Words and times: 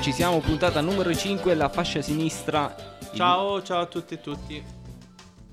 Ci 0.00 0.12
siamo 0.12 0.38
puntata 0.40 0.80
numero 0.80 1.12
5, 1.14 1.54
la 1.54 1.68
fascia 1.68 2.00
sinistra. 2.00 2.74
Ciao, 3.14 3.62
ciao 3.62 3.80
a 3.80 3.86
tutti 3.86 4.14
e 4.14 4.20
tutti. 4.20 4.62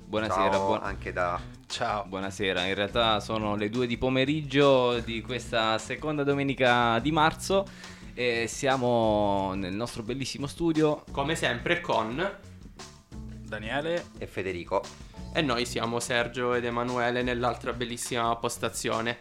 Buonasera, 0.05 0.51
Ciao, 0.51 0.65
buon- 0.67 0.79
anche 0.83 1.11
da 1.11 1.39
Ciao. 1.67 2.05
buonasera. 2.05 2.65
In 2.65 2.75
realtà 2.75 3.19
sono 3.19 3.55
le 3.55 3.69
2 3.69 3.87
di 3.87 3.97
pomeriggio 3.97 4.99
di 4.99 5.21
questa 5.21 5.77
seconda 5.79 6.23
domenica 6.23 6.99
di 6.99 7.11
marzo 7.11 7.65
e 8.13 8.45
siamo 8.47 9.53
nel 9.55 9.73
nostro 9.73 10.03
bellissimo 10.03 10.45
studio. 10.45 11.03
Come 11.11 11.35
sempre 11.35 11.81
con 11.81 12.31
Daniele. 13.41 14.05
e 14.19 14.27
Federico. 14.27 14.83
e 15.35 15.41
noi 15.41 15.65
siamo 15.65 15.99
Sergio 15.99 16.53
ed 16.53 16.63
Emanuele 16.63 17.23
nell'altra 17.23 17.73
bellissima 17.73 18.35
postazione. 18.35 19.17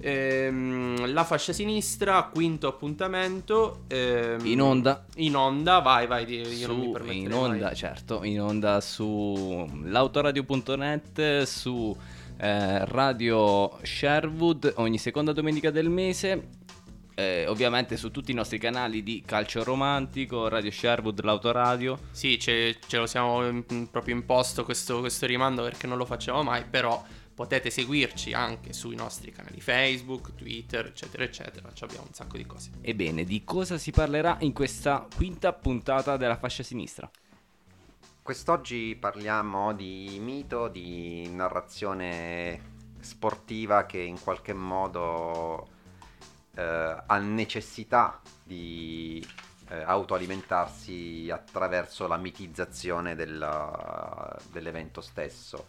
Ehm, 0.00 1.12
la 1.12 1.24
fascia 1.24 1.52
sinistra, 1.52 2.24
quinto 2.32 2.68
appuntamento. 2.68 3.84
ehm, 3.88 4.44
In 4.46 4.60
onda. 4.60 5.04
In 5.16 5.36
onda, 5.36 5.78
vai, 5.80 6.06
vai, 6.06 6.24
io 6.30 6.66
non 6.66 6.78
mi 6.78 6.84
Su, 6.84 6.90
permetterei 6.92 7.22
in 7.22 7.32
onda, 7.32 7.64
mai. 7.66 7.76
certo, 7.76 8.22
in 8.24 8.40
onda 8.40 8.80
su 8.80 9.66
l'autoradio.net, 9.84 11.42
su 11.42 11.96
eh, 12.38 12.84
Radio 12.86 13.78
Sherwood 13.82 14.72
ogni 14.76 14.98
seconda 14.98 15.32
domenica 15.32 15.70
del 15.70 15.88
mese. 15.88 16.48
eh, 17.16 17.46
ovviamente 17.46 17.96
su 17.96 18.10
tutti 18.10 18.32
i 18.32 18.34
nostri 18.34 18.58
canali 18.58 19.04
di 19.04 19.22
Calcio 19.24 19.62
Romantico, 19.62 20.48
Radio 20.48 20.72
Sherwood, 20.72 21.22
l'autoradio. 21.22 21.96
Sì, 22.10 22.40
ce, 22.40 22.78
ce 22.88 22.96
lo 22.98 23.06
siamo 23.06 23.40
mm, 23.40 23.84
proprio 23.84 24.16
imposto 24.16 24.64
questo, 24.64 24.98
questo 24.98 25.24
rimando 25.24 25.62
perché 25.62 25.86
non 25.86 25.96
lo 25.96 26.04
facciamo 26.06 26.42
mai, 26.42 26.64
però 26.68 27.00
potete 27.34 27.68
seguirci 27.70 28.32
anche 28.32 28.72
sui 28.72 28.94
nostri 28.94 29.32
canali 29.32 29.60
Facebook, 29.60 30.34
Twitter, 30.34 30.86
eccetera, 30.86 31.24
eccetera. 31.24 31.72
Ci 31.72 31.84
abbiamo 31.84 32.04
un 32.06 32.14
sacco 32.14 32.36
di 32.36 32.46
cose. 32.46 32.70
Ebbene, 32.80 33.24
di 33.24 33.42
cosa 33.44 33.76
si 33.76 33.90
parlerà 33.90 34.36
in 34.40 34.52
questa 34.52 35.06
quinta 35.14 35.52
puntata 35.52 36.16
della 36.16 36.36
fascia 36.36 36.62
sinistra? 36.62 37.10
Quest'oggi 38.22 38.96
parliamo 38.98 39.74
di 39.74 40.18
mito, 40.20 40.68
di 40.68 41.28
narrazione 41.28 42.72
sportiva 43.00 43.84
che 43.84 43.98
in 43.98 44.18
qualche 44.18 44.54
modo 44.54 45.68
eh, 46.54 46.62
ha 47.06 47.18
necessità 47.18 48.22
di 48.42 49.26
eh, 49.68 49.82
autoalimentarsi 49.82 51.28
attraverso 51.30 52.06
la 52.06 52.16
mitizzazione 52.16 53.14
della- 53.14 54.38
dell'evento 54.50 55.00
stesso. 55.00 55.68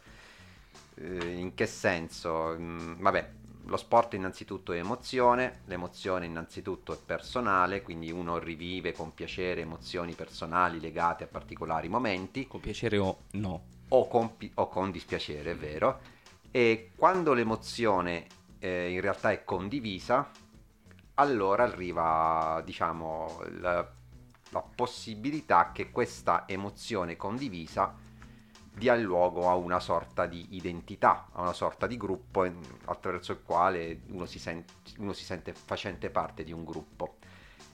Eh, 0.95 1.33
in 1.37 1.53
che 1.53 1.65
senso? 1.65 2.55
Mm, 2.57 3.01
vabbè, 3.01 3.31
lo 3.65 3.77
sport 3.77 4.13
innanzitutto 4.13 4.73
è 4.73 4.77
emozione, 4.77 5.61
l'emozione 5.65 6.25
innanzitutto 6.25 6.93
è 6.93 6.97
personale, 7.03 7.81
quindi 7.81 8.11
uno 8.11 8.37
rivive 8.37 8.93
con 8.93 9.13
piacere 9.13 9.61
emozioni 9.61 10.13
personali 10.13 10.79
legate 10.79 11.23
a 11.23 11.27
particolari 11.27 11.87
momenti 11.89 12.47
Con 12.47 12.59
piacere 12.59 12.97
o 12.97 13.17
no? 13.31 13.63
o 13.89 14.07
con, 14.07 14.37
pi- 14.37 14.51
o 14.55 14.67
con 14.67 14.91
dispiacere, 14.91 15.51
è 15.51 15.55
vero. 15.55 15.99
E 16.51 16.91
quando 16.95 17.33
l'emozione 17.33 18.27
eh, 18.59 18.89
in 18.91 19.01
realtà 19.01 19.31
è 19.31 19.43
condivisa, 19.43 20.29
allora 21.15 21.63
arriva, 21.63 22.61
diciamo, 22.65 23.41
la, 23.59 23.87
la 24.49 24.61
possibilità 24.61 25.71
che 25.71 25.91
questa 25.91 26.45
emozione 26.47 27.15
condivisa 27.15 27.95
dia 28.75 28.95
luogo 28.95 29.49
a 29.49 29.55
una 29.55 29.79
sorta 29.79 30.25
di 30.25 30.47
identità, 30.51 31.29
a 31.31 31.41
una 31.41 31.53
sorta 31.53 31.87
di 31.87 31.97
gruppo 31.97 32.45
attraverso 32.85 33.31
il 33.31 33.41
quale 33.43 34.01
uno 34.07 34.25
si, 34.25 34.39
sen- 34.39 34.63
uno 34.97 35.13
si 35.13 35.23
sente 35.23 35.53
facente 35.53 36.09
parte 36.09 36.43
di 36.43 36.51
un 36.51 36.65
gruppo. 36.65 37.17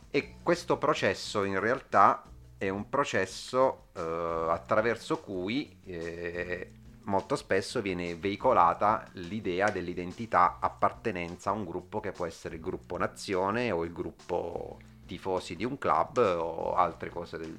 E 0.09 0.35
questo 0.43 0.77
processo 0.77 1.43
in 1.43 1.59
realtà 1.59 2.23
è 2.57 2.69
un 2.69 2.89
processo 2.89 3.87
eh, 3.93 4.45
attraverso 4.49 5.19
cui 5.19 5.79
eh, 5.85 6.71
molto 7.03 7.35
spesso 7.35 7.81
viene 7.81 8.15
veicolata 8.15 9.07
l'idea 9.13 9.69
dell'identità 9.69 10.59
appartenenza 10.59 11.49
a 11.49 11.53
un 11.53 11.65
gruppo 11.65 11.99
che 11.99 12.11
può 12.11 12.25
essere 12.25 12.55
il 12.55 12.61
gruppo 12.61 12.97
nazione 12.97 13.71
o 13.71 13.83
il 13.83 13.91
gruppo 13.91 14.77
tifosi 15.07 15.55
di 15.55 15.65
un 15.65 15.77
club 15.77 16.17
o 16.17 16.75
altre 16.75 17.09
cose 17.09 17.37
del, 17.37 17.57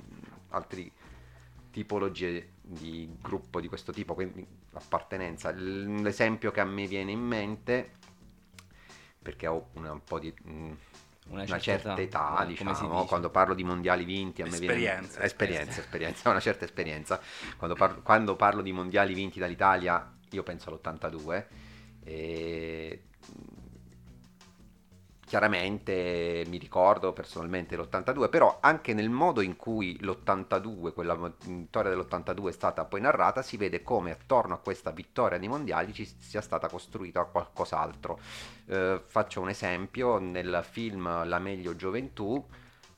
altre 0.50 0.90
tipologie 1.70 2.51
di 2.64 3.10
gruppo 3.20 3.60
di 3.60 3.68
questo 3.68 3.92
tipo 3.92 4.14
quindi 4.14 4.46
appartenenza 4.74 5.50
L- 5.50 6.00
l'esempio 6.00 6.50
che 6.52 6.60
a 6.60 6.64
me 6.64 6.86
viene 6.86 7.10
in 7.10 7.20
mente 7.20 7.90
perché 9.20 9.46
ho 9.46 9.68
una, 9.74 9.92
un 9.92 10.02
po' 10.02 10.18
di 10.18 10.32
mm, 10.32 10.70
Una 11.28 11.44
una 11.44 11.46
certa 11.58 11.60
certa 11.60 12.00
età, 12.00 12.32
età, 12.40 12.44
diciamo, 12.44 13.04
quando 13.04 13.30
parlo 13.30 13.54
di 13.54 13.62
mondiali 13.64 14.04
vinti 14.04 14.42
a 14.42 14.46
me 14.46 14.50
viene 14.58 14.64
Esperienza. 14.74 15.22
esperienza, 15.22 15.80
esperienza, 15.80 16.30
una 16.30 16.40
certa 16.40 16.64
esperienza. 16.64 17.20
Quando 17.56 17.76
parlo, 17.76 18.02
quando 18.02 18.36
parlo 18.36 18.62
di 18.62 18.72
mondiali 18.72 19.14
vinti 19.14 19.38
dall'Italia, 19.38 20.12
io 20.30 20.42
penso 20.42 20.70
all'82 20.70 21.46
e 22.04 23.02
chiaramente 25.32 26.44
mi 26.48 26.58
ricordo 26.58 27.14
personalmente 27.14 27.74
l'82, 27.74 28.28
però 28.28 28.58
anche 28.60 28.92
nel 28.92 29.08
modo 29.08 29.40
in 29.40 29.56
cui 29.56 29.96
l'82, 29.98 30.92
quella 30.92 31.14
vittoria 31.46 31.88
dell'82 31.88 32.48
è 32.48 32.52
stata 32.52 32.84
poi 32.84 33.00
narrata, 33.00 33.40
si 33.40 33.56
vede 33.56 33.82
come 33.82 34.10
attorno 34.10 34.52
a 34.52 34.58
questa 34.58 34.90
vittoria 34.90 35.38
dei 35.38 35.48
mondiali 35.48 35.94
ci 35.94 36.04
sia 36.04 36.42
stata 36.42 36.68
costruita 36.68 37.24
qualcos'altro. 37.24 38.18
Eh, 38.66 39.00
faccio 39.06 39.40
un 39.40 39.48
esempio, 39.48 40.18
nel 40.18 40.62
film 40.70 41.26
La 41.26 41.38
meglio 41.38 41.74
gioventù, 41.76 42.46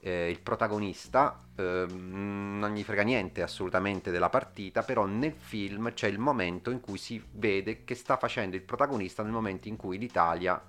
eh, 0.01 0.29
il 0.29 0.41
protagonista 0.41 1.39
eh, 1.55 1.87
non 1.89 2.75
gli 2.75 2.83
frega 2.83 3.03
niente 3.03 3.43
assolutamente 3.43 4.11
della 4.11 4.29
partita, 4.29 4.83
però 4.83 5.05
nel 5.05 5.35
film 5.37 5.93
c'è 5.93 6.09
il 6.09 6.19
momento 6.19 6.73
in 6.73 6.81
cui 6.81 6.99
si 6.99 7.25
vede 7.31 7.85
che 7.85 7.95
sta 7.95 8.17
facendo 8.17 8.57
il 8.57 8.63
protagonista 8.63 9.23
nel 9.23 9.31
momento 9.31 9.69
in 9.69 9.77
cui 9.77 9.99
l'Italia 9.99 10.61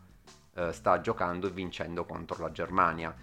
eh, 0.56 0.72
sta 0.74 1.02
giocando 1.02 1.48
e 1.48 1.52
vincendo 1.52 2.06
contro 2.06 2.42
la 2.42 2.52
Germania. 2.52 3.16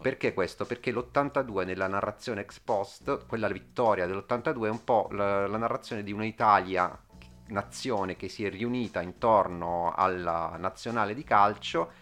Perché 0.00 0.34
questo? 0.34 0.66
Perché 0.66 0.90
l'82 0.90 1.64
nella 1.64 1.86
narrazione 1.86 2.40
ex 2.42 2.58
post, 2.58 3.26
quella 3.26 3.48
vittoria 3.48 4.06
dell'82 4.06 4.64
è 4.66 4.70
un 4.70 4.82
po' 4.84 5.08
la, 5.12 5.46
la 5.46 5.58
narrazione 5.58 6.02
di 6.02 6.12
un'Italia 6.12 6.98
nazione 7.46 8.16
che 8.16 8.28
si 8.28 8.44
è 8.44 8.50
riunita 8.50 9.00
intorno 9.02 9.92
alla 9.94 10.56
nazionale 10.58 11.14
di 11.14 11.22
calcio 11.22 11.92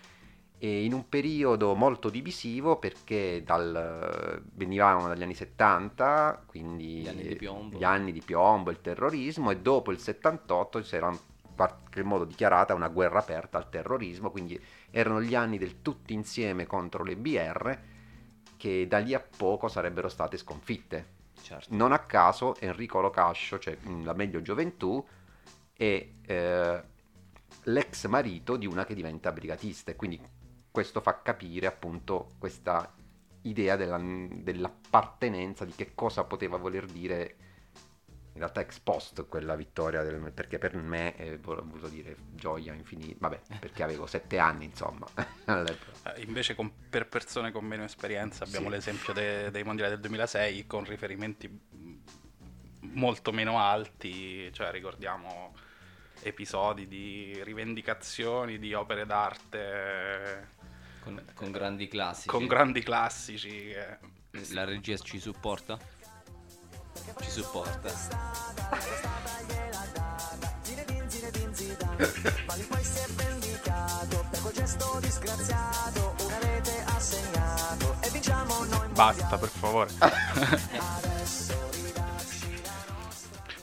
e 0.59 0.85
in 0.85 0.93
un 0.93 1.09
periodo 1.09 1.75
molto 1.75 2.11
divisivo 2.11 2.79
perché 2.79 3.43
dal, 3.45 4.43
venivamo 4.53 5.09
dagli 5.09 5.23
anni 5.23 5.35
70, 5.35 6.45
quindi 6.47 7.03
Gli 7.03 7.09
anni 7.09 7.25
di 7.25 7.35
piombo. 7.37 7.79
gli 7.79 7.85
anni 7.85 8.13
di 8.13 8.21
piombo, 8.23 8.71
il 8.71 8.81
terrorismo 8.81 9.51
e 9.51 9.59
dopo 9.59 9.91
il 9.91 9.99
78 9.99 10.83
si 10.83 10.97
era 10.97 11.11
in 11.11 11.19
qualche 11.67 12.03
modo 12.03 12.25
dichiarata 12.25 12.75
una 12.75 12.89
guerra 12.89 13.19
aperta 13.19 13.59
al 13.59 13.69
terrorismo, 13.69 14.31
quindi 14.31 14.59
erano 14.91 15.21
gli 15.21 15.35
anni 15.35 15.59
del 15.59 15.83
tutti 15.83 16.15
insieme 16.15 16.67
contro 16.67 17.05
le 17.05 17.17
BR 17.17 17.79
che 18.57 18.87
da 18.87 18.99
lì 18.99 19.15
a 19.15 19.21
poco 19.21 19.69
sarebbero 19.69 20.09
state 20.09 20.37
sconfitte. 20.37 21.19
Certo. 21.41 21.75
Non 21.75 21.93
a 21.93 22.01
caso 22.01 22.57
Enrico 22.61 23.01
Locascio, 23.01 23.59
cioè 23.59 23.77
la 24.03 24.13
meglio 24.15 24.43
gioventù, 24.43 25.05
è 25.73 26.09
eh, 26.27 26.83
l'ex 27.65 28.07
marito 28.07 28.57
di 28.57 28.67
una 28.67 28.85
che 28.85 28.95
diventa 28.95 29.33
brigatista 29.33 29.91
e 29.91 29.97
quindi 29.97 30.21
questo 30.71 31.01
fa 31.01 31.21
capire 31.23 31.67
appunto 31.67 32.29
questa 32.39 32.95
idea 33.43 33.77
della- 33.77 33.99
dell'appartenenza, 33.99 35.65
di 35.65 35.73
che 35.73 35.93
cosa 35.95 36.25
poteva 36.25 36.59
voler 36.59 36.87
dire 36.87 37.37
in 38.33 38.39
realtà 38.39 38.61
ex 38.61 38.79
post 38.79 39.27
quella 39.27 39.57
vittoria, 39.57 40.03
del- 40.03 40.31
perché 40.33 40.59
per 40.59 40.75
me 40.77 41.17
eh, 41.17 41.37
vol- 41.39 41.63
voluto 41.67 41.89
dire 41.89 42.17
gioia 42.31 42.73
infinita, 42.73 43.17
vabbè, 43.19 43.41
perché 43.59 43.83
avevo 43.83 44.07
sette 44.07 44.39
anni 44.39 44.67
insomma. 44.67 45.07
all'epoca. 45.47 46.15
Eh, 46.15 46.23
invece 46.23 46.55
con- 46.55 46.71
per 46.89 47.09
persone 47.09 47.51
con 47.53 47.65
meno 47.65 47.85
esperienza 47.85 48.45
abbiamo 48.45 48.67
Sì. 48.69 48.75
l'esempio 48.75 49.13
de- 49.13 49.51
dei 49.51 49.65
mondiali 49.65 49.91
del 49.91 50.01
2006 50.01 50.67
con 50.67 50.85
riferimenti 50.85 51.49
mh, 51.49 51.95
molto 52.93 53.33
meno 53.33 53.59
alti, 53.59 54.53
cioè 54.53 54.71
ricordiamo 54.71 55.55
episodi 56.23 56.87
di 56.87 57.41
rivendicazioni 57.43 58.59
di 58.59 58.75
opere 58.75 59.07
d'arte 59.07 60.49
Con, 61.03 61.23
con 61.35 61.51
grandi 61.51 61.89
classici. 61.89 62.29
con 62.29 62.47
grandi 62.47 62.83
classici. 62.83 63.49
che- 63.51 63.99
La 64.53 64.65
regia 64.65 64.97
ci 64.99 65.19
supporta? 65.19 65.79
Ci 67.21 67.31
supporta. 67.31 67.91
Basta, 78.93 79.39
per 79.39 79.49
favore. 79.49 79.91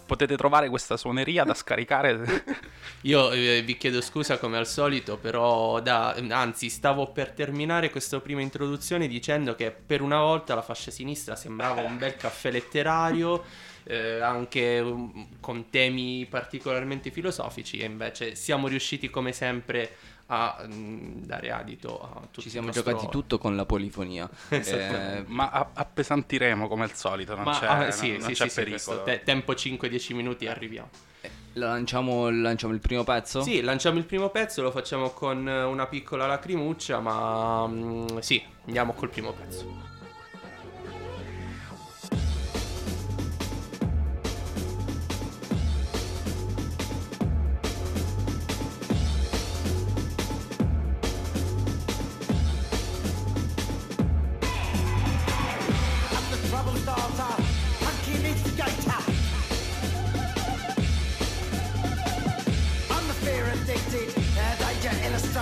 Potete 0.07 0.37
trovare 0.37 0.69
questa 0.69 0.97
suoneria 0.97 1.43
da 1.43 1.53
scaricare 1.53 2.43
Io 3.07 3.31
eh, 3.31 3.61
vi 3.61 3.77
chiedo 3.77 4.01
scusa 4.01 4.37
come 4.37 4.57
al 4.57 4.67
solito, 4.67 5.15
però 5.15 5.79
da, 5.79 6.13
anzi 6.29 6.67
stavo 6.69 7.09
per 7.13 7.31
terminare 7.31 7.89
questa 7.89 8.19
prima 8.19 8.41
introduzione 8.41 9.07
dicendo 9.07 9.55
che 9.55 9.71
per 9.71 10.01
una 10.01 10.19
volta 10.19 10.55
la 10.55 10.61
fascia 10.61 10.91
sinistra 10.91 11.37
sembrava 11.37 11.81
un 11.83 11.97
bel 11.97 12.17
caffè 12.17 12.51
letterario, 12.51 13.45
eh, 13.83 14.19
anche 14.19 14.79
um, 14.79 15.39
con 15.39 15.69
temi 15.69 16.25
particolarmente 16.29 17.09
filosofici 17.09 17.77
e 17.77 17.85
invece 17.85 18.35
siamo 18.35 18.67
riusciti 18.67 19.09
come 19.09 19.31
sempre 19.31 19.95
a 20.25 20.65
mm, 20.67 21.23
dare 21.23 21.51
adito 21.51 22.01
a 22.01 22.19
tutto 22.29 22.41
Ci 22.41 22.49
siamo 22.49 22.67
nostro- 22.67 22.91
giocati 22.91 23.07
tutto 23.09 23.37
con 23.37 23.55
la 23.55 23.65
polifonia. 23.65 24.29
Eh, 24.51 25.23
Ma 25.27 25.49
a- 25.49 25.69
appesantiremo 25.75 26.67
come 26.67 26.83
al 26.83 26.93
solito, 26.93 27.35
non 27.35 27.45
Ma 27.45 27.57
c'è, 27.57 27.65
ah, 27.67 27.91
sì, 27.91 28.17
non 28.17 28.27
sì, 28.27 28.33
c'è 28.33 28.49
sì, 28.49 28.55
pericolo. 28.55 29.03
te- 29.03 29.21
tempo 29.23 29.53
5-10 29.53 30.13
minuti 30.13 30.43
e 30.43 30.49
arriviamo. 30.49 30.89
Lanciamo, 31.57 32.29
lanciamo 32.29 32.73
il 32.73 32.79
primo 32.79 33.03
pezzo? 33.03 33.41
Sì, 33.41 33.61
lanciamo 33.61 33.97
il 33.97 34.05
primo 34.05 34.29
pezzo, 34.29 34.61
lo 34.61 34.71
facciamo 34.71 35.09
con 35.09 35.45
una 35.45 35.87
piccola 35.87 36.25
lacrimuccia, 36.27 36.99
ma 36.99 37.67
mm, 37.67 38.17
sì, 38.19 38.41
andiamo 38.65 38.93
col 38.93 39.09
primo 39.09 39.33
pezzo. 39.33 39.96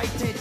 it 0.06 0.35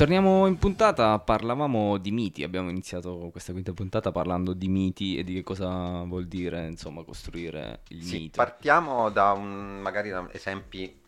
torniamo 0.00 0.46
in 0.46 0.56
puntata, 0.56 1.18
parlavamo 1.18 1.98
di 1.98 2.10
miti, 2.10 2.42
abbiamo 2.42 2.70
iniziato 2.70 3.28
questa 3.30 3.52
quinta 3.52 3.74
puntata 3.74 4.10
parlando 4.10 4.54
di 4.54 4.66
miti 4.66 5.18
e 5.18 5.24
di 5.24 5.34
che 5.34 5.42
cosa 5.42 6.00
vuol 6.04 6.26
dire, 6.26 6.66
insomma, 6.68 7.02
costruire 7.04 7.80
il 7.88 8.02
Sì, 8.02 8.18
mito. 8.20 8.36
partiamo 8.42 9.10
da 9.10 9.32
un, 9.32 9.78
magari 9.82 10.08
da 10.08 10.26
esempi 10.32 10.98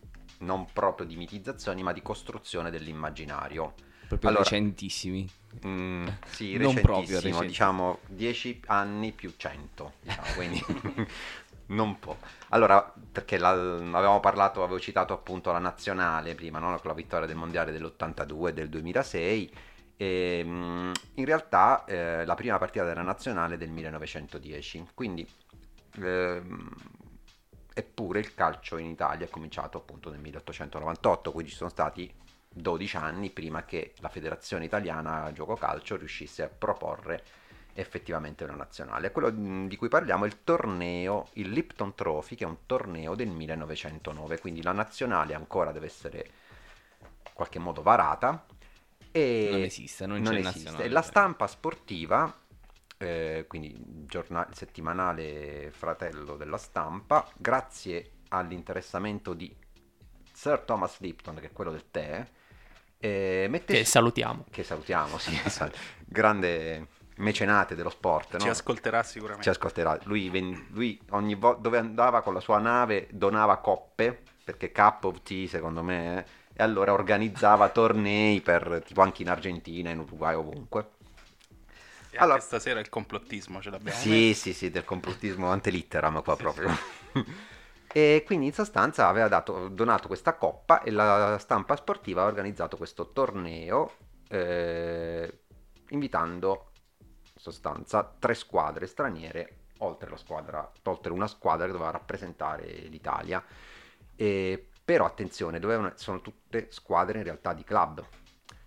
non 0.41 0.67
proprio 0.71 1.07
di 1.07 1.15
mitizzazioni, 1.15 1.81
ma 1.81 1.91
di 1.91 2.03
costruzione 2.03 2.69
dell'immaginario. 2.69 3.73
Proprio 4.07 4.29
allora- 4.29 4.43
recentissimi. 4.43 5.27
Mm, 5.65 6.07
sì, 6.29 6.55
Non 6.57 6.75
proprio 6.75 7.19
recenti. 7.19 7.47
diciamo 7.47 7.97
10 8.09 8.61
anni 8.67 9.11
più 9.11 9.33
100, 9.35 9.93
diciamo, 10.01 10.27
quindi 10.35 10.63
non 11.73 11.97
può. 11.97 12.15
Allora, 12.53 12.93
perché 13.11 13.39
la- 13.39 13.49
avevamo 13.49 14.19
parlato, 14.19 14.63
avevo 14.63 14.79
citato 14.79 15.13
appunto 15.13 15.51
la 15.51 15.57
nazionale 15.57 16.35
prima, 16.35 16.59
no? 16.59 16.67
con 16.77 16.89
la 16.89 16.93
vittoria 16.93 17.25
del 17.25 17.35
mondiale 17.35 17.71
dell'82 17.71 18.49
e 18.49 18.53
del 18.53 18.69
2006. 18.69 19.51
E, 19.97 20.41
mm, 20.45 20.91
in 21.15 21.25
realtà 21.25 21.83
eh, 21.85 22.25
la 22.25 22.35
prima 22.35 22.59
partita 22.59 22.85
della 22.85 23.01
nazionale 23.01 23.55
è 23.55 23.57
del 23.57 23.69
1910, 23.69 24.87
quindi 24.93 25.27
ehm, 25.99 26.69
eppure 27.73 28.19
il 28.19 28.33
calcio 28.35 28.77
in 28.77 28.85
Italia 28.87 29.25
è 29.25 29.29
cominciato 29.29 29.79
appunto 29.79 30.11
nel 30.11 30.19
1898, 30.19 31.31
quindi 31.31 31.49
ci 31.49 31.57
sono 31.57 31.69
stati 31.71 32.11
12 32.49 32.97
anni 32.97 33.29
prima 33.31 33.65
che 33.65 33.93
la 33.99 34.09
Federazione 34.09 34.65
Italiana 34.65 35.31
Gioco 35.33 35.55
Calcio 35.55 35.95
riuscisse 35.95 36.43
a 36.43 36.49
proporre 36.49 37.23
effettivamente 37.73 38.43
una 38.43 38.55
nazionale. 38.55 39.11
Quello 39.11 39.31
mh, 39.31 39.67
di 39.67 39.75
cui 39.75 39.87
parliamo 39.89 40.25
è 40.25 40.27
il 40.27 40.43
torneo, 40.43 41.29
il 41.33 41.49
Lipton 41.51 41.95
Trophy, 41.95 42.35
che 42.35 42.43
è 42.43 42.47
un 42.47 42.65
torneo 42.65 43.15
del 43.15 43.29
1909, 43.29 44.39
quindi 44.39 44.61
la 44.61 44.71
nazionale 44.73 45.33
ancora 45.33 45.71
deve 45.71 45.87
essere 45.87 46.17
in 46.99 47.33
qualche 47.33 47.59
modo 47.59 47.81
varata. 47.81 48.45
E 49.11 49.49
Non 49.51 49.63
esiste, 49.63 50.05
non, 50.05 50.21
non 50.21 50.33
c'è 50.33 50.39
esiste. 50.39 50.87
la 50.89 51.01
stampa 51.01 51.47
sportiva, 51.47 52.35
eh, 52.97 53.45
quindi 53.47 53.67
il 53.71 54.05
giornale 54.05 54.53
settimanale 54.55 55.71
fratello 55.71 56.35
della 56.35 56.57
stampa, 56.57 57.29
grazie 57.37 58.11
all'interessamento 58.29 59.33
di 59.33 59.55
Sir 60.31 60.59
Thomas 60.61 60.99
Lipton, 60.99 61.35
che 61.35 61.47
è 61.47 61.51
quello 61.51 61.71
del 61.71 61.89
tè, 61.91 62.25
eh, 62.97 63.47
mette 63.49 63.75
Che 63.75 63.85
salutiamo. 63.85 64.45
che 64.49 64.63
salutiamo, 64.63 65.17
sì, 65.17 65.35
sa- 65.49 65.71
grande 66.05 66.87
mecenate 67.17 67.75
dello 67.75 67.89
sport, 67.89 68.37
Ci 68.37 68.45
no? 68.45 68.51
ascolterà 68.51 69.03
sicuramente. 69.03 69.43
ci 69.43 69.49
ascolterà. 69.49 69.99
Lui, 70.03 70.29
ven- 70.29 70.67
lui 70.71 70.99
ogni 71.11 71.35
volta 71.35 71.61
dove 71.61 71.77
andava 71.77 72.21
con 72.21 72.33
la 72.33 72.39
sua 72.39 72.57
nave 72.59 73.07
donava 73.11 73.57
coppe, 73.57 74.21
perché 74.43 74.71
Cup 74.71 75.03
of 75.05 75.21
Tea 75.23 75.47
secondo 75.47 75.83
me, 75.83 76.19
eh, 76.19 76.25
e 76.55 76.63
allora 76.63 76.93
organizzava 76.93 77.69
tornei 77.69 78.41
per 78.41 78.81
tipo 78.85 79.01
anche 79.01 79.21
in 79.21 79.29
Argentina, 79.29 79.89
in 79.89 79.99
Uruguay, 79.99 80.35
ovunque. 80.35 80.89
E 82.09 82.17
allora- 82.17 82.33
anche 82.35 82.45
stasera 82.45 82.79
il 82.79 82.89
complottismo 82.89 83.61
ce 83.61 83.69
l'abbiamo. 83.71 83.97
Sì, 83.97 84.33
sì, 84.35 84.53
sì, 84.53 84.69
del 84.69 84.85
complottismo 84.85 85.49
antelitteram 85.49 86.21
qua 86.21 86.35
proprio. 86.35 86.69
e 87.95 88.23
quindi 88.25 88.47
in 88.47 88.53
sostanza 88.53 89.07
aveva 89.07 89.27
dato- 89.27 89.67
donato 89.69 90.07
questa 90.07 90.33
coppa 90.35 90.81
e 90.81 90.91
la 90.91 91.37
stampa 91.39 91.75
sportiva 91.75 92.23
ha 92.23 92.25
organizzato 92.25 92.75
questo 92.77 93.11
torneo 93.11 93.91
eh, 94.29 95.39
invitando 95.89 96.69
in 96.72 96.72
sostanza 97.43 98.09
tre 98.19 98.35
squadre 98.35 98.87
straniere 98.87 99.57
oltre, 99.79 100.09
la 100.09 100.15
squadra, 100.15 100.71
oltre 100.83 101.11
una 101.11 101.27
squadra 101.27 101.65
che 101.65 101.73
doveva 101.73 101.91
rappresentare 101.91 102.65
l'Italia. 102.87 103.43
E, 104.15 104.69
però 104.85 105.03
attenzione, 105.03 105.59
dovevano, 105.59 105.91
sono 105.95 106.21
tutte 106.21 106.67
squadre 106.71 107.17
in 107.17 107.25
realtà 107.25 107.51
di 107.51 107.65
club. 107.65 108.01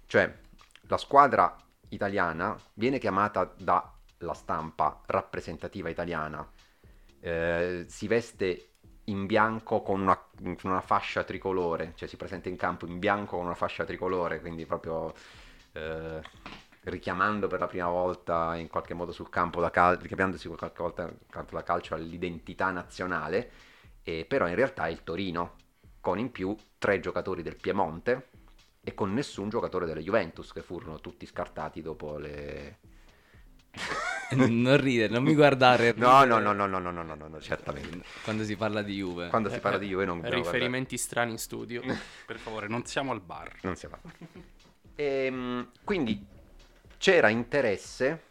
Cioè 0.05 0.41
la 0.89 0.99
squadra 0.99 1.57
italiana 1.89 2.55
viene 2.75 2.99
chiamata 2.99 3.51
dalla 3.57 4.35
stampa 4.35 5.01
rappresentativa 5.07 5.89
italiana, 5.89 6.47
eh, 7.21 7.87
si 7.89 8.07
veste 8.07 8.73
in 9.05 9.25
bianco 9.25 9.81
con 9.81 10.03
una, 10.03 10.17
con 10.17 10.57
una 10.65 10.83
fascia 10.83 11.25
tricolore, 11.25 11.93
cioè 11.95 12.09
si 12.09 12.19
presenta 12.19 12.51
in 12.51 12.57
campo 12.57 12.85
in 12.85 12.99
bianco 12.99 13.37
con 13.37 13.47
una 13.47 13.55
fascia 13.55 13.87
tricolore, 13.87 14.41
quindi 14.41 14.67
proprio 14.67 15.15
eh, 15.73 16.21
richiamando 16.87 17.49
per 17.49 17.61
la 17.61 17.67
prima 17.67 17.89
volta 17.89 18.55
in 18.57 18.69
qualche 18.69 18.95
modo 18.95 19.13
sul 19.13 19.29
campo 19.29 19.61
da 19.61 19.71
calcio, 19.71 20.03
richiamandosi 20.03 20.49
qualche 20.49 20.83
volta 20.83 21.07
sul 21.09 21.19
campo 21.29 21.57
da 21.57 21.63
calcio 21.63 21.95
all'identità 21.95 22.71
nazionale, 22.71 23.51
e 24.03 24.25
però 24.25 24.47
in 24.49 24.55
realtà 24.55 24.87
è 24.87 24.91
il 24.91 25.03
Torino, 25.03 25.55
con 26.01 26.19
in 26.19 26.31
più 26.31 26.57
tre 26.79 27.01
giocatori 27.01 27.43
del 27.43 27.57
Piemonte 27.57 28.29
e 28.83 28.95
con 28.95 29.13
nessun 29.13 29.49
giocatore 29.49 29.87
della 29.87 30.01
Juventus, 30.01 30.53
che 30.53 30.63
furono 30.63 31.01
tutti 31.01 31.27
scartati 31.27 31.83
dopo 31.83 32.19
le... 32.19 32.79
non 34.37 34.77
ridere, 34.81 35.13
non 35.13 35.25
mi 35.25 35.35
guardare. 35.35 35.93
No, 35.97 36.25
no, 36.25 36.39
no, 36.39 36.53
no, 36.53 36.67
no, 36.67 36.79
no, 36.79 36.91
no, 36.91 37.03
no, 37.03 37.27
no, 37.27 37.41
certamente. 37.41 38.05
Quando 38.23 38.45
si 38.45 38.55
parla 38.55 38.83
di 38.83 38.95
Juve. 38.95 39.29
Quando 39.29 39.51
si 39.51 39.59
parla 39.59 39.79
di 39.79 39.89
Juve 39.89 40.05
non 40.05 40.21
Riferimenti 40.23 40.97
strani 40.97 41.33
in 41.33 41.39
studio. 41.39 41.83
Per 42.25 42.39
favore, 42.39 42.69
non 42.69 42.87
siamo 42.87 43.11
al 43.11 43.21
bar. 43.21 43.49
guardare- 43.49 43.61
Non 43.63 43.77
si 43.77 43.89
parla. 43.89 44.11
Ehm, 44.95 45.71
quindi 45.85 46.35
c'era 46.99 47.29
interesse 47.29 48.25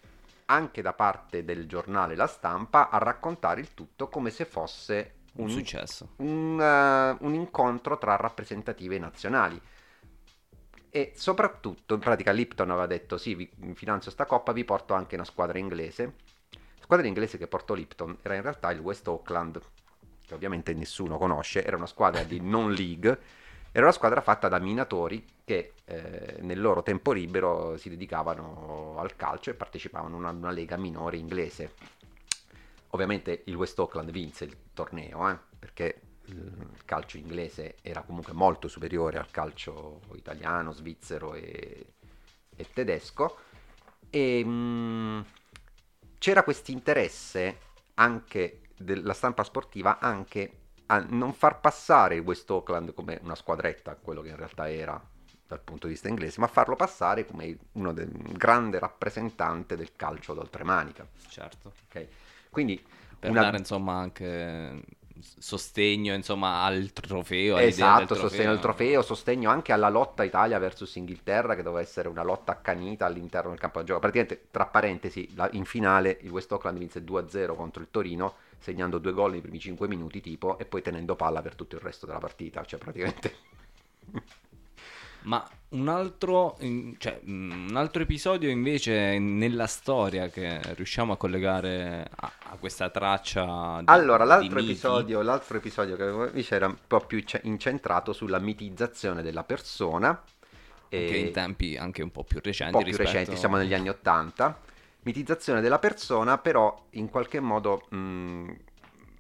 anche 0.46 0.82
da 0.82 0.94
parte 0.94 1.44
del 1.44 1.68
giornale 1.68 2.16
La 2.16 2.28
Stampa 2.28 2.90
a 2.90 2.98
raccontare 2.98 3.62
il 3.62 3.74
tutto 3.74 4.10
come 4.10 4.30
se 4.30 4.46
fosse 4.46 5.14
un 5.34 5.46
un, 5.46 5.50
successo. 5.50 6.10
un, 6.18 6.60
eh, 6.62 7.18
un 7.20 7.34
incontro 7.34 7.98
tra 7.98 8.16
rappresentative 8.16 9.00
nazionali. 9.00 9.60
E 10.90 11.12
soprattutto, 11.14 11.96
in 11.96 12.00
pratica, 12.00 12.32
Lipton 12.32 12.70
aveva 12.70 12.86
detto: 12.86 13.18
Sì, 13.18 13.36
vi 13.36 13.50
finanzio 13.74 14.12
sta 14.12 14.26
coppa, 14.26 14.54
vi 14.54 14.64
porto 14.64 14.94
anche 14.94 15.16
una 15.16 15.26
squadra 15.26 15.58
inglese. 15.58 16.14
La 16.54 16.84
squadra 16.84 17.06
inglese 17.08 17.38
che 17.38 17.48
portò 17.48 17.74
Lipton 17.74 18.20
era 18.22 18.36
in 18.36 18.42
realtà 18.42 18.72
il 18.72 18.80
West 18.80 19.06
Auckland, 19.08 19.60
che 20.26 20.34
ovviamente 20.34 20.74
nessuno 20.74 21.18
conosce, 21.18 21.66
era 21.66 21.76
una 21.76 21.86
squadra 21.86 22.24
di 22.24 22.40
non 22.40 22.72
league, 22.72 23.20
era 23.76 23.88
una 23.88 23.94
squadra 23.94 24.22
fatta 24.22 24.48
da 24.48 24.58
minatori 24.58 25.26
che 25.44 25.74
eh, 25.84 26.38
nel 26.40 26.62
loro 26.62 26.82
tempo 26.82 27.12
libero 27.12 27.76
si 27.76 27.90
dedicavano 27.90 28.96
al 28.98 29.18
calcio 29.18 29.50
e 29.50 29.54
partecipavano 29.54 30.16
a 30.16 30.18
una, 30.18 30.30
una 30.30 30.52
lega 30.52 30.78
minore 30.78 31.18
inglese. 31.18 31.74
Ovviamente 32.92 33.42
il 33.48 33.56
West 33.56 33.78
Auckland 33.78 34.12
vinse 34.12 34.46
il 34.46 34.56
torneo, 34.74 35.30
eh, 35.30 35.38
perché 35.60 36.02
il 36.28 36.84
calcio 36.86 37.18
inglese 37.18 37.76
era 37.82 38.02
comunque 38.04 38.32
molto 38.32 38.70
superiore 38.70 39.18
al 39.18 39.30
calcio 39.30 40.00
italiano, 40.14 40.72
svizzero 40.72 41.34
e, 41.34 41.86
e 42.56 42.68
tedesco. 42.72 43.40
E 44.10 44.42
mh, 44.42 45.26
c'era 46.18 46.44
questo 46.44 46.72
interesse 46.72 47.58
anche 47.96 48.62
della 48.78 49.14
stampa 49.14 49.44
sportiva 49.44 50.00
anche 50.00 50.60
a 50.88 51.04
non 51.10 51.34
far 51.34 51.60
passare 51.60 52.16
il 52.16 52.22
West 52.22 52.50
Auckland 52.50 52.94
come 52.94 53.20
una 53.24 53.36
squadretta, 53.36 53.96
quello 53.96 54.22
che 54.22 54.30
in 54.30 54.36
realtà 54.36 54.70
era 54.70 55.02
dal 55.48 55.60
punto 55.62 55.86
di 55.88 55.94
vista 55.94 56.08
inglese, 56.08 56.40
ma 56.40 56.48
farlo 56.48 56.76
passare 56.76 57.26
come 57.26 57.56
uno 57.74 57.94
del 57.94 58.10
un 58.12 58.34
grande 58.34 58.80
rappresentante 58.80 59.76
del 59.76 59.96
calcio 59.96 60.34
d'oltremanica. 60.34 61.08
Certo. 61.28 61.74
ok? 61.88 62.08
Quindi 62.50 62.84
Per 63.20 63.30
una- 63.30 63.42
dare 63.42 63.58
insomma 63.58 63.94
anche 63.98 64.82
sostegno 65.38 66.14
insomma 66.14 66.64
al 66.64 66.92
trofeo. 66.92 67.58
Esatto, 67.58 68.14
del 68.14 68.24
sostegno 68.24 68.52
al 68.52 68.60
trofeo, 68.60 69.02
sostegno 69.02 69.50
anche 69.50 69.72
alla 69.72 69.90
lotta 69.90 70.24
Italia 70.24 70.60
versus 70.60 70.96
Inghilterra, 70.96 71.56
che 71.56 71.64
doveva 71.64 71.82
essere 71.82 72.08
una 72.10 72.24
lotta 72.24 72.52
accanita 72.54 73.06
all'interno 73.06 73.50
del 73.52 73.60
campo 73.60 73.80
da 73.80 73.86
gioco. 73.86 74.00
Praticamente, 74.02 74.48
tra 74.52 74.66
parentesi, 74.66 75.34
la- 75.36 75.50
in 75.54 75.66
finale 75.66 76.18
il 76.22 76.32
West 76.32 76.52
Auckland 76.52 76.78
vinse 76.78 77.04
2-0 77.04 77.56
contro 77.56 77.82
il 77.82 77.88
Torino, 77.92 78.36
segnando 78.60 78.98
due 79.00 79.14
gol 79.14 79.32
nei 79.32 79.42
primi 79.42 79.60
5 79.60 79.88
minuti 79.88 80.22
tipo, 80.22 80.58
e 80.58 80.66
poi 80.66 80.82
tenendo 80.82 81.16
palla 81.16 81.42
per 81.42 81.56
tutto 81.56 81.76
il 81.76 81.82
resto 81.82 82.06
della 82.06 82.20
partita. 82.20 82.64
Cioè, 82.66 82.80
praticamente... 82.80 83.36
Ma 85.26 85.44
un 85.70 85.88
altro, 85.88 86.56
cioè, 87.00 87.20
un 87.26 87.74
altro 87.74 88.04
episodio 88.04 88.50
invece 88.50 89.18
nella 89.18 89.66
storia 89.66 90.30
che 90.30 90.62
riusciamo 90.76 91.14
a 91.14 91.18
collegare 91.18 92.08
a, 92.16 92.32
a 92.44 92.58
questa 92.58 92.92
traccia 92.92 93.82
di, 93.84 93.96
Allora, 93.96 94.26
di 94.30 94.30
l'altro 94.30 94.50
miti. 94.50 94.62
episodio, 94.62 95.22
l'altro 95.22 95.58
episodio 95.58 95.96
che 95.96 96.04
avevo 96.04 96.30
visto 96.30 96.56
era 96.56 96.68
un 96.68 96.78
po' 96.88 97.06
più 97.06 97.20
ce- 97.22 97.42
incentrato 97.44 98.14
sulla 98.14 98.40
mitizzazione 98.40 99.22
della 99.24 99.44
persona. 99.44 100.24
che 101.04 101.16
in 101.18 101.32
tempi 101.32 101.78
anche 101.78 102.02
un 102.04 102.12
po' 102.12 102.24
più 102.24 102.40
un 102.40 102.44
recenti 102.44 102.72
po' 102.72 102.84
più 102.84 102.98
recenti, 102.98 103.36
siamo 103.38 103.58
negli 103.58 103.74
anni 103.74 103.90
80. 103.90 104.60
Mitizzazione 105.06 105.62
della 105.62 105.78
persona, 105.78 106.40
però 106.40 106.88
in 106.92 107.10
qualche 107.10 107.40
modo 107.40 107.86
mh, 107.90 108.52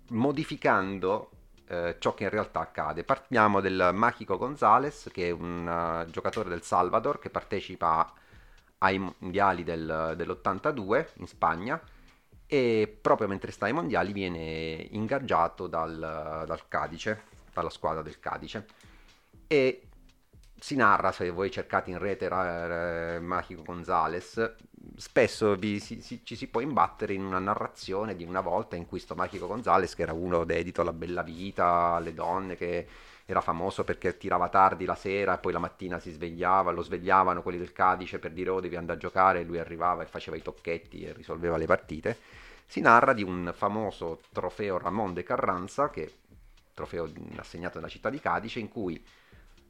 modificando 0.10 1.30
eh, 1.68 1.98
ciò 2.00 2.16
che 2.16 2.24
in 2.24 2.32
realtà 2.32 2.60
accade. 2.62 3.04
Partiamo 3.04 3.62
del 3.62 3.92
Mágico 3.94 4.36
González, 4.38 5.10
che 5.12 5.28
è 5.28 5.32
un 5.32 5.68
eh, 6.08 6.10
giocatore 6.10 6.50
del 6.50 6.64
Salvador 6.64 7.20
che 7.20 7.30
partecipa 7.30 8.12
ai 8.80 8.98
mondiali 8.98 9.64
del- 9.64 10.14
dell'82 10.18 11.08
in 11.18 11.28
Spagna 11.28 11.80
e 12.48 12.98
proprio 13.02 13.28
mentre 13.28 13.52
sta 13.52 13.66
ai 13.66 13.74
mondiali 13.74 14.12
viene 14.12 14.88
ingaggiato 14.92 15.68
dal, 15.68 16.44
dal 16.48 16.68
Cadice, 16.68 17.24
dalla 17.54 17.70
squadra 17.70 18.02
del 18.02 18.20
Cadice 18.20 18.66
e 19.48 19.82
si 20.60 20.76
narra, 20.76 21.12
se 21.12 21.30
voi 21.30 21.52
cercate 21.52 21.90
in 21.92 21.98
rete 22.00 22.26
eh, 22.28 23.20
Mágico 23.20 23.62
González, 23.64 24.56
spesso 24.98 25.56
vi- 25.56 25.80
si- 25.80 26.02
si- 26.02 26.22
ci 26.24 26.36
si 26.36 26.48
può 26.48 26.62
imbattere 26.62 27.14
in 27.14 27.24
una 27.24 27.40
narrazione 27.40 28.16
di 28.16 28.24
una 28.24 28.42
volta 28.42 28.76
in 28.76 28.86
cui 28.88 29.00
sto 29.00 29.16
Mágico 29.16 29.48
González, 29.48 29.94
che 29.96 30.02
era 30.04 30.14
uno 30.14 30.44
dedito 30.44 30.82
alla 30.82 30.94
bella 30.94 31.22
vita, 31.24 31.94
alle 31.96 32.14
donne, 32.14 32.56
che 32.56 32.88
era 33.26 33.42
famoso 33.42 33.84
perché 33.84 34.18
tirava 34.18 34.50
tardi 34.50 34.86
la 34.86 34.96
sera 34.96 35.36
e 35.36 35.40
poi 35.40 35.52
la 35.52 35.60
mattina 35.60 36.00
si 36.00 36.12
svegliava, 36.12 36.72
lo 36.72 36.82
svegliavano 36.84 37.42
quelli 37.42 37.58
del 37.58 37.72
Cadice 37.74 38.20
per 38.20 38.32
dire 38.32 38.50
oh 38.52 38.60
devi 38.60 38.76
andare 38.76 38.98
a 38.98 39.02
giocare, 39.02 39.40
e 39.42 39.44
lui 39.44 39.60
arrivava 39.60 40.04
e 40.04 40.06
faceva 40.06 40.38
i 40.38 40.42
tocchetti 40.42 41.04
e 41.04 41.14
risolveva 41.14 41.58
le 41.58 41.66
partite. 41.66 42.18
Si 42.68 42.82
narra 42.82 43.14
di 43.14 43.24
un 43.24 43.52
famoso 43.56 44.22
trofeo 44.32 44.78
Ramon 44.78 45.14
de 45.14 45.24
Carranza, 45.24 45.90
che 45.90 46.12
trofeo 46.74 47.10
assegnato 47.38 47.80
dalla 47.80 47.90
città 47.90 48.10
di 48.10 48.20
Cadice, 48.20 48.60
in 48.60 48.70
cui 48.70 49.04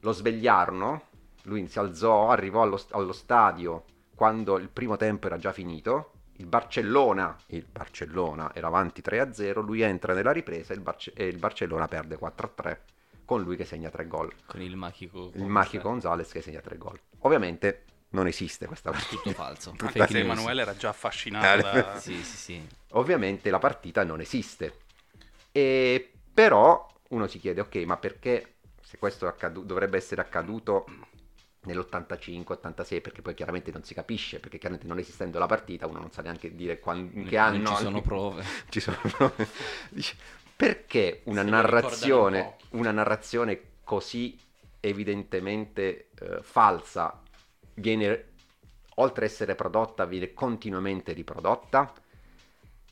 lo 0.06 0.12
svegliarono, 0.12 1.02
lui 1.42 1.66
si 1.66 1.80
alzò, 1.80 2.30
arrivò 2.30 2.62
allo, 2.62 2.80
allo 2.90 3.12
stadio 3.12 3.84
quando 4.14 4.56
il 4.56 4.68
primo 4.68 4.96
tempo 4.96 5.26
era 5.26 5.36
già 5.36 5.52
finito, 5.52 6.12
il 6.36 6.46
Barcellona, 6.46 7.36
il 7.48 7.66
Barcellona 7.68 8.54
era 8.54 8.68
avanti 8.68 9.02
3-0, 9.04 9.64
lui 9.64 9.80
entra 9.82 10.14
nella 10.14 10.30
ripresa 10.30 10.72
e 10.72 10.76
il, 10.76 10.82
Barce- 10.82 11.12
e 11.12 11.26
il 11.26 11.38
Barcellona 11.38 11.88
perde 11.88 12.16
4-3 12.16 12.78
con 13.24 13.42
lui 13.42 13.56
che 13.56 13.64
segna 13.64 13.90
3 13.90 14.06
gol. 14.06 14.32
con 14.46 14.62
il 14.62 14.76
magico 14.76 15.32
Il 15.34 15.46
Magico 15.46 15.88
Gonzalez 15.88 16.30
che 16.30 16.40
segna 16.40 16.60
3 16.60 16.78
gol. 16.78 16.98
Ovviamente 17.20 17.82
non 18.10 18.28
esiste 18.28 18.66
questa 18.66 18.92
partita. 18.92 19.22
tutto 19.22 19.34
falso 19.34 19.70
Tutta 19.72 19.88
fake 19.90 20.06
Se 20.06 20.12
news. 20.22 20.24
Emanuele 20.24 20.62
era 20.62 20.76
già 20.76 20.90
affascinato 20.90 21.60
da... 21.62 21.98
sì 21.98 22.22
sì 22.22 22.36
sì 22.36 22.66
Ovviamente 22.92 23.50
la 23.50 23.58
partita 23.58 24.04
non 24.04 24.20
esiste. 24.20 24.78
E 25.50 26.12
però 26.32 26.86
uno 27.08 27.26
si 27.26 27.38
chiede, 27.40 27.60
ok, 27.60 27.74
ma 27.84 27.96
perché 27.96 28.55
se 28.86 28.98
questo 28.98 29.26
accadu- 29.26 29.66
dovrebbe 29.66 29.96
essere 29.96 30.20
accaduto 30.20 30.86
nell'85-86 31.62 33.00
perché 33.00 33.20
poi 33.20 33.34
chiaramente 33.34 33.72
non 33.72 33.82
si 33.82 33.94
capisce 33.94 34.38
perché 34.38 34.58
chiaramente 34.58 34.86
non 34.86 35.00
esistendo 35.00 35.40
la 35.40 35.46
partita 35.46 35.88
uno 35.88 35.98
non 35.98 36.12
sa 36.12 36.22
neanche 36.22 36.54
dire 36.54 36.80
in 36.92 37.26
che 37.26 37.36
anno 37.36 37.66
ci 37.66 37.74
sono 37.74 38.00
prove. 38.00 38.44
ci 38.70 38.78
sono 38.78 38.96
prove. 39.02 39.48
Perché 40.56 41.22
una 41.24 41.42
narrazione 41.42 42.54
un 42.70 42.78
una 42.78 42.92
narrazione 42.92 43.60
così 43.82 44.38
evidentemente 44.78 46.10
eh, 46.20 46.38
falsa 46.42 47.20
viene 47.74 48.34
oltre 48.94 49.24
a 49.24 49.28
essere 49.28 49.56
prodotta 49.56 50.04
viene 50.04 50.32
continuamente 50.32 51.12
riprodotta 51.12 51.92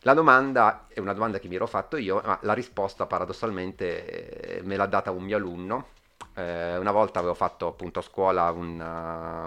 la 0.04 0.12
domanda 0.12 0.87
è 0.88 1.00
una 1.00 1.14
domanda 1.14 1.38
che 1.38 1.49
mi 1.49 1.54
ero 1.54 1.66
fatto 1.66 1.96
io, 1.96 2.20
ma 2.23 2.38
la 2.42 2.52
risposta 2.52 3.06
paradossalmente 3.06 4.58
eh, 4.58 4.62
me 4.62 4.76
l'ha 4.76 4.87
data 4.87 5.11
un 5.11 5.23
mio 5.25 5.37
alunno. 5.37 5.88
Eh, 6.34 6.76
una 6.76 6.92
volta 6.92 7.20
avevo 7.20 7.34
fatto 7.34 7.66
appunto 7.66 8.00
a 8.00 8.02
scuola 8.02 8.50
una, 8.50 9.46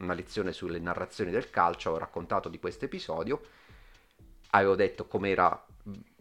una 0.00 0.14
lezione 0.14 0.52
sulle 0.52 0.80
narrazioni 0.80 1.30
del 1.30 1.50
calcio, 1.50 1.90
ho 1.92 1.98
raccontato 1.98 2.48
di 2.48 2.58
questo 2.58 2.86
episodio, 2.86 3.40
avevo 4.50 4.74
detto 4.74 5.06
com'era, 5.06 5.64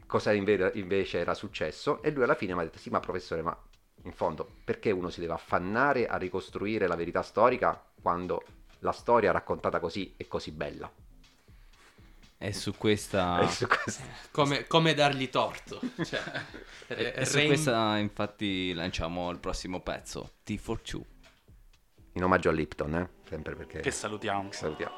cosa 0.06 0.32
inve- 0.32 0.72
invece 0.76 1.20
era 1.20 1.34
successo 1.34 2.02
e 2.04 2.12
lui 2.12 2.24
alla 2.24 2.36
fine 2.36 2.54
mi 2.54 2.60
ha 2.62 2.64
detto 2.64 2.78
sì 2.78 2.90
ma 2.90 3.00
professore 3.00 3.42
ma 3.42 3.58
in 4.04 4.14
fondo 4.14 4.48
perché 4.64 4.92
uno 4.92 5.10
si 5.10 5.20
deve 5.22 5.34
affannare 5.34 6.08
a 6.08 6.18
ricostruire 6.18 6.88
la 6.88 6.96
verità 6.96 7.22
storica 7.24 7.82
quando 8.02 8.44
la 8.80 8.92
storia 8.92 9.32
raccontata 9.32 9.80
così 9.80 10.14
è 10.18 10.28
così 10.28 10.52
bella? 10.52 10.92
E 12.44 12.54
su 12.54 12.74
questa... 12.76 13.40
E 13.42 13.48
su 13.50 13.68
questo- 13.68 14.02
Come, 14.32 14.66
come 14.66 14.96
dargli 14.96 15.30
torto. 15.30 15.80
Cioè, 16.04 16.22
E 16.88 17.14
re- 17.16 17.26
su 17.26 17.40
questa 17.46 17.98
infatti 18.00 18.74
lanciamo 18.74 19.30
il 19.30 19.38
prossimo 19.40 19.80
pezzo, 19.82 20.32
T 20.44 20.58
for 20.58 20.82
Two. 20.82 21.06
in 22.14 22.24
omaggio 22.24 22.50
a 22.50 22.52
Lipton, 22.52 22.96
eh? 22.96 23.10
sempre 23.30 23.56
perché 23.56 23.80
Che 23.82 23.92
salutiamo. 23.92 24.52
salutiamo. 24.52 24.96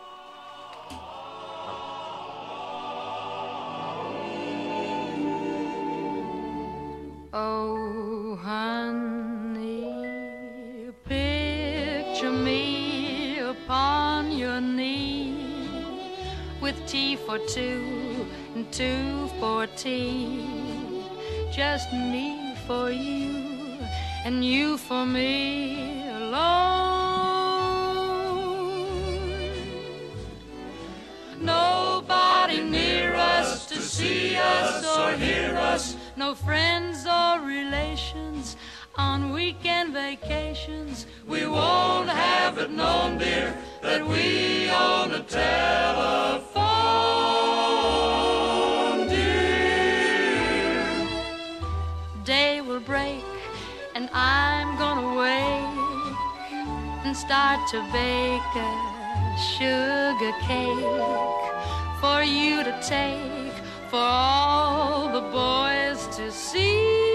Oh, 7.36 8.38
honey, 8.44 9.33
tea 16.94 17.16
for 17.16 17.40
two 17.40 17.84
and 18.54 18.72
two 18.72 19.28
for 19.40 19.66
tea. 19.66 20.46
Just 21.52 21.92
me 21.92 22.54
for 22.68 22.92
you 22.92 23.80
and 24.26 24.46
you 24.46 24.78
for 24.78 25.04
me 25.04 26.08
alone. 26.10 26.54
Nobody 31.42 32.62
near 32.62 33.16
us 33.16 33.66
to 33.70 33.82
see 33.82 34.36
us 34.36 34.86
or 34.86 35.14
hear 35.14 35.56
us. 35.56 35.98
No 36.16 36.36
friends 36.36 37.08
or 37.08 37.40
relations 37.40 38.56
on 38.96 39.32
weekend 39.32 39.94
vacations. 39.94 41.08
We 41.28 41.48
won't 41.48 42.10
have 42.10 42.60
it 42.60 42.70
known, 42.70 43.18
dear, 43.18 43.58
that 43.82 44.06
we 44.08 44.70
own 44.70 45.12
a 45.12 45.24
telephone, 45.24 46.53
start 57.26 57.66
to 57.70 57.80
bake 57.94 58.54
a 58.54 59.38
sugar 59.38 60.34
cake 60.42 61.46
for 62.02 62.22
you 62.22 62.62
to 62.66 62.74
take 62.82 63.56
for 63.90 63.96
all 63.96 65.08
the 65.14 65.22
boys 65.32 66.06
to 66.18 66.30
see. 66.30 67.14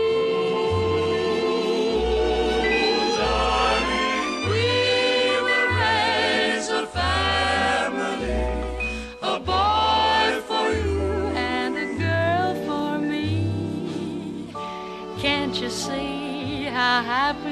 Darling, 17.18 17.47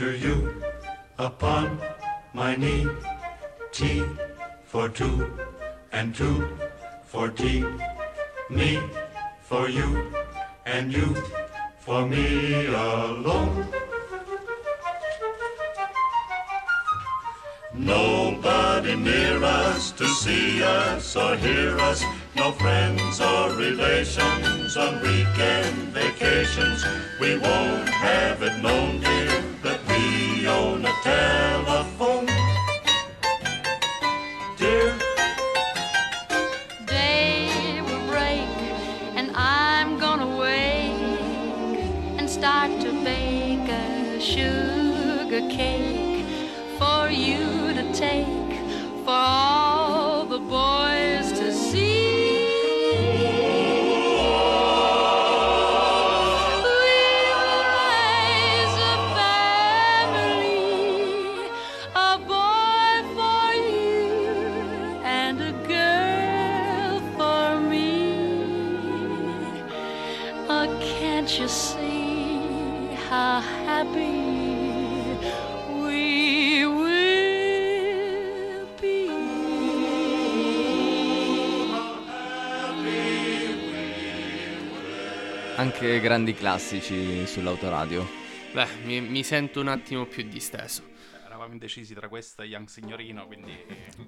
Picture 0.00 0.16
you 0.16 0.62
upon 1.18 1.78
my 2.32 2.56
knee. 2.56 2.88
T 3.70 4.02
for 4.64 4.88
two 4.88 5.30
and 5.92 6.14
two 6.14 6.48
for 7.04 7.28
tea. 7.28 7.66
Me 8.48 8.80
for 9.42 9.68
you 9.68 10.10
and 10.64 10.90
you 10.90 11.14
for 11.80 12.06
me 12.06 12.64
alone. 12.68 13.66
Nobody 17.74 18.96
near 18.96 19.44
us 19.44 19.92
to 19.92 20.06
see 20.06 20.62
us 20.62 21.14
or 21.14 21.36
hear 21.36 21.78
us. 21.78 22.02
No 22.34 22.52
friends 22.52 23.20
or 23.20 23.52
relations 23.52 24.78
on 24.78 25.02
weekend 25.02 25.76
vacations. 25.92 26.86
We 27.20 27.36
won't 27.36 27.90
have 27.90 28.42
it 28.42 28.62
known, 28.62 29.00
dear, 29.00 29.49
telephone. 31.02 32.26
Dear, 34.56 34.94
Day 36.86 37.80
will 37.82 38.06
break 38.08 38.48
and 39.16 39.30
I'm 39.34 39.98
gonna 39.98 40.36
wake 40.36 41.80
and 42.18 42.28
start 42.28 42.70
to 42.82 42.92
bake 43.04 43.68
a 43.68 44.20
sugar 44.20 45.48
cake 45.48 46.26
for 46.78 47.08
you 47.10 47.72
to 47.78 47.92
take 47.94 48.52
for 49.04 49.10
all 49.12 50.26
the 50.26 50.38
boys 50.38 50.79
Anche 85.80 86.00
grandi 86.00 86.34
classici 86.34 87.26
sull'autoradio. 87.26 88.06
Beh, 88.52 88.66
mi, 88.84 89.00
mi 89.00 89.24
sento 89.24 89.60
un 89.62 89.68
attimo 89.68 90.04
più 90.04 90.28
disteso. 90.28 90.82
Eravamo 91.24 91.52
indecisi 91.54 91.94
tra 91.94 92.06
questa 92.06 92.42
e 92.42 92.48
Young 92.48 92.68
Signorino, 92.68 93.26
quindi 93.26 93.56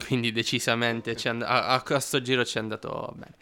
Quindi 0.07 0.33
decisamente 0.33 1.17
and- 1.25 1.41
a, 1.41 1.69
a 1.69 1.83
questo 1.83 2.21
giro 2.21 2.45
ci 2.45 2.59
è 2.59 2.61
andato 2.61 3.15
bene. 3.17 3.37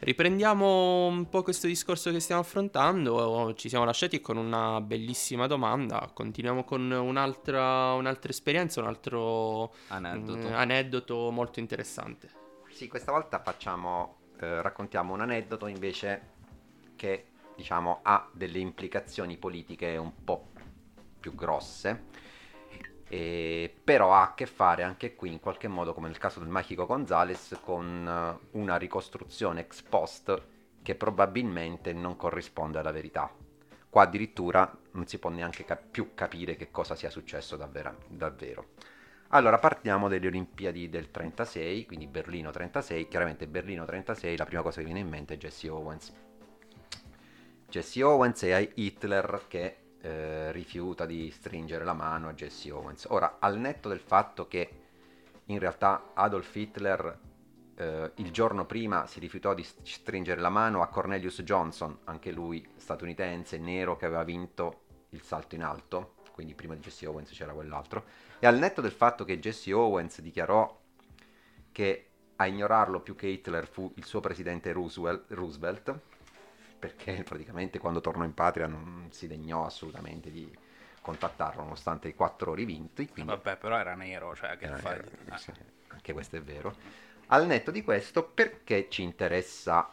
Riprendiamo 0.00 1.06
un 1.06 1.28
po' 1.28 1.44
questo 1.44 1.68
discorso 1.68 2.10
che 2.10 2.18
stiamo 2.18 2.40
affrontando. 2.40 3.54
Ci 3.54 3.68
siamo 3.68 3.84
lasciati 3.84 4.20
con 4.20 4.36
una 4.36 4.80
bellissima 4.80 5.46
domanda. 5.46 6.10
Continuiamo 6.12 6.64
con 6.64 6.90
un'altra, 6.90 7.92
un'altra 7.92 8.30
esperienza, 8.30 8.80
un 8.80 8.88
altro 8.88 9.72
Aneddoto. 9.86 10.48
mm, 10.48 10.54
aneddoto 10.54 11.30
molto 11.30 11.60
interessante. 11.60 12.30
Sì, 12.68 12.88
questa 12.88 13.12
volta 13.12 13.40
facciamo, 13.40 14.16
eh, 14.40 14.60
raccontiamo 14.60 15.14
un 15.14 15.20
aneddoto 15.20 15.68
invece 15.68 16.34
che 16.96 17.26
diciamo 17.56 18.00
ha 18.02 18.28
delle 18.32 18.58
implicazioni 18.58 19.36
politiche 19.36 19.96
un 19.96 20.12
po' 20.24 20.50
più 21.18 21.34
grosse, 21.34 22.04
e, 23.08 23.72
però 23.84 24.12
ha 24.12 24.22
a 24.22 24.34
che 24.34 24.46
fare 24.46 24.82
anche 24.82 25.14
qui 25.14 25.32
in 25.32 25.40
qualche 25.40 25.68
modo, 25.68 25.94
come 25.94 26.08
nel 26.08 26.18
caso 26.18 26.40
del 26.40 26.48
Magico 26.48 26.86
Gonzales, 26.86 27.58
con 27.62 28.06
eh, 28.06 28.48
una 28.58 28.76
ricostruzione 28.76 29.60
ex 29.60 29.82
post 29.82 30.42
che 30.82 30.94
probabilmente 30.94 31.92
non 31.92 32.16
corrisponde 32.16 32.78
alla 32.78 32.92
verità. 32.92 33.30
Qua 33.88 34.02
addirittura 34.02 34.70
non 34.92 35.06
si 35.06 35.18
può 35.18 35.30
neanche 35.30 35.64
cap- 35.64 35.84
più 35.90 36.14
capire 36.14 36.54
che 36.56 36.70
cosa 36.70 36.94
sia 36.94 37.10
successo 37.10 37.56
davvero. 37.56 37.96
davvero. 38.08 38.68
Allora, 39.30 39.58
partiamo 39.58 40.08
dalle 40.08 40.26
Olimpiadi 40.28 40.88
del 40.88 41.10
36, 41.10 41.86
quindi 41.86 42.06
Berlino 42.06 42.50
36. 42.50 43.08
Chiaramente 43.08 43.48
Berlino 43.48 43.84
36, 43.84 44.36
la 44.36 44.44
prima 44.44 44.62
cosa 44.62 44.78
che 44.78 44.84
viene 44.84 45.00
in 45.00 45.08
mente 45.08 45.34
è 45.34 45.36
Jesse 45.36 45.68
Owens. 45.68 46.12
Jesse 47.76 48.02
Owens 48.02 48.42
e 48.44 48.52
a 48.54 48.58
Hitler 48.58 49.42
che 49.48 49.76
eh, 50.00 50.50
rifiuta 50.50 51.04
di 51.04 51.30
stringere 51.30 51.84
la 51.84 51.92
mano 51.92 52.28
a 52.28 52.32
Jesse 52.32 52.70
Owens. 52.70 53.04
Ora, 53.10 53.36
al 53.38 53.58
netto 53.58 53.90
del 53.90 54.00
fatto 54.00 54.48
che 54.48 54.70
in 55.44 55.58
realtà 55.58 56.12
Adolf 56.14 56.54
Hitler 56.54 57.18
eh, 57.74 58.12
il 58.14 58.30
giorno 58.30 58.64
prima 58.64 59.06
si 59.06 59.20
rifiutò 59.20 59.52
di 59.52 59.62
stringere 59.62 60.40
la 60.40 60.48
mano 60.48 60.80
a 60.80 60.86
Cornelius 60.86 61.42
Johnson, 61.42 61.98
anche 62.04 62.32
lui 62.32 62.66
statunitense, 62.76 63.58
nero, 63.58 63.98
che 63.98 64.06
aveva 64.06 64.24
vinto 64.24 64.84
il 65.10 65.20
salto 65.20 65.54
in 65.54 65.62
alto, 65.62 66.14
quindi 66.32 66.54
prima 66.54 66.72
di 66.72 66.80
Jesse 66.80 67.06
Owens 67.06 67.28
c'era 67.30 67.52
quell'altro, 67.52 68.06
e 68.38 68.46
al 68.46 68.56
netto 68.56 68.80
del 68.80 68.92
fatto 68.92 69.26
che 69.26 69.38
Jesse 69.38 69.74
Owens 69.74 70.22
dichiarò 70.22 70.80
che 71.72 72.08
a 72.36 72.46
ignorarlo 72.46 73.00
più 73.00 73.14
che 73.14 73.26
Hitler 73.26 73.68
fu 73.68 73.92
il 73.96 74.04
suo 74.06 74.20
presidente 74.20 74.72
Roosevelt, 74.72 75.24
Roosevelt 75.28 76.00
perché 76.86 77.22
praticamente 77.24 77.78
quando 77.78 78.00
tornò 78.00 78.24
in 78.24 78.34
patria 78.34 78.66
non 78.66 79.08
si 79.10 79.26
degnò 79.26 79.64
assolutamente 79.64 80.30
di 80.30 80.48
contattarlo 81.00 81.62
nonostante 81.62 82.08
i 82.08 82.14
quattro 82.14 82.54
rivinti. 82.54 83.08
Quindi 83.08 83.32
Vabbè, 83.32 83.56
però 83.56 83.76
era 83.78 83.94
nero, 83.94 84.34
cioè 84.34 84.56
che 84.56 84.66
era 84.66 84.76
fai? 84.76 84.98
nero, 84.98 85.08
Ah. 85.30 85.36
sì, 85.38 85.52
anche 85.88 86.12
questo 86.12 86.36
è 86.36 86.42
vero. 86.42 86.76
Al 87.28 87.46
netto 87.46 87.70
di 87.70 87.82
questo, 87.82 88.22
perché 88.24 88.88
ci 88.88 89.02
interessa 89.02 89.92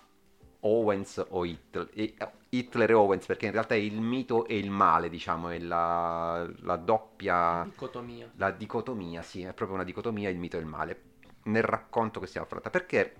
Owens 0.61 1.25
o 1.29 1.45
Hitler? 1.45 1.89
E- 1.93 2.15
Hitler 2.49 2.91
e 2.91 2.93
Owens, 2.93 3.25
perché 3.25 3.47
in 3.47 3.51
realtà 3.51 3.73
è 3.73 3.77
il 3.79 3.99
mito 3.99 4.45
e 4.45 4.57
il 4.57 4.69
male, 4.69 5.09
diciamo, 5.09 5.49
è 5.49 5.57
la, 5.59 6.47
la 6.59 6.75
doppia 6.75 7.63
Dicotomia. 7.63 8.29
la 8.37 8.51
dicotomia, 8.51 9.21
sì, 9.21 9.41
è 9.43 9.53
proprio 9.53 9.75
una 9.75 9.83
dicotomia 9.83 10.29
il 10.29 10.37
mito 10.37 10.57
e 10.57 10.59
il 10.59 10.65
male 10.65 11.01
nel 11.43 11.63
racconto 11.63 12.19
che 12.19 12.27
stiamo 12.27 12.45
affrontando. 12.45 12.77
Perché 12.77 13.13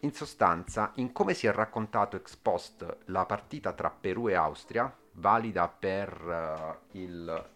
in 0.00 0.12
sostanza, 0.12 0.92
in 0.96 1.12
come 1.12 1.34
si 1.34 1.46
è 1.46 1.52
raccontato 1.52 2.16
ex 2.16 2.36
post 2.36 2.98
la 3.06 3.26
partita 3.26 3.72
tra 3.72 3.90
Perù 3.90 4.28
e 4.28 4.34
Austria, 4.34 4.94
valida 5.12 5.68
per 5.68 6.78
eh, 6.92 6.98
il- 6.98 7.48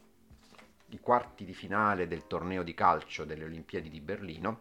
i 0.88 1.00
quarti 1.00 1.44
di 1.44 1.54
finale 1.54 2.06
del 2.06 2.26
torneo 2.26 2.62
di 2.62 2.74
calcio 2.74 3.24
delle 3.24 3.44
Olimpiadi 3.44 3.88
di 3.88 4.00
Berlino, 4.00 4.60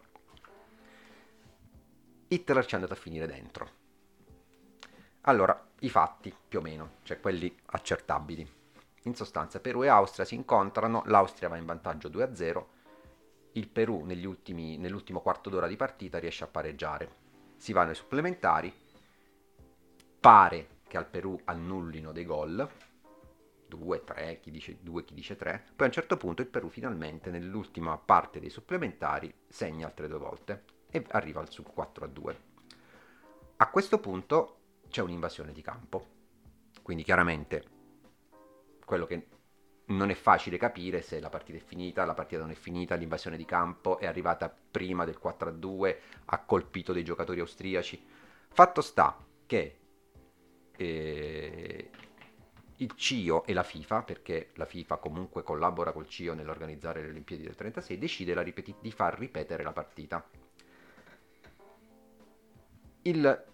Hitler 2.28 2.64
ci 2.64 2.72
è 2.72 2.74
andato 2.74 2.94
a 2.94 2.96
finire 2.96 3.26
dentro. 3.26 3.70
Allora, 5.22 5.68
i 5.80 5.90
fatti, 5.90 6.34
più 6.48 6.58
o 6.58 6.62
meno, 6.62 6.94
cioè 7.02 7.20
quelli 7.20 7.54
accertabili. 7.66 8.50
In 9.02 9.14
sostanza, 9.14 9.60
Perù 9.60 9.84
e 9.84 9.88
Austria 9.88 10.24
si 10.24 10.34
incontrano, 10.34 11.02
l'Austria 11.06 11.48
va 11.48 11.56
in 11.56 11.66
vantaggio 11.66 12.08
2-0, 12.08 12.68
il 13.52 13.68
Perù 13.68 14.06
ultimi- 14.24 14.78
nell'ultimo 14.78 15.20
quarto 15.20 15.50
d'ora 15.50 15.66
di 15.66 15.76
partita 15.76 16.18
riesce 16.18 16.44
a 16.44 16.48
pareggiare. 16.48 17.23
Si 17.64 17.72
vanno 17.72 17.88
ai 17.88 17.94
supplementari, 17.94 18.70
pare 20.20 20.80
che 20.86 20.98
al 20.98 21.06
Perù 21.06 21.40
annullino 21.44 22.12
dei 22.12 22.26
gol, 22.26 22.70
2, 23.68 24.04
3, 24.04 24.40
chi 24.40 24.50
dice 24.50 24.76
2, 24.82 25.04
chi 25.04 25.14
dice 25.14 25.34
3, 25.34 25.68
poi 25.74 25.86
a 25.86 25.88
un 25.88 25.90
certo 25.90 26.18
punto 26.18 26.42
il 26.42 26.48
Perù 26.48 26.68
finalmente 26.68 27.30
nell'ultima 27.30 27.96
parte 27.96 28.38
dei 28.38 28.50
supplementari 28.50 29.32
segna 29.48 29.86
altre 29.86 30.08
due 30.08 30.18
volte 30.18 30.64
e 30.90 31.06
arriva 31.12 31.40
al 31.40 31.50
sul 31.50 31.64
4-2. 31.74 32.36
A 33.56 33.70
questo 33.70 33.98
punto 33.98 34.58
c'è 34.90 35.00
un'invasione 35.00 35.52
di 35.54 35.62
campo, 35.62 36.06
quindi 36.82 37.02
chiaramente 37.02 37.64
quello 38.84 39.06
che 39.06 39.26
non 39.86 40.10
è 40.10 40.14
facile 40.14 40.56
capire 40.56 41.02
se 41.02 41.20
la 41.20 41.28
partita 41.28 41.58
è 41.58 41.60
finita, 41.60 42.04
la 42.04 42.14
partita 42.14 42.40
non 42.40 42.50
è 42.50 42.54
finita, 42.54 42.94
l'invasione 42.94 43.36
di 43.36 43.44
campo 43.44 43.98
è 43.98 44.06
arrivata 44.06 44.54
prima 44.70 45.04
del 45.04 45.18
4-2, 45.22 45.96
ha 46.26 46.38
colpito 46.40 46.92
dei 46.92 47.04
giocatori 47.04 47.40
austriaci. 47.40 48.02
Fatto 48.48 48.80
sta 48.80 49.16
che 49.46 49.78
eh, 50.76 51.90
il 52.76 52.92
CIO 52.96 53.44
e 53.44 53.52
la 53.52 53.62
FIFA, 53.62 54.02
perché 54.02 54.50
la 54.54 54.64
FIFA 54.64 54.96
comunque 54.96 55.42
collabora 55.42 55.92
col 55.92 56.08
CIO 56.08 56.34
nell'organizzare 56.34 57.02
le 57.02 57.08
Olimpiadi 57.08 57.42
del 57.42 57.54
36, 57.54 57.98
decide 57.98 58.42
ripeti- 58.42 58.74
di 58.80 58.90
far 58.90 59.18
ripetere 59.18 59.62
la 59.62 59.72
partita. 59.72 60.26
Il- 63.02 63.44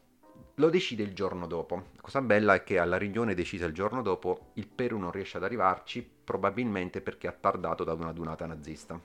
lo 0.60 0.70
decide 0.70 1.02
il 1.02 1.12
giorno 1.14 1.46
dopo. 1.48 1.74
La 1.96 2.00
cosa 2.02 2.20
bella 2.22 2.54
è 2.54 2.62
che 2.62 2.78
alla 2.78 2.96
riunione 2.98 3.34
decisa 3.34 3.66
il 3.66 3.72
giorno 3.74 4.02
dopo 4.02 4.50
il 4.54 4.68
Perù 4.68 4.98
non 4.98 5.10
riesce 5.10 5.38
ad 5.38 5.42
arrivarci, 5.44 6.08
probabilmente 6.24 7.00
perché 7.00 7.26
ha 7.26 7.32
tardato 7.32 7.82
da 7.82 7.94
una 7.94 8.12
dunata 8.12 8.46
nazista. 8.46 9.00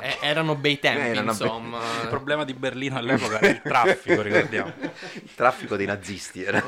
Eh, 0.00 0.18
erano 0.20 0.54
bei 0.54 0.78
tempi, 0.78 1.00
Eh, 1.00 1.08
erano 1.10 1.30
insomma. 1.30 1.78
Il 2.02 2.08
problema 2.08 2.44
di 2.44 2.54
Berlino 2.54 2.96
all'epoca 2.96 3.36
era 3.38 3.48
il 3.48 3.62
traffico, 3.62 4.22
ricordiamo. 4.22 4.72
il 5.14 5.34
traffico 5.34 5.76
dei 5.76 5.86
nazisti 5.86 6.42
era. 6.42 6.62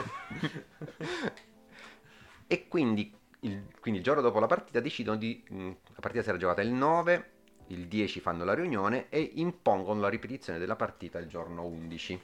e 2.47 2.69
quindi 2.69 3.13
il, 3.41 3.65
quindi 3.81 4.01
il 4.01 4.05
giorno 4.05 4.23
dopo 4.23 4.39
la 4.41 4.47
partita 4.47 4.81
decidono 4.81 5.17
di... 5.17 5.43
mh, 5.49 5.69
la 5.95 6.01
partita 6.01 6.23
si 6.23 6.29
era 6.29 6.39
giocata 6.39 6.63
il 6.63 6.71
9, 6.71 7.31
il 7.69 7.87
10 7.89 8.21
fanno 8.21 8.45
la 8.45 8.55
riunione 8.55 9.09
e 9.09 9.33
impongono 9.35 10.01
la 10.01 10.09
ripetizione 10.09 10.59
della 10.59 10.77
partita 10.77 11.19
il 11.19 11.27
giorno 11.27 11.65
11. 11.65 12.21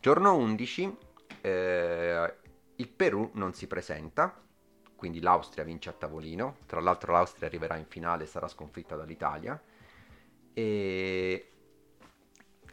Giorno 0.00 0.36
11 0.36 0.96
eh, 1.40 2.34
il 2.76 2.88
Perù 2.88 3.30
non 3.34 3.54
si 3.54 3.66
presenta, 3.66 4.34
quindi 4.94 5.20
l'Austria 5.20 5.64
vince 5.64 5.90
a 5.90 5.92
tavolino, 5.92 6.58
tra 6.66 6.80
l'altro 6.80 7.12
l'Austria 7.12 7.46
arriverà 7.46 7.76
in 7.76 7.86
finale 7.86 8.24
e 8.24 8.26
sarà 8.26 8.48
sconfitta 8.48 8.96
dall'Italia. 8.96 9.60
E... 10.52 11.50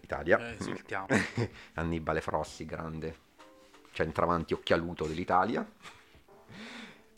Italia. 0.02 0.50
Eh, 0.50 0.56
esultiamo. 0.60 1.08
Annibale 1.76 2.22
Frossi, 2.22 2.66
grande 2.66 3.22
centravanti 3.92 4.54
occhialuto 4.54 5.06
dell'Italia. 5.06 5.66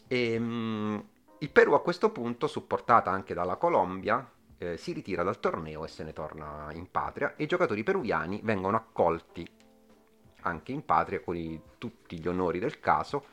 E, 0.08 0.40
mm, 0.40 1.00
il 1.40 1.50
Perù 1.50 1.74
a 1.74 1.82
questo 1.82 2.12
punto, 2.12 2.48
supportata 2.48 3.10
anche 3.10 3.34
dalla 3.34 3.56
Colombia, 3.56 4.30
eh, 4.58 4.78
si 4.78 4.94
ritira 4.94 5.24
dal 5.24 5.40
torneo 5.40 5.84
e 5.84 5.88
se 5.88 6.04
ne 6.04 6.14
torna 6.14 6.70
in 6.74 6.90
patria 6.90 7.36
e 7.36 7.44
i 7.44 7.48
giocatori 7.48 7.84
peruviani 7.84 8.40
vengono 8.44 8.78
accolti 8.78 9.48
anche 10.46 10.72
in 10.72 10.86
patria 10.86 11.20
con 11.22 11.36
i- 11.36 11.60
tutti 11.78 12.20
gli 12.20 12.28
onori 12.28 12.60
del 12.60 12.80
caso. 12.80 13.26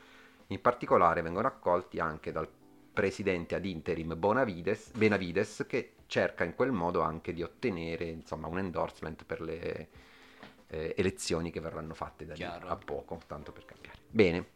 In 0.48 0.60
particolare 0.60 1.22
vengono 1.22 1.46
accolti 1.46 1.98
anche 1.98 2.32
dal 2.32 2.48
presidente 2.92 3.54
ad 3.54 3.64
interim 3.64 4.18
Bonavides, 4.18 4.92
Benavides 4.92 5.64
che 5.66 5.94
cerca 6.06 6.44
in 6.44 6.54
quel 6.54 6.72
modo 6.72 7.00
anche 7.00 7.32
di 7.32 7.42
ottenere 7.42 8.04
insomma, 8.04 8.48
un 8.48 8.58
endorsement 8.58 9.24
per 9.24 9.40
le 9.40 9.88
eh, 10.66 10.94
elezioni 10.96 11.50
che 11.50 11.60
verranno 11.60 11.94
fatte 11.94 12.26
da 12.26 12.34
lì 12.34 12.42
a 12.42 12.76
poco, 12.76 13.20
tanto 13.26 13.52
per 13.52 13.64
cambiare. 13.64 13.98
Bene, 14.08 14.46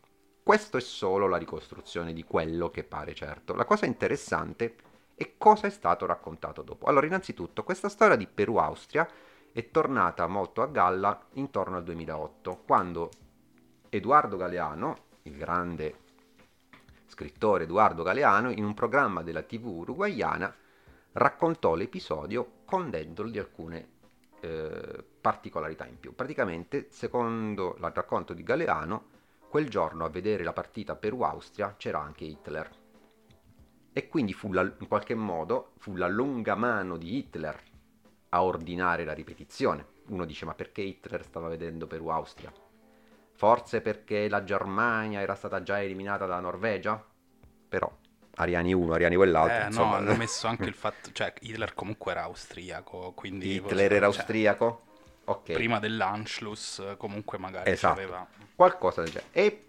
questo 0.42 0.76
è 0.76 0.80
solo 0.80 1.26
la 1.28 1.38
ricostruzione 1.38 2.12
di 2.12 2.24
quello 2.24 2.70
che 2.70 2.84
pare 2.84 3.14
certo. 3.14 3.54
La 3.54 3.64
cosa 3.64 3.86
interessante 3.86 4.76
è 5.14 5.32
cosa 5.38 5.66
è 5.66 5.70
stato 5.70 6.04
raccontato 6.04 6.62
dopo. 6.62 6.86
Allora, 6.86 7.06
innanzitutto, 7.06 7.64
questa 7.64 7.88
storia 7.88 8.16
di 8.16 8.26
Perù-Austria 8.26 9.08
è 9.56 9.70
tornata 9.70 10.26
molto 10.26 10.60
a 10.60 10.66
galla 10.66 11.18
intorno 11.32 11.78
al 11.78 11.82
2008, 11.82 12.64
quando 12.66 13.08
Edoardo 13.88 14.36
Galeano, 14.36 14.96
il 15.22 15.34
grande 15.34 15.94
scrittore 17.06 17.64
Edoardo 17.64 18.02
Galeano, 18.02 18.50
in 18.50 18.64
un 18.64 18.74
programma 18.74 19.22
della 19.22 19.40
TV 19.40 19.64
uruguayana, 19.68 20.54
raccontò 21.12 21.74
l'episodio 21.74 22.64
condendolo 22.66 23.30
di 23.30 23.38
alcune 23.38 23.88
eh, 24.40 25.02
particolarità 25.22 25.86
in 25.86 25.98
più. 25.98 26.14
Praticamente, 26.14 26.88
secondo 26.90 27.76
il 27.78 27.92
racconto 27.94 28.34
di 28.34 28.42
Galeano, 28.42 29.04
quel 29.48 29.70
giorno 29.70 30.04
a 30.04 30.10
vedere 30.10 30.44
la 30.44 30.52
partita 30.52 30.96
Perù-Austria 30.96 31.76
c'era 31.78 31.98
anche 31.98 32.24
Hitler. 32.24 32.70
E 33.90 34.08
quindi 34.08 34.34
fu 34.34 34.52
la- 34.52 34.70
in 34.80 34.86
qualche 34.86 35.14
modo 35.14 35.70
fu 35.78 35.96
la 35.96 36.08
lunga 36.08 36.54
mano 36.56 36.98
di 36.98 37.16
Hitler 37.16 37.65
a 38.36 38.42
ordinare 38.44 39.04
la 39.04 39.12
ripetizione. 39.12 39.86
Uno 40.08 40.24
dice 40.24 40.44
ma 40.44 40.54
perché 40.54 40.82
Hitler 40.82 41.24
stava 41.24 41.48
vedendo 41.48 41.86
Perù-Austria? 41.86 42.52
Forse 43.32 43.80
perché 43.80 44.28
la 44.28 44.44
Germania 44.44 45.20
era 45.20 45.34
stata 45.34 45.62
già 45.62 45.82
eliminata 45.82 46.26
dalla 46.26 46.40
Norvegia? 46.40 47.02
Però 47.68 47.92
Ariani 48.36 48.72
uno, 48.72 48.94
Ariani 48.94 49.16
quell'altro. 49.16 49.64
Eh, 49.64 49.66
insomma, 49.66 49.98
no, 49.98 50.10
hanno 50.10 50.16
messo 50.16 50.46
anche 50.46 50.64
il 50.64 50.74
fatto, 50.74 51.10
cioè 51.12 51.32
Hitler 51.40 51.74
comunque 51.74 52.12
era 52.12 52.22
austriaco, 52.22 53.12
quindi... 53.14 53.54
Hitler 53.54 53.92
era 53.92 54.10
cioè, 54.10 54.16
austriaco? 54.16 54.82
Ok. 55.24 55.52
Prima 55.52 55.78
dell'Anschluss 55.78 56.96
comunque 56.96 57.38
magari 57.38 57.70
Esatto. 57.70 57.94
aveva... 58.00 58.26
qualcosa 58.54 59.02
del 59.02 59.10
genere. 59.10 59.30
E 59.32 59.64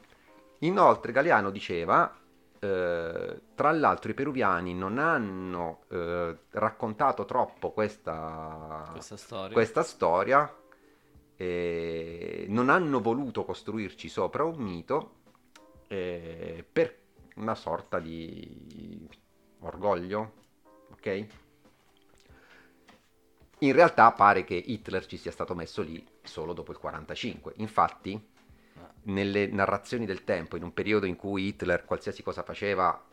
inoltre 0.59 1.11
Galeano 1.11 1.49
diceva, 1.49 2.13
eh, 2.67 3.41
tra 3.55 3.71
l'altro 3.71 4.11
i 4.11 4.13
peruviani 4.13 4.73
non 4.73 4.97
hanno 4.97 5.83
eh, 5.89 6.37
raccontato 6.51 7.25
troppo 7.25 7.71
questa, 7.71 8.87
Questa 8.91 9.17
storia. 9.17 9.53
questa 9.53 9.83
storia, 9.83 10.55
non 11.39 12.69
hanno 12.69 12.99
voluto 12.99 13.45
costruirci 13.45 14.09
sopra 14.09 14.43
un 14.43 14.57
mito 14.57 15.11
eh, 15.87 16.65
per 16.71 16.97
una 17.35 17.53
sorta 17.55 17.99
di 17.99 19.07
orgoglio, 19.59 20.33
ok? 20.93 21.27
In 23.59 23.71
realtà 23.73 24.11
pare 24.11 24.43
che 24.43 24.55
Hitler 24.55 25.05
ci 25.05 25.17
sia 25.17 25.31
stato 25.31 25.55
messo 25.55 25.81
lì 25.81 26.05
solo 26.23 26.53
dopo 26.53 26.71
il 26.71 26.77
45. 26.77 27.53
Infatti, 27.57 28.29
nelle 29.03 29.47
narrazioni 29.47 30.05
del 30.05 30.23
tempo, 30.23 30.57
in 30.57 30.63
un 30.63 30.73
periodo 30.73 31.05
in 31.05 31.15
cui 31.15 31.47
Hitler 31.47 31.85
qualsiasi 31.85 32.23
cosa 32.23 32.43
faceva, 32.43 33.05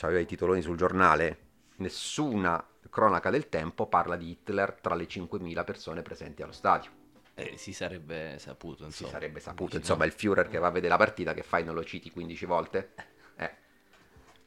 aveva 0.00 0.20
i 0.20 0.26
titoloni 0.26 0.62
sul 0.62 0.76
giornale, 0.76 1.46
nessuna 1.76 2.64
cronaca 2.90 3.30
del 3.30 3.48
tempo 3.48 3.86
parla 3.86 4.16
di 4.16 4.30
Hitler 4.30 4.78
tra 4.80 4.94
le 4.94 5.06
5.000 5.06 5.64
persone 5.64 6.02
presenti 6.02 6.42
allo 6.42 6.52
stadio. 6.52 6.90
Eh, 7.34 7.56
si 7.56 7.72
sarebbe 7.72 8.36
saputo, 8.38 8.78
Si 8.78 8.84
insomma. 8.84 9.10
sarebbe 9.10 9.40
saputo, 9.40 9.76
insomma, 9.76 10.04
il 10.04 10.12
Führer 10.12 10.48
che 10.48 10.58
va 10.58 10.68
a 10.68 10.70
vedere 10.70 10.92
la 10.92 10.98
partita, 10.98 11.34
che 11.34 11.42
fai, 11.42 11.62
non 11.64 11.74
lo 11.74 11.84
citi 11.84 12.10
15 12.10 12.46
volte? 12.46 12.94
Eh. 13.36 13.54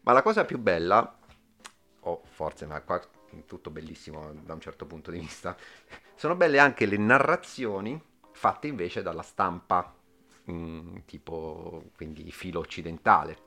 Ma 0.02 0.12
la 0.12 0.22
cosa 0.22 0.44
più 0.44 0.58
bella, 0.58 1.18
o 2.02 2.22
forse, 2.26 2.66
ma 2.66 2.82
qua 2.82 3.00
è 3.00 3.46
tutto 3.46 3.70
bellissimo 3.70 4.34
da 4.34 4.54
un 4.54 4.60
certo 4.60 4.86
punto 4.86 5.10
di 5.10 5.20
vista, 5.20 5.56
sono 6.16 6.36
belle 6.36 6.60
anche 6.60 6.86
le 6.86 6.98
narrazioni 6.98 8.02
fatte 8.34 8.68
invece 8.68 9.02
dalla 9.02 9.22
stampa, 9.22 9.96
mm, 10.52 10.98
tipo, 11.06 11.92
quindi 11.96 12.30
filo 12.32 12.60
occidentale, 12.60 13.38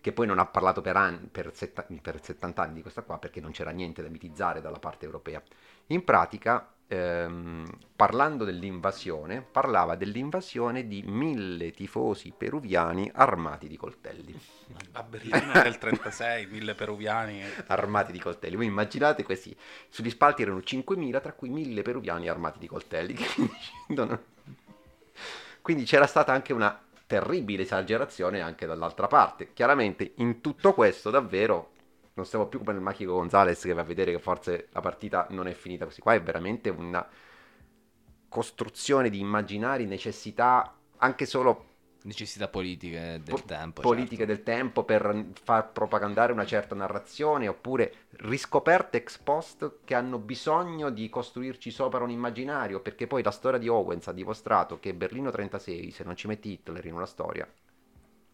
che 0.00 0.12
poi 0.12 0.26
non 0.26 0.38
ha 0.38 0.46
parlato 0.46 0.80
per, 0.80 0.96
anni, 0.96 1.28
per, 1.30 1.54
setta- 1.54 1.86
per 2.00 2.22
70 2.22 2.62
anni 2.62 2.74
di 2.74 2.82
questa 2.82 3.02
qua 3.02 3.18
perché 3.18 3.40
non 3.40 3.50
c'era 3.52 3.70
niente 3.70 4.02
da 4.02 4.08
mitizzare 4.08 4.60
dalla 4.60 4.78
parte 4.78 5.04
europea. 5.04 5.42
In 5.88 6.04
pratica, 6.04 6.72
ehm, 6.86 7.66
parlando 7.94 8.44
dell'invasione, 8.44 9.42
parlava 9.42 9.96
dell'invasione 9.96 10.86
di 10.88 11.02
mille 11.02 11.70
tifosi 11.72 12.32
peruviani 12.36 13.10
armati 13.12 13.68
di 13.68 13.76
coltelli. 13.76 14.40
A 14.92 15.02
Berlino 15.02 15.52
nel 15.52 15.78
36, 15.78 16.46
mille 16.46 16.74
peruviani. 16.74 17.42
Armati 17.66 18.12
di 18.12 18.18
coltelli. 18.18 18.56
Voi 18.56 18.66
immaginate 18.66 19.22
questi, 19.22 19.54
sugli 19.88 20.10
spalti 20.10 20.42
erano 20.42 20.62
5.000, 20.62 21.20
tra 21.20 21.32
cui 21.32 21.50
1.000 21.50 21.82
peruviani 21.82 22.28
armati 22.28 22.58
di 22.58 22.66
coltelli. 22.66 23.14
Quindi, 23.34 23.52
non- 23.88 24.18
Quindi 25.62 25.84
c'era 25.84 26.06
stata 26.06 26.32
anche 26.32 26.52
una 26.52 26.78
terribile 27.06 27.62
esagerazione 27.62 28.40
anche 28.40 28.66
dall'altra 28.66 29.06
parte. 29.06 29.52
Chiaramente 29.52 30.12
in 30.16 30.40
tutto 30.40 30.74
questo 30.74 31.10
davvero 31.10 31.72
non 32.14 32.24
stiamo 32.24 32.46
più 32.46 32.58
come 32.60 32.72
il 32.72 32.80
Machico 32.80 33.14
Gonzalez 33.14 33.62
che 33.62 33.72
va 33.72 33.80
a 33.80 33.84
vedere 33.84 34.12
che 34.12 34.18
forse 34.18 34.68
la 34.72 34.80
partita 34.80 35.26
non 35.30 35.48
è 35.48 35.52
finita 35.52 35.84
così. 35.84 36.00
Qua 36.00 36.14
è 36.14 36.22
veramente 36.22 36.68
una 36.68 37.06
costruzione 38.28 39.10
di 39.10 39.18
immaginari, 39.18 39.86
necessità 39.86 40.72
anche 40.98 41.26
solo 41.26 41.69
Necessità 42.02 42.48
politiche 42.48 43.20
del 43.22 43.34
po- 43.34 43.42
tempo. 43.44 43.82
politiche 43.82 44.26
certo. 44.26 44.32
del 44.32 44.42
tempo 44.42 44.84
per 44.84 45.26
far 45.42 45.70
propagandare 45.70 46.32
una 46.32 46.46
certa 46.46 46.74
narrazione 46.74 47.46
oppure 47.46 47.92
riscoperte 48.12 48.96
ex 48.96 49.18
post 49.18 49.80
che 49.84 49.94
hanno 49.94 50.18
bisogno 50.18 50.88
di 50.90 51.08
costruirci 51.10 51.70
sopra 51.70 52.02
un 52.02 52.10
immaginario 52.10 52.80
perché 52.80 53.06
poi 53.06 53.22
la 53.22 53.30
storia 53.30 53.58
di 53.58 53.68
Owens 53.68 54.08
ha 54.08 54.12
dimostrato 54.12 54.80
che 54.80 54.94
Berlino 54.94 55.30
36 55.30 55.90
se 55.90 56.04
non 56.04 56.16
ci 56.16 56.26
metti 56.26 56.50
Hitler 56.52 56.84
in 56.86 56.94
una 56.94 57.06
storia 57.06 57.46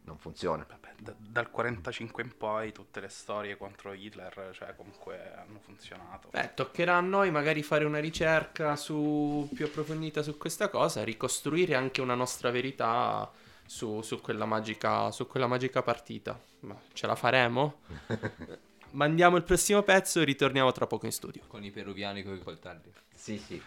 non 0.06 0.18
funziona 0.18 0.64
Vabbè, 0.68 0.92
da- 0.98 1.14
dal 1.18 1.50
45 1.50 2.22
in 2.22 2.36
poi 2.36 2.72
tutte 2.72 3.00
le 3.00 3.08
storie 3.08 3.56
contro 3.56 3.92
Hitler, 3.92 4.50
cioè 4.52 4.74
comunque 4.76 5.32
hanno 5.34 5.58
funzionato. 5.58 6.28
Beh, 6.30 6.52
toccherà 6.54 6.96
a 6.96 7.00
noi 7.00 7.32
magari 7.32 7.62
fare 7.64 7.84
una 7.84 7.98
ricerca 7.98 8.76
su- 8.76 9.48
più 9.52 9.66
approfondita 9.66 10.22
su 10.22 10.36
questa 10.38 10.68
cosa, 10.68 11.02
ricostruire 11.02 11.74
anche 11.74 12.00
una 12.00 12.14
nostra 12.14 12.50
verità 12.52 13.28
su, 13.66 14.00
su 14.02 14.20
quella, 14.20 14.46
magica, 14.46 15.10
su 15.10 15.26
quella 15.26 15.46
magica 15.46 15.82
partita. 15.82 16.40
Ma 16.60 16.76
ce 16.92 17.06
la 17.06 17.14
faremo? 17.14 17.80
Mandiamo 18.92 19.36
il 19.36 19.42
prossimo 19.42 19.82
pezzo 19.82 20.20
e 20.20 20.24
ritorniamo 20.24 20.72
tra 20.72 20.86
poco 20.86 21.06
in 21.06 21.12
studio. 21.12 21.42
Con 21.46 21.62
i 21.64 21.70
peruviani 21.70 22.22
con 22.22 22.34
i 22.34 22.42
coltelli. 22.42 22.92
sì 23.14 23.36
sì 23.38 23.62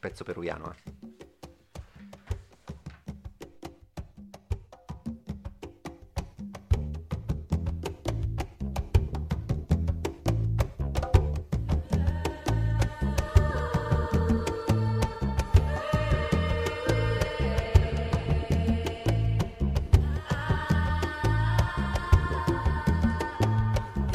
pezzo 0.00 0.24
peruviano 0.24 0.72
eh. 0.72 1.28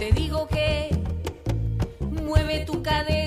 Te 0.06 0.12
digo 0.12 0.48
que 0.48 0.96
mueve 2.00 2.63
tu 2.63 2.84
caderita 2.84 3.24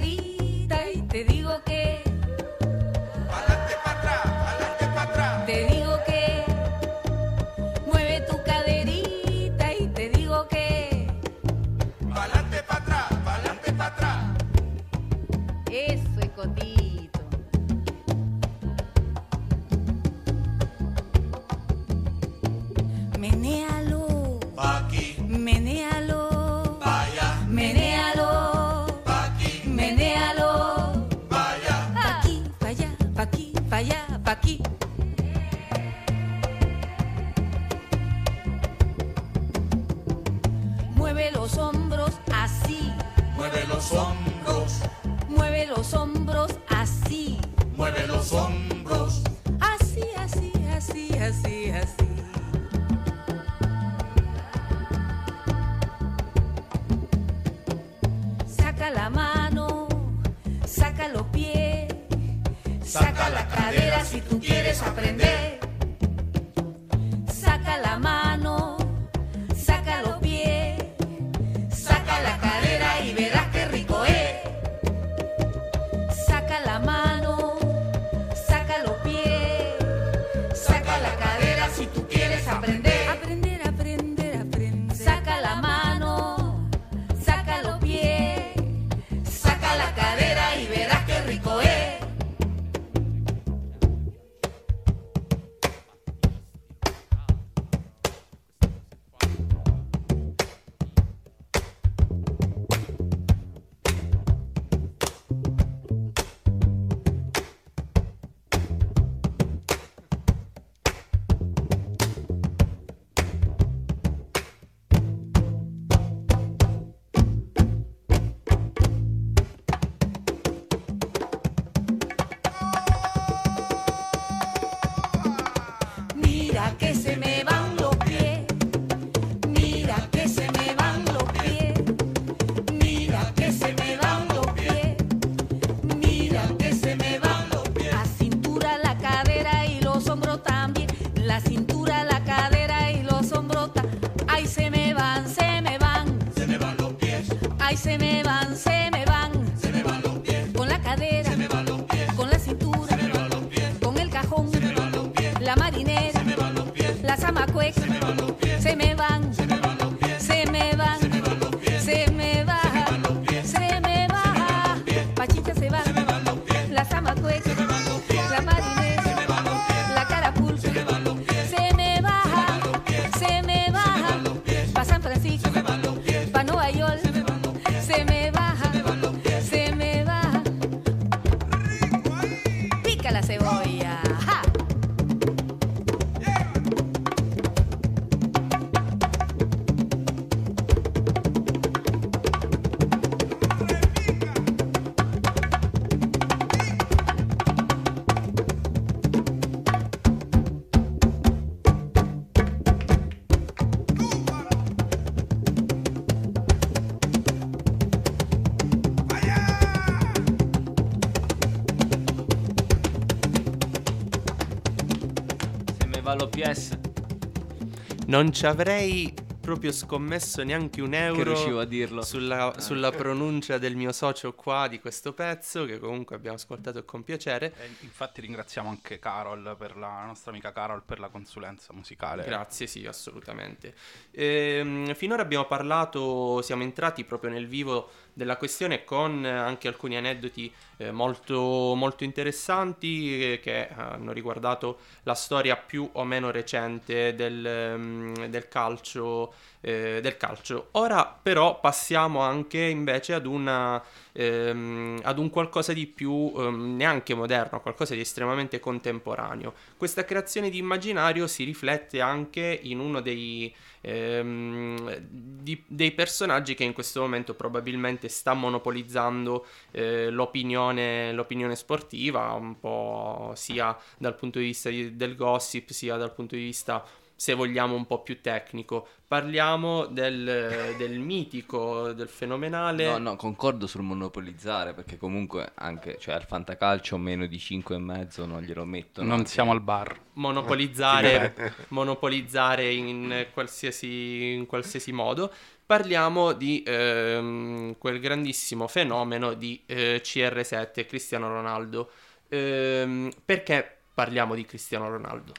Non 218.18 218.32
ci 218.32 218.46
avrei 218.46 219.14
proprio 219.40 219.70
scommesso 219.70 220.42
neanche 220.42 220.82
un 220.82 220.92
euro 220.92 221.22
che 221.22 221.22
riuscivo 221.22 221.60
a 221.60 221.64
dirlo. 221.64 222.02
sulla, 222.02 222.52
sulla 222.58 222.90
pronuncia 222.90 223.58
del 223.58 223.76
mio 223.76 223.92
socio 223.92 224.34
qua 224.34 224.66
di 224.66 224.80
questo 224.80 225.12
pezzo, 225.12 225.64
che 225.64 225.78
comunque 225.78 226.16
abbiamo 226.16 226.34
ascoltato 226.34 226.84
con 226.84 227.04
piacere. 227.04 227.54
E 227.56 227.68
infatti 227.82 228.20
ringraziamo 228.20 228.68
anche 228.68 228.98
Carol 228.98 229.54
per 229.56 229.76
la, 229.76 229.86
la 229.86 230.06
nostra 230.06 230.32
amica 230.32 230.50
Carol 230.50 230.82
per 230.84 230.98
la 230.98 231.10
consulenza 231.10 231.72
musicale. 231.72 232.24
Grazie, 232.24 232.66
sì, 232.66 232.84
assolutamente. 232.86 233.72
Ehm, 234.10 234.92
finora 234.96 235.22
abbiamo 235.22 235.44
parlato, 235.44 236.42
siamo 236.42 236.64
entrati 236.64 237.04
proprio 237.04 237.30
nel 237.30 237.46
vivo 237.46 237.88
della 238.18 238.36
questione 238.36 238.82
con 238.82 239.24
eh, 239.24 239.30
anche 239.30 239.68
alcuni 239.68 239.96
aneddoti 239.96 240.52
eh, 240.78 240.90
molto, 240.90 241.74
molto 241.76 242.02
interessanti 242.02 243.34
eh, 243.34 243.40
che 243.40 243.68
hanno 243.68 244.10
riguardato 244.10 244.78
la 245.04 245.14
storia 245.14 245.56
più 245.56 245.88
o 245.92 246.02
meno 246.02 246.32
recente 246.32 247.14
del, 247.14 247.46
ehm, 247.46 248.26
del 248.26 248.48
calcio. 248.48 249.32
Eh, 249.60 250.00
del 250.02 250.16
calcio. 250.16 250.68
Ora 250.72 251.04
però 251.06 251.60
passiamo 251.60 252.20
anche 252.20 252.58
invece 252.60 253.14
ad 253.14 253.26
una 253.26 253.82
ehm, 254.12 255.00
ad 255.02 255.18
un 255.18 255.30
qualcosa 255.30 255.72
di 255.72 255.86
più 255.86 256.32
ehm, 256.36 256.76
neanche 256.76 257.14
moderno, 257.14 257.60
qualcosa 257.60 257.94
di 257.94 258.00
estremamente 258.00 258.58
contemporaneo. 258.60 259.54
Questa 259.76 260.04
creazione 260.04 260.50
di 260.50 260.58
immaginario 260.58 261.26
si 261.26 261.44
riflette 261.44 262.00
anche 262.00 262.58
in 262.62 262.80
uno 262.80 263.00
dei, 263.00 263.54
ehm, 263.80 264.98
di- 265.00 265.62
dei 265.66 265.92
personaggi 265.92 266.54
che 266.54 266.64
in 266.64 266.72
questo 266.72 267.00
momento 267.00 267.34
probabilmente 267.34 268.08
sta 268.08 268.34
monopolizzando 268.34 269.46
eh, 269.70 270.10
l'opinione, 270.10 271.12
l'opinione 271.12 271.54
sportiva, 271.56 272.32
un 272.32 272.58
po' 272.58 273.32
sia 273.36 273.76
dal 273.98 274.14
punto 274.16 274.38
di 274.38 274.46
vista 274.46 274.68
di- 274.70 274.96
del 274.96 275.14
gossip, 275.14 275.70
sia 275.70 275.96
dal 275.96 276.12
punto 276.12 276.34
di 276.34 276.42
vista 276.42 276.84
se 277.18 277.34
vogliamo 277.34 277.74
un 277.74 277.84
po' 277.84 278.00
più 278.00 278.20
tecnico. 278.20 278.86
Parliamo 279.08 279.86
del, 279.86 280.76
del 280.76 281.00
mitico, 281.00 281.92
del 281.92 282.06
fenomenale. 282.06 282.86
No, 282.86 282.98
no, 282.98 283.16
concordo 283.16 283.66
sul 283.66 283.82
monopolizzare 283.82 284.72
perché 284.72 284.96
comunque 284.96 285.50
anche 285.56 285.96
cioè, 285.98 286.14
al 286.14 286.24
fantacalcio 286.24 286.96
meno 286.96 287.26
di 287.26 287.36
5 287.36 287.74
e 287.74 287.78
mezzo 287.80 288.24
non 288.24 288.42
glielo 288.42 288.64
mettono. 288.64 289.08
Non 289.08 289.18
anche- 289.18 289.30
siamo 289.30 289.50
al 289.50 289.60
bar. 289.60 289.98
monopolizzare, 290.12 291.34
monopolizzare 291.70 292.72
in 292.72 293.26
qualsiasi, 293.32 294.34
in 294.34 294.46
qualsiasi 294.46 294.92
modo. 294.92 295.32
Parliamo 295.66 296.34
di 296.34 296.62
ehm, 296.64 297.78
quel 297.78 297.98
grandissimo 297.98 298.68
fenomeno 298.68 299.34
di 299.34 299.60
eh, 299.66 300.00
CR7, 300.04 300.86
Cristiano 300.86 301.26
Ronaldo. 301.26 301.90
Ehm, 302.28 303.10
perché 303.24 303.78
parliamo 303.92 304.36
di 304.36 304.44
Cristiano 304.44 304.88
Ronaldo? 304.88 305.32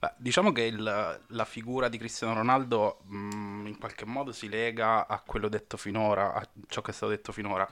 Beh, 0.00 0.12
diciamo 0.16 0.50
che 0.52 0.62
il- 0.62 1.20
la 1.26 1.44
figura 1.44 1.88
di 1.88 1.98
Cristiano 1.98 2.32
Ronaldo 2.34 3.00
mh, 3.04 3.66
in 3.66 3.76
qualche 3.78 4.06
modo 4.06 4.32
si 4.32 4.48
lega 4.48 5.06
a 5.06 5.20
quello 5.20 5.48
detto 5.48 5.76
finora, 5.76 6.32
a 6.32 6.48
ciò 6.68 6.80
che 6.80 6.90
è 6.90 6.94
stato 6.94 7.12
detto 7.12 7.32
finora. 7.32 7.68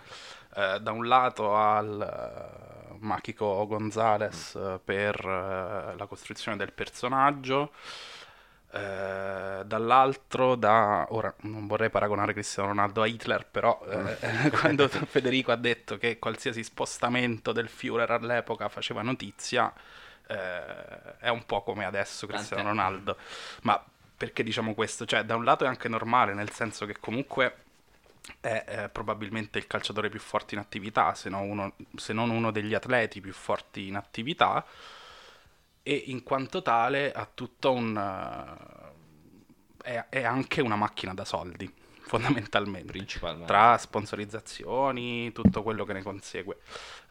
Eh, 0.54 0.78
da 0.80 0.92
un 0.92 1.06
lato 1.08 1.54
al 1.56 2.90
eh, 2.92 2.96
Machico 3.00 3.66
Gonzalez 3.66 4.54
eh, 4.56 4.78
per 4.84 5.16
eh, 5.24 5.94
la 5.96 6.06
costruzione 6.06 6.58
del 6.58 6.72
personaggio, 6.72 7.72
eh, 8.70 9.62
dall'altro 9.64 10.54
da... 10.54 11.06
Ora 11.10 11.34
non 11.42 11.66
vorrei 11.66 11.90
paragonare 11.90 12.32
Cristiano 12.32 12.68
Ronaldo 12.68 13.02
a 13.02 13.06
Hitler, 13.06 13.46
però 13.50 13.80
eh, 13.88 14.50
quando 14.60 14.88
Federico 14.88 15.52
ha 15.52 15.56
detto 15.56 15.96
che 15.96 16.18
qualsiasi 16.18 16.62
spostamento 16.62 17.52
del 17.52 17.68
Führer 17.68 18.10
all'epoca 18.10 18.68
faceva 18.68 19.02
notizia, 19.02 19.72
eh, 20.28 21.18
è 21.18 21.28
un 21.28 21.44
po' 21.44 21.62
come 21.62 21.84
adesso 21.84 22.26
Cristiano 22.26 22.62
Tant'è. 22.62 22.76
Ronaldo. 22.76 23.16
Ma 23.62 23.82
perché 24.16 24.42
diciamo 24.42 24.74
questo? 24.74 25.04
Cioè, 25.04 25.24
da 25.24 25.36
un 25.36 25.44
lato 25.44 25.64
è 25.64 25.68
anche 25.68 25.88
normale, 25.88 26.34
nel 26.34 26.50
senso 26.50 26.86
che 26.86 26.96
comunque 26.98 27.64
è 28.40 28.64
eh, 28.66 28.88
probabilmente 28.90 29.58
il 29.58 29.66
calciatore 29.66 30.08
più 30.08 30.20
forte 30.20 30.54
in 30.54 30.60
attività, 30.60 31.14
se, 31.14 31.30
no 31.30 31.40
uno- 31.40 31.74
se 31.96 32.12
non 32.12 32.30
uno 32.30 32.50
degli 32.50 32.74
atleti 32.74 33.20
più 33.20 33.32
forti 33.32 33.86
in 33.86 33.96
attività, 33.96 34.64
e 35.82 35.94
in 35.94 36.22
quanto 36.22 36.60
tale 36.60 37.12
ha 37.12 37.26
tutto 37.32 37.72
un... 37.72 37.96
eh, 39.82 39.94
è, 39.94 40.06
è 40.10 40.24
anche 40.24 40.60
una 40.60 40.76
macchina 40.76 41.14
da 41.14 41.24
soldi, 41.24 41.72
fondamentalmente 42.08 42.90
Principalmente. 42.92 43.46
tra 43.46 43.76
sponsorizzazioni, 43.78 45.30
tutto 45.32 45.62
quello 45.62 45.84
che 45.84 45.92
ne 45.92 46.02
consegue. 46.02 46.58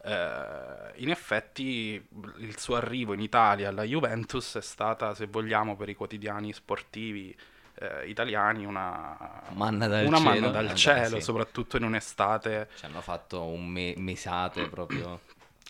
Eh, 0.03 0.91
in 0.95 1.09
effetti 1.09 2.05
il 2.39 2.57
suo 2.59 2.75
arrivo 2.75 3.13
in 3.13 3.21
Italia 3.21 3.69
alla 3.69 3.83
Juventus 3.83 4.57
è 4.57 4.61
stata, 4.61 5.13
se 5.15 5.27
vogliamo, 5.27 5.75
per 5.75 5.89
i 5.89 5.95
quotidiani 5.95 6.51
sportivi 6.53 7.35
eh, 7.79 8.07
italiani 8.09 8.65
una 8.65 9.43
Manna 9.53 9.87
dal 9.87 10.05
una 10.05 10.17
cielo. 10.17 10.29
manna 10.29 10.47
dal 10.49 10.73
cielo, 10.73 11.15
sì. 11.17 11.21
soprattutto 11.21 11.77
in 11.77 11.83
un'estate, 11.83 12.69
Ci 12.75 12.85
hanno 12.85 13.01
fatto 13.01 13.43
un 13.43 13.67
me- 13.67 13.93
mesate 13.97 14.67
proprio. 14.67 15.19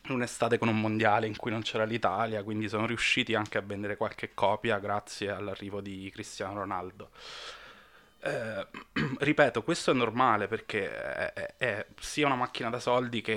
un'estate 0.10 0.58
con 0.58 0.70
un 0.70 0.80
mondiale 0.80 1.28
in 1.28 1.36
cui 1.36 1.52
non 1.52 1.62
c'era 1.64 1.84
l'Italia, 1.84 2.44
quindi 2.44 2.70
sono 2.70 2.86
riusciti 2.86 3.36
anche 3.36 3.58
a 3.58 3.62
vendere 3.62 3.98
qualche 3.98 4.34
copia 4.34 4.80
grazie 4.80 5.30
all'arrivo 5.32 5.82
di 5.82 6.10
Cristiano 6.14 6.54
Ronaldo. 6.54 7.10
Eh, 8.28 8.68
ripeto, 9.20 9.64
questo 9.64 9.92
è 9.92 9.94
normale 9.94 10.48
perché 10.48 10.92
è, 11.34 11.56
è- 11.58 11.86
sia 12.00 12.26
una 12.26 12.36
macchina 12.36 12.70
da 12.70 12.80
soldi 12.80 13.22
che 13.22 13.32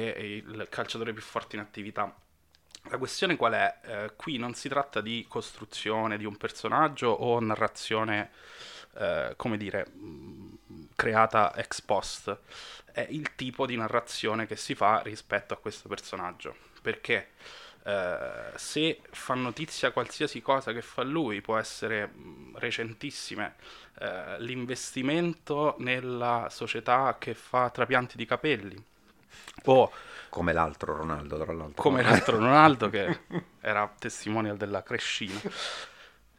il 0.45 0.67
calciatore 0.69 1.13
più 1.13 1.23
forte 1.23 1.57
in 1.57 1.63
attività. 1.63 2.13
La 2.91 2.99
questione 2.99 3.37
qual 3.37 3.53
è? 3.53 3.79
Eh, 3.85 4.13
qui 4.17 4.37
non 4.39 4.55
si 4.55 4.69
tratta 4.69 5.01
di 5.01 5.27
costruzione 5.29 6.17
di 6.19 6.25
un 6.25 6.37
personaggio 6.37 7.09
o 7.11 7.39
narrazione, 7.41 8.31
eh, 8.99 9.35
come 9.37 9.57
dire, 9.57 9.87
mh, 9.91 10.89
creata 10.97 11.55
ex 11.57 11.81
post. 11.83 12.39
È 12.93 13.07
il 13.11 13.35
tipo 13.37 13.67
di 13.67 13.77
narrazione 13.77 14.47
che 14.47 14.57
si 14.57 14.75
fa 14.75 15.01
rispetto 15.03 15.55
a 15.55 15.59
questo 15.59 15.89
personaggio. 15.89 16.57
Perché 16.83 17.31
eh, 17.85 18.53
se 18.57 19.01
fa 19.11 19.35
notizia 19.35 19.91
qualsiasi 19.93 20.43
cosa 20.43 20.73
che 20.73 20.83
fa 20.83 21.03
lui, 21.03 21.41
può 21.41 21.57
essere 21.59 22.07
mh, 22.07 22.59
recentissime, 22.59 23.55
eh, 24.01 24.41
l'investimento 24.41 25.77
nella 25.79 26.49
società 26.51 27.17
che 27.19 27.35
fa 27.35 27.71
trapianti 27.71 28.17
di 28.17 28.27
capelli 28.27 28.85
o 29.67 29.93
Come 30.31 30.53
l'altro 30.55 30.97
Ronaldo, 30.97 31.39
tra 31.39 31.53
l'altro. 31.53 31.85
come 31.85 32.03
l'altro 32.03 32.37
Ronaldo 32.39 32.89
che 32.91 33.21
era 33.61 33.93
testimonial 33.99 34.57
della 34.57 34.83
crescina. 34.83 35.43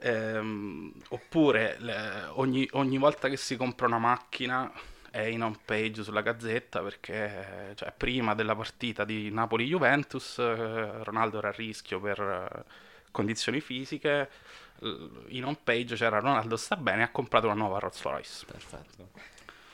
Ehm, 0.03 0.91
oppure 1.09 1.75
le- 1.79 2.25
ogni, 2.33 2.67
ogni 2.73 2.97
volta 2.97 3.29
che 3.29 3.37
si 3.37 3.55
compra 3.55 3.85
una 3.87 3.99
macchina 3.99 4.71
è 5.11 5.21
in 5.21 5.43
home 5.43 5.59
page 5.63 6.03
sulla 6.03 6.21
gazzetta 6.21 6.81
perché 6.81 7.73
cioè, 7.75 7.93
prima 7.95 8.33
della 8.33 8.55
partita 8.55 9.03
di 9.05 9.29
Napoli-Juventus 9.31 10.39
eh, 10.39 11.03
Ronaldo 11.03 11.37
era 11.39 11.49
a 11.49 11.51
rischio 11.51 11.99
per 11.99 12.19
eh, 12.19 12.63
condizioni 13.11 13.59
fisiche 13.61 14.29
in 14.83 15.43
home 15.45 15.59
page 15.63 15.95
c'era 15.95 16.19
Ronaldo 16.19 16.57
sta 16.57 16.75
bene 16.75 17.03
ha 17.03 17.09
comprato 17.11 17.45
una 17.45 17.55
nuova 17.55 17.79
Rolls 17.79 18.01
Royce 18.01 18.45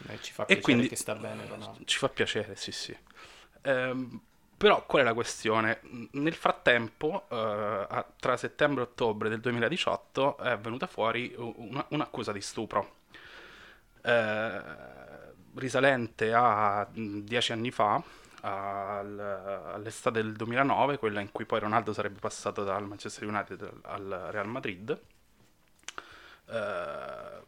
Eh, 0.10 0.22
ci 0.22 0.32
fa 0.34 0.43
E 0.43 0.45
piacere 0.45 0.62
quindi- 0.62 0.88
che 0.89 0.95
sta 0.95 1.16
bene 1.16 1.45
Ronaldo. 1.47 1.84
ci 1.86 1.97
fa 1.97 2.10
piacere, 2.10 2.55
sì, 2.55 2.72
sì. 2.72 2.95
Ehm, 3.62 4.22
Però 4.58 4.84
qual 4.88 5.03
è 5.03 5.05
la 5.05 5.14
questione? 5.14 5.82
Nel 6.14 6.34
frattempo, 6.34 7.28
eh, 7.30 8.05
tra 8.20 8.38
settembre 8.38 8.82
e 8.82 8.88
ottobre 8.88 9.30
del 9.30 9.39
2018 9.39 10.36
è 10.38 10.58
venuta 10.58 10.88
fuori 10.88 11.32
una- 11.38 11.86
un'accusa 11.89 12.32
di 12.32 12.41
stupro 12.41 12.95
eh, 14.01 14.62
risalente 15.55 16.34
a 16.34 16.88
mh, 16.91 17.20
dieci 17.20 17.51
anni 17.51 17.70
fa, 17.70 18.01
all'estate 18.42 20.22
del 20.22 20.34
2009, 20.34 20.98
quella 20.98 21.20
in 21.22 21.32
cui 21.32 21.46
poi 21.46 21.60
Ronaldo 21.60 21.94
sarebbe 21.94 22.20
passato 22.20 22.64
dal 22.64 22.86
Manchester 22.88 23.28
United 23.28 23.62
al- 23.84 24.12
al 24.12 24.28
Real 24.32 24.48
Madrid. 24.48 25.00
Eh, 26.50 27.46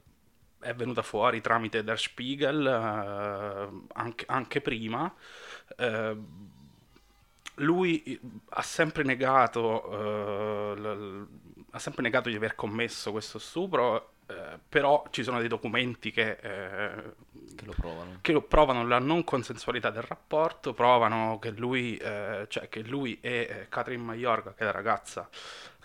è 0.59 0.73
venuta 0.75 1.01
fuori 1.01 1.39
tramite 1.41 1.83
Der 1.83 1.97
Spiegel 1.97 2.65
eh, 2.65 3.85
anche, 3.93 4.25
anche 4.27 4.61
prima. 4.61 5.13
Eh, 5.77 6.17
lui 7.55 8.19
ha 8.49 8.61
sempre 8.61 9.03
negato, 9.03 10.73
l- 10.75 10.81
l- 10.81 11.27
ha 11.71 11.79
sempre 11.79 12.01
negato 12.03 12.29
di 12.29 12.35
aver 12.35 12.55
commesso 12.55 13.11
questo 13.11 13.37
stupro, 13.39 14.13
eh, 14.29 14.59
però 14.69 15.05
ci 15.09 15.23
sono 15.23 15.39
dei 15.39 15.47
documenti 15.47 16.11
che, 16.11 16.37
eh, 16.41 16.91
Che 17.55 17.65
lo 17.65 17.73
provano. 17.75 18.17
che 18.21 18.31
lo 18.31 18.41
provano 18.41 18.87
la 18.87 18.99
non 18.99 19.23
consensualità 19.23 19.89
del 19.89 20.03
rapporto, 20.03 20.73
provano 20.73 21.39
che 21.39 21.51
lui, 21.51 21.97
eh, 21.97 22.45
cioè 22.47 22.69
che 22.69 22.81
lui 22.81 23.17
e 23.21 23.47
eh, 23.49 23.65
Catherine 23.69 24.03
Mayorga, 24.03 24.53
che 24.53 24.61
è 24.61 24.65
la 24.65 24.71
ragazza 24.71 25.27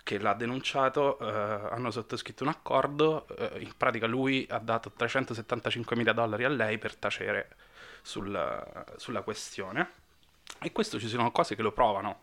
che 0.03 0.19
l'ha 0.19 0.33
denunciato, 0.33 1.17
eh, 1.17 1.25
hanno 1.71 1.89
sottoscritto 1.89 2.43
un 2.43 2.49
accordo, 2.49 3.25
in 3.57 3.71
pratica 3.75 4.05
lui 4.05 4.45
ha 4.51 4.59
dato 4.59 4.91
375 4.95 5.95
mila 5.95 6.13
dollari 6.13 6.43
a 6.43 6.49
lei 6.49 6.77
per 6.77 6.95
tacere 6.95 7.55
sul- 8.03 8.83
sulla 8.97 9.21
questione. 9.21 9.89
E 10.61 10.71
questo 10.71 10.99
ci 10.99 11.07
sono 11.07 11.31
cose 11.31 11.55
che 11.55 11.63
lo 11.63 11.71
provano. 11.71 12.21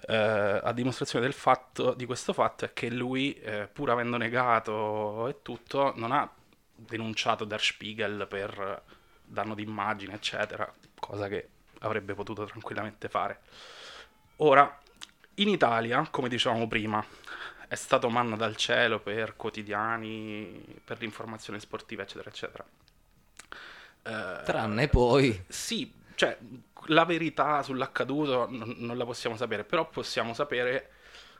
Eh, 0.00 0.60
a 0.62 0.72
dimostrazione 0.72 1.24
del 1.24 1.34
fatto, 1.34 1.94
di 1.94 2.04
questo 2.04 2.32
fatto 2.32 2.64
è 2.64 2.72
che 2.72 2.90
lui, 2.90 3.34
eh, 3.34 3.68
pur 3.72 3.90
avendo 3.90 4.16
negato 4.16 5.28
e 5.28 5.36
tutto, 5.42 5.92
non 5.96 6.12
ha 6.12 6.30
denunciato 6.74 7.44
Der 7.44 7.60
Spiegel 7.60 8.26
per 8.28 8.82
danno 9.24 9.54
d'immagine, 9.54 10.14
eccetera, 10.14 10.72
cosa 10.98 11.28
che 11.28 11.48
avrebbe 11.80 12.14
potuto 12.14 12.44
tranquillamente 12.44 13.08
fare. 13.08 13.40
Ora, 14.36 14.80
in 15.36 15.48
Italia, 15.48 16.06
come 16.10 16.28
dicevamo 16.28 16.68
prima, 16.68 17.04
è 17.68 17.74
stato 17.74 18.08
manna 18.08 18.36
dal 18.36 18.56
cielo 18.56 19.00
per 19.00 19.34
quotidiani, 19.36 20.80
per 20.84 21.00
l'informazione 21.00 21.58
sportiva, 21.58 22.02
eccetera, 22.02 22.30
eccetera. 22.30 22.64
Eh, 24.02 24.42
Tranne 24.44 24.88
poi... 24.88 25.44
sì, 25.48 25.92
cioè 26.16 26.36
la 26.86 27.04
verità 27.04 27.62
sull'accaduto 27.62 28.48
non, 28.50 28.74
non 28.78 28.98
la 28.98 29.04
possiamo 29.04 29.36
sapere, 29.36 29.62
però 29.64 29.88
possiamo 29.88 30.34
sapere 30.34 30.90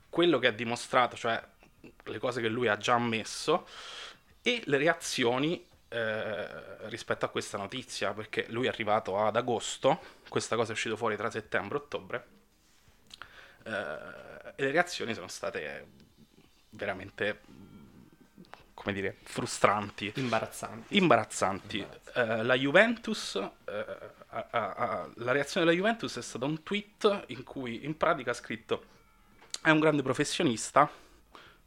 quello 0.09 0.39
che 0.39 0.47
ha 0.47 0.53
dimostrato, 0.53 1.17
cioè 1.17 1.43
le 2.05 2.19
cose 2.19 2.41
che 2.41 2.49
lui 2.49 2.69
ha 2.69 2.77
già 2.77 2.95
ammesso 2.95 3.67
e 4.43 4.63
le 4.67 4.77
reazioni 4.77 5.67
eh, 5.89 6.89
rispetto 6.89 7.25
a 7.25 7.29
questa 7.29 7.59
notizia, 7.59 8.13
perché 8.13 8.47
lui 8.49 8.67
è 8.67 8.69
arrivato 8.69 9.19
ad 9.19 9.37
agosto, 9.37 10.01
questa 10.29 10.57
cosa 10.57 10.71
è 10.71 10.73
uscita 10.73 10.97
fuori 10.97 11.17
tra 11.17 11.31
settembre 11.31 11.79
e 11.79 11.81
ottobre, 11.81 12.27
eh, 13.65 13.73
e 14.57 14.63
le 14.63 14.71
reazioni 14.71 15.15
sono 15.15 15.29
state 15.29 15.87
veramente, 16.71 17.41
come 18.75 18.93
dire, 18.93 19.17
frustranti 19.23 20.13
Imbarazzanti. 20.17 20.97
imbarazzanti. 20.97 21.87
Eh, 22.15 22.43
la 22.43 22.55
Juventus, 22.55 23.41
ha- 24.51 24.73
ha- 24.73 25.09
la 25.17 25.33
reazione 25.33 25.67
della 25.67 25.77
Juventus 25.77 26.17
è 26.19 26.23
stata 26.23 26.45
un 26.45 26.63
tweet 26.63 27.25
in 27.29 27.45
cui 27.45 27.85
in 27.85 27.97
pratica 27.97 28.33
ha 28.33 28.35
scritto 28.35 28.95
è 29.63 29.71
un 29.71 29.81
grande 29.81 30.03
professionista, 30.03 30.89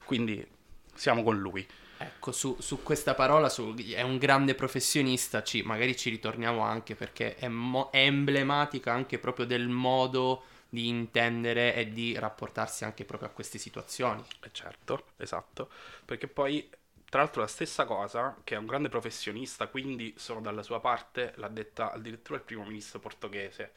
quindi 0.05 0.45
siamo 0.93 1.23
con 1.23 1.37
lui. 1.37 1.67
Ecco, 2.01 2.31
su, 2.31 2.55
su 2.59 2.81
questa 2.81 3.13
parola, 3.13 3.49
su, 3.49 3.73
è 3.75 4.01
un 4.01 4.17
grande 4.17 4.55
professionista, 4.55 5.43
ci, 5.43 5.63
magari 5.63 5.97
ci 5.97 6.09
ritorniamo 6.09 6.61
anche 6.61 6.95
perché 6.95 7.35
è, 7.35 7.49
mo- 7.49 7.89
è 7.89 8.05
emblematica 8.05 8.93
anche 8.93 9.19
proprio 9.19 9.45
del 9.45 9.67
modo 9.67 10.43
di 10.69 10.87
intendere 10.87 11.75
e 11.75 11.91
di 11.91 12.17
rapportarsi 12.17 12.85
anche 12.85 13.03
proprio 13.03 13.27
a 13.27 13.31
queste 13.33 13.57
situazioni. 13.57 14.23
Eh, 14.41 14.49
certo, 14.53 15.07
esatto, 15.17 15.69
perché 16.05 16.27
poi 16.27 16.69
tra 17.09 17.21
l'altro 17.21 17.41
la 17.41 17.47
stessa 17.47 17.85
cosa, 17.85 18.37
che 18.43 18.55
è 18.55 18.57
un 18.57 18.65
grande 18.65 18.89
professionista, 18.89 19.67
quindi 19.67 20.13
sono 20.17 20.41
dalla 20.41 20.63
sua 20.63 20.79
parte, 20.79 21.33
l'ha 21.37 21.47
detta 21.47 21.91
addirittura 21.91 22.37
il 22.37 22.43
primo 22.45 22.63
ministro 22.63 22.99
portoghese, 22.99 23.71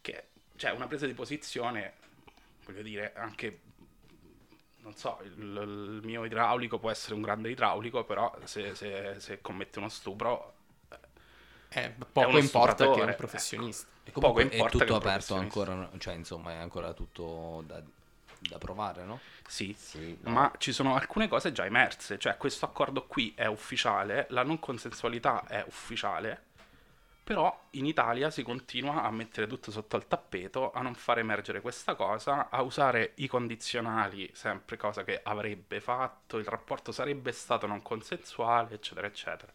che 0.00 0.24
cioè 0.56 0.70
una 0.72 0.86
presa 0.86 1.06
di 1.06 1.14
posizione, 1.14 1.94
voglio 2.64 2.82
dire, 2.82 3.12
anche 3.14 3.60
non 4.80 4.94
so, 4.96 5.18
il, 5.22 5.32
il 5.32 6.00
mio 6.04 6.24
idraulico 6.24 6.78
può 6.78 6.90
essere 6.90 7.14
un 7.14 7.20
grande 7.22 7.50
idraulico, 7.50 8.04
però 8.04 8.34
se, 8.44 8.74
se- 8.74 9.16
se 9.18 9.40
commette 9.40 9.78
uno 9.78 9.88
stupro 9.88 10.54
Eh, 11.70 11.94
poco 12.12 12.38
importa 12.38 12.88
che 12.90 13.00
è 13.00 13.04
un 13.04 13.14
professionista. 13.14 13.88
E 14.04 14.10
comunque 14.10 14.42
Poco 14.42 14.54
è 14.54 14.56
importa 14.56 14.84
che 14.84 14.90
tutto 14.90 14.96
aperto 14.96 15.34
ancora, 15.34 15.90
cioè 15.98 16.14
insomma 16.14 16.52
è 16.52 16.56
ancora 16.56 16.92
tutto 16.94 17.62
da, 17.66 17.82
da 18.38 18.58
provare, 18.58 19.04
no? 19.04 19.22
Sì, 19.46 19.74
Sì, 19.74 20.18
no. 20.22 20.30
ma 20.30 20.52
ci 20.58 20.72
sono 20.72 20.94
alcune 20.94 21.28
cose 21.28 21.52
già 21.52 21.64
emerse, 21.64 22.18
cioè 22.18 22.36
questo 22.36 22.66
accordo 22.66 23.06
qui 23.06 23.32
è 23.36 23.46
ufficiale, 23.46 24.26
la 24.30 24.42
non 24.42 24.58
consensualità 24.58 25.46
è 25.46 25.64
ufficiale, 25.66 26.42
però 27.24 27.66
in 27.72 27.86
Italia 27.86 28.30
si 28.30 28.42
continua 28.42 29.02
a 29.02 29.10
mettere 29.10 29.46
tutto 29.46 29.70
sotto 29.70 29.96
al 29.96 30.06
tappeto, 30.08 30.70
a 30.72 30.82
non 30.82 30.94
far 30.94 31.18
emergere 31.18 31.60
questa 31.60 31.94
cosa, 31.94 32.48
a 32.50 32.62
usare 32.62 33.12
i 33.16 33.26
condizionali, 33.28 34.30
sempre 34.34 34.76
cosa 34.76 35.04
che 35.04 35.20
avrebbe 35.22 35.80
fatto, 35.80 36.38
il 36.38 36.46
rapporto 36.46 36.92
sarebbe 36.92 37.32
stato 37.32 37.66
non 37.66 37.82
consensuale, 37.82 38.74
eccetera, 38.74 39.06
eccetera. 39.06 39.52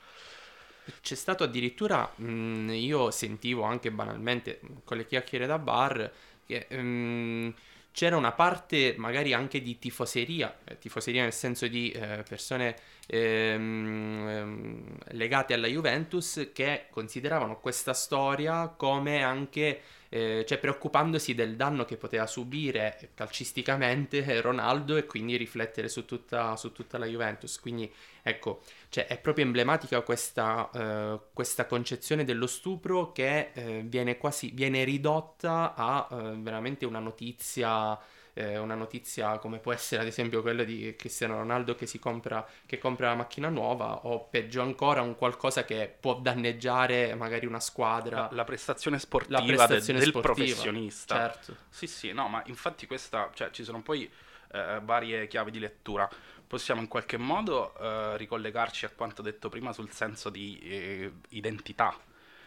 C'è 1.02 1.16
stato 1.16 1.44
addirittura, 1.44 2.12
mh, 2.16 2.72
io 2.74 3.10
sentivo 3.12 3.64
anche 3.64 3.92
banalmente 3.92 4.60
mh, 4.62 4.68
con 4.84 4.98
le 4.98 5.06
chiacchiere 5.06 5.46
da 5.46 5.58
bar, 5.60 6.12
che 6.46 6.68
mh, 6.70 7.54
c'era 7.94 8.18
una 8.18 8.32
parte 8.32 8.96
magari 8.98 9.34
anche 9.34 9.62
di 9.62 9.78
tifoseria, 9.78 10.58
eh, 10.66 10.80
tifoseria 10.80 11.22
nel 11.22 11.32
senso 11.32 11.68
di 11.68 11.92
eh, 11.92 12.24
persone 12.28 12.76
ehm, 13.06 14.28
ehm, 14.28 14.98
legate 15.12 15.54
alla 15.54 15.68
Juventus 15.68 16.50
che 16.54 16.88
consideravano 16.90 17.60
questa 17.60 17.94
storia 17.94 18.68
come 18.76 19.22
anche, 19.22 19.82
eh, 20.14 20.46
cioè 20.48 20.60
preoccupandosi 20.60 21.34
del 21.34 21.56
danno 21.56 21.86
che 21.86 21.98
poteva 21.98 22.28
subire 22.28 23.10
calcisticamente 23.16 24.22
Ronaldo 24.42 24.96
e 24.96 25.08
quindi 25.08 25.36
riflettere 25.38 25.90
su 25.90 26.06
tutta, 26.06 26.56
su 26.56 26.72
tutta 26.72 27.00
la 27.00 27.08
Juventus. 27.08 27.60
Quindi 27.60 27.92
ecco, 28.22 28.62
cioè, 28.90 29.08
è 29.08 29.18
proprio 29.18 29.46
emblematica 29.46 30.02
questa, 30.02 30.70
eh, 30.72 31.20
questa 31.34 31.66
concezione 31.66 32.26
dello 32.26 32.46
stupro 32.46 33.12
che 33.12 33.50
eh, 33.54 33.82
viene 33.86 34.18
quasi 34.18 34.52
viene 34.54 34.84
ridotta 34.84 35.74
a 35.76 36.08
eh, 36.12 36.16
veramente 36.38 36.86
una 36.86 37.00
notizia. 37.00 38.00
Eh, 38.34 38.58
una 38.58 38.76
notizia 38.76 39.38
come 39.38 39.60
può 39.60 39.72
essere 39.74 40.02
ad 40.02 40.08
esempio 40.08 40.42
quella 40.42 40.64
di 40.64 40.96
Cristiano 40.98 41.38
Ronaldo 41.38 41.76
che 41.76 41.86
si 41.86 42.00
compra, 42.00 42.48
che 42.66 42.78
compra 42.78 43.10
la 43.10 43.16
macchina 43.16 43.50
nuova 43.50 44.06
o 44.06 44.28
peggio 44.28 44.62
ancora 44.62 45.02
un 45.02 45.16
qualcosa 45.16 45.64
che 45.66 45.96
può 46.00 46.16
danneggiare 46.16 47.14
magari 47.16 47.46
una 47.46 47.60
squadra 47.60 48.22
La, 48.22 48.30
la 48.32 48.44
prestazione 48.44 49.00
sportiva, 49.00 49.40
La 49.40 49.46
prestazione 49.46 50.00
del 50.00 50.10
sportiva, 50.10 50.34
professionista. 50.34 51.16
certo 51.16 51.58
Sì, 51.70 51.88
sì, 51.88 52.12
no, 52.12 52.28
ma 52.28 52.42
infatti 52.48 52.88
questa, 52.88 53.30
cioè 53.34 53.52
ci 53.52 53.64
sono 53.64 53.82
poi 53.82 54.10
eh, 54.52 54.80
varie 54.84 55.28
chiavi 55.28 55.52
di 55.52 55.60
lettura. 55.60 56.10
Possiamo 56.46 56.82
in 56.82 56.88
qualche 56.88 57.18
modo 57.18 57.76
eh, 57.80 58.18
ricollegarci 58.18 58.86
a 58.86 58.90
quanto 58.90 59.22
detto 59.22 59.50
prima 59.50 59.74
sul 59.74 59.90
senso 59.92 60.30
di 60.30 60.60
eh, 60.64 61.12
identità, 61.30 61.98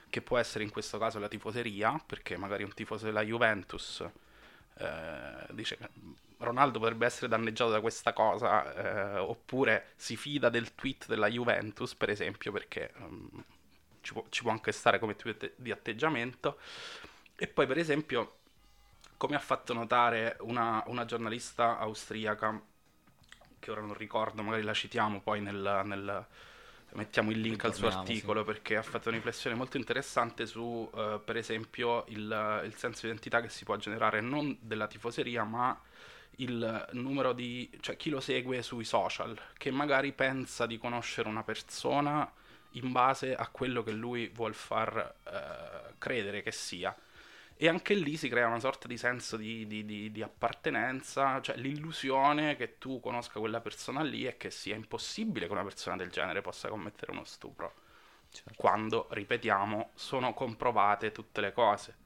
che 0.08 0.22
può 0.22 0.38
essere 0.38 0.62
in 0.64 0.70
questo 0.70 0.98
caso 0.98 1.18
la 1.18 1.28
tifoseria, 1.28 2.00
perché 2.06 2.36
magari 2.36 2.62
un 2.62 2.72
tifoso 2.72 3.04
della 3.04 3.22
Juventus 3.22 4.04
eh, 4.78 5.46
dice 5.52 5.78
Ronaldo 6.38 6.78
potrebbe 6.78 7.06
essere 7.06 7.28
danneggiato 7.28 7.70
da 7.70 7.80
questa 7.80 8.12
cosa, 8.12 8.74
eh, 8.74 9.18
oppure 9.18 9.92
si 9.96 10.16
fida 10.16 10.48
del 10.50 10.74
tweet 10.74 11.06
della 11.06 11.28
Juventus, 11.28 11.94
per 11.94 12.10
esempio, 12.10 12.52
perché 12.52 12.92
ehm, 12.96 13.44
ci, 14.02 14.12
può, 14.12 14.24
ci 14.28 14.42
può 14.42 14.50
anche 14.50 14.72
stare 14.72 14.98
come 14.98 15.16
tweet 15.16 15.54
di 15.56 15.70
atteggiamento. 15.70 16.58
E 17.36 17.46
poi, 17.48 17.66
per 17.66 17.78
esempio, 17.78 18.38
come 19.16 19.36
ha 19.36 19.38
fatto 19.40 19.72
notare 19.72 20.36
una, 20.40 20.82
una 20.86 21.04
giornalista 21.06 21.78
austriaca, 21.78 22.60
che 23.58 23.70
ora 23.70 23.80
non 23.80 23.94
ricordo, 23.94 24.42
magari 24.42 24.62
la 24.62 24.74
citiamo 24.74 25.20
poi 25.20 25.40
nel, 25.40 25.82
nel- 25.84 26.26
mettiamo 26.96 27.30
il 27.30 27.40
link 27.40 27.64
al 27.64 27.74
suo 27.74 27.88
Ritorniamo, 27.88 28.06
sì. 28.06 28.12
articolo, 28.12 28.44
perché 28.44 28.76
ha 28.76 28.82
fatto 28.82 29.08
una 29.08 29.16
riflessione 29.18 29.54
molto 29.54 29.76
interessante 29.76 30.46
su, 30.46 30.90
eh, 30.94 31.20
per 31.24 31.36
esempio, 31.36 32.04
il, 32.08 32.62
il 32.64 32.74
senso 32.74 33.02
di 33.02 33.08
identità 33.08 33.40
che 33.40 33.48
si 33.48 33.64
può 33.64 33.76
generare 33.76 34.20
non 34.20 34.56
della 34.60 34.86
tifoseria, 34.86 35.44
ma 35.44 35.78
il 36.36 36.88
numero 36.92 37.32
di, 37.32 37.70
cioè 37.80 37.96
chi 37.96 38.10
lo 38.10 38.20
segue 38.20 38.62
sui 38.62 38.84
social, 38.84 39.38
che 39.56 39.70
magari 39.70 40.12
pensa 40.12 40.66
di 40.66 40.78
conoscere 40.78 41.28
una 41.28 41.42
persona 41.42 42.30
in 42.72 42.92
base 42.92 43.34
a 43.34 43.48
quello 43.48 43.82
che 43.82 43.92
lui 43.92 44.28
vuol 44.28 44.54
far 44.54 45.14
eh, 45.24 45.94
credere 45.98 46.42
che 46.42 46.52
sia. 46.52 46.94
E 47.58 47.68
anche 47.68 47.94
lì 47.94 48.16
si 48.16 48.28
crea 48.28 48.46
una 48.46 48.60
sorta 48.60 48.86
di 48.86 48.96
senso 48.98 49.36
di, 49.36 49.66
di- 49.66 49.84
di- 49.84 50.12
di 50.12 50.22
appartenenza, 50.22 51.40
cioè 51.40 51.56
l'illusione 51.56 52.54
che 52.56 52.76
tu 52.78 53.00
conosca 53.00 53.38
quella 53.40 53.60
persona 53.60 54.02
lì 54.02 54.26
e 54.26 54.36
che 54.36 54.50
sia 54.50 54.74
impossibile 54.76 55.46
che 55.46 55.52
una 55.52 55.62
persona 55.64 55.96
del 55.96 56.10
genere 56.10 56.42
possa 56.42 56.68
commettere 56.68 57.12
uno 57.12 57.24
stupro. 57.24 57.74
Quando, 58.56 59.06
ripetiamo, 59.10 59.90
sono 59.94 60.34
comprovate 60.34 61.12
tutte 61.12 61.40
le 61.40 61.52
cose. 61.52 61.96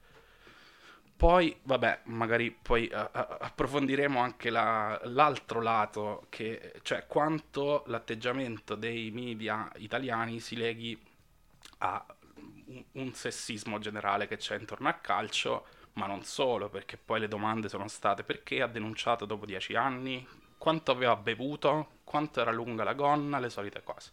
Poi, 1.15 1.55
vabbè, 1.63 2.01
magari 2.05 2.49
poi 2.49 2.87
eh, 2.87 2.95
approfondiremo 3.13 4.19
anche 4.19 4.49
la- 4.49 4.99
l'altro 5.03 5.61
lato, 5.61 6.25
che, 6.29 6.73
cioè 6.81 7.05
quanto 7.05 7.83
l'atteggiamento 7.87 8.73
dei 8.73 9.11
media 9.11 9.71
italiani 9.75 10.39
si 10.39 10.55
leghi 10.55 10.99
a 11.79 12.03
un, 12.93 13.13
sessismo 13.13 13.79
generale 13.79 14.27
che 14.27 14.37
c'è 14.37 14.57
intorno 14.57 14.87
al 14.87 15.01
calcio, 15.01 15.65
ma 15.93 16.05
non 16.05 16.23
solo, 16.23 16.69
perché 16.69 16.97
poi 16.97 17.19
le 17.19 17.27
domande 17.27 17.69
sono 17.69 17.87
state 17.87 18.23
perché 18.23 18.61
ha 18.61 18.67
denunciato 18.67 19.25
dopo 19.25 19.45
dieci 19.45 19.75
anni, 19.75 20.25
quanto 20.57 20.91
aveva 20.91 21.15
bevuto, 21.15 21.99
quanto 22.03 22.41
era 22.41 22.51
lunga 22.51 22.83
la 22.83 22.93
gonna, 22.93 23.39
le 23.39 23.49
solite 23.49 23.83
cose. 23.83 24.11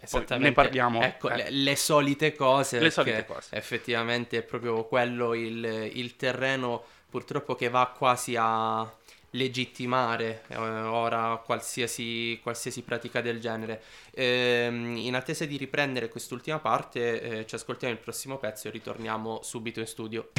Esattamente. 0.00 0.48
ne 0.48 0.52
parliamo. 0.52 1.02
Ecco, 1.02 1.30
eh. 1.30 1.36
le, 1.36 1.50
le 1.50 1.76
solite 1.76 2.34
cose. 2.34 2.78
Le 2.78 2.90
solite 2.90 3.24
cose. 3.24 3.56
Effettivamente 3.56 4.38
è 4.38 4.42
proprio 4.42 4.84
quello 4.84 5.34
il, 5.34 5.90
il 5.92 6.16
terreno 6.16 6.84
purtroppo 7.08 7.54
che 7.54 7.68
va 7.68 7.86
quasi 7.86 8.36
a 8.38 8.90
legittimare 9.30 10.42
eh, 10.48 10.56
ora 10.56 11.40
qualsiasi, 11.44 12.38
qualsiasi 12.42 12.82
pratica 12.82 13.20
del 13.20 13.40
genere. 13.40 13.82
Ehm, 14.12 14.96
in 14.96 15.14
attesa 15.14 15.44
di 15.44 15.56
riprendere 15.56 16.08
quest'ultima 16.08 16.58
parte, 16.58 17.20
eh, 17.20 17.46
ci 17.46 17.54
ascoltiamo 17.54 17.92
il 17.92 18.00
prossimo 18.00 18.38
pezzo 18.38 18.68
e 18.68 18.70
ritorniamo 18.70 19.40
subito 19.42 19.80
in 19.80 19.86
studio. 19.86 20.30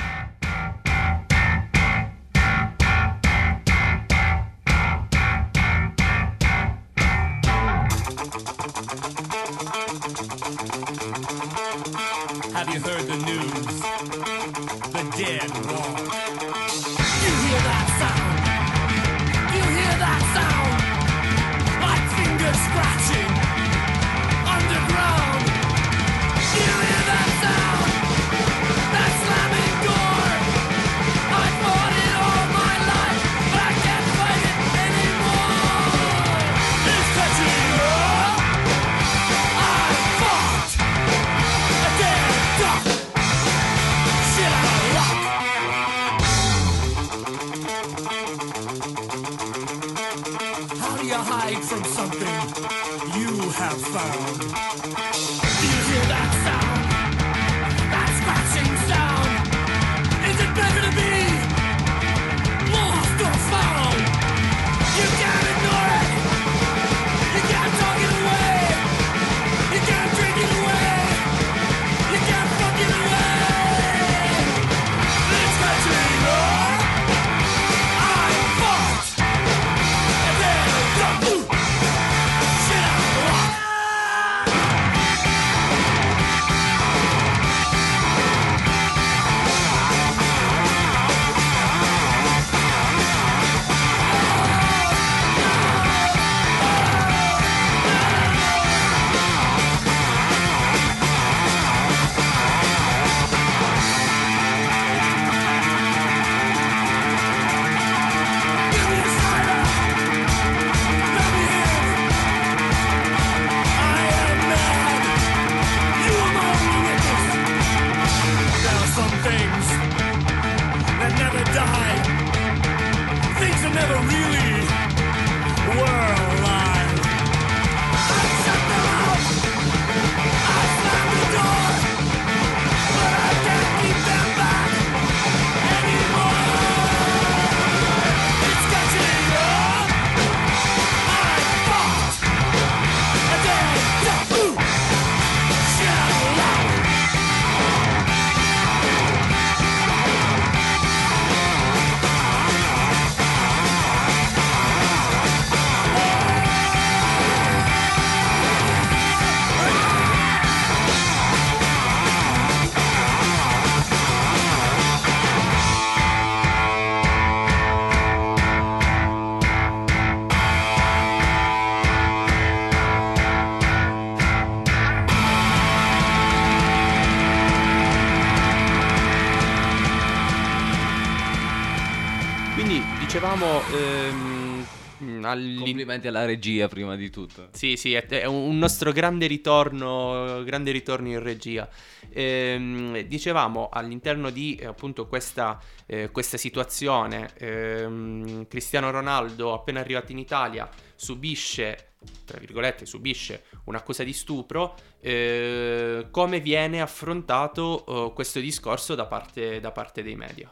Complimenti 186.00 186.08
alla 186.08 186.26
regia 186.26 186.68
prima 186.68 186.96
di 186.96 187.10
tutto. 187.10 187.50
Sì, 187.52 187.76
sì, 187.76 187.94
è, 187.94 188.06
è 188.06 188.26
un 188.26 188.58
nostro 188.58 188.92
grande 188.92 189.28
ritorno, 189.28 190.42
grande 190.44 190.72
ritorno 190.72 191.10
in 191.10 191.22
regia. 191.22 191.68
Ehm, 192.12 193.00
dicevamo 193.02 193.70
all'interno 193.72 194.30
di 194.30 194.56
eh, 194.56 194.66
appunto 194.66 195.08
questa, 195.08 195.60
eh, 195.86 196.10
questa 196.12 196.38
situazione, 196.38 197.32
ehm, 197.38 198.48
Cristiano 198.48 198.90
Ronaldo, 198.92 199.54
appena 199.54 199.82
arrivato 199.82 200.12
in 200.12 200.20
Italia, 200.20 200.70
subisce, 200.96 201.94
tra 202.26 202.40
virgolette, 202.40 202.86
subisce 202.86 203.44
un'accusa 203.66 204.04
di 204.04 204.14
stupro. 204.14 204.76
eh, 205.02 206.08
come 206.12 206.40
viene 206.40 206.82
affrontato 206.82 207.86
eh, 207.86 208.14
questo 208.14 208.40
discorso 208.40 208.96
da 208.96 209.06
parte, 209.06 209.60
da 209.60 209.72
parte 209.72 210.04
dei 210.04 210.16
media? 210.16 210.50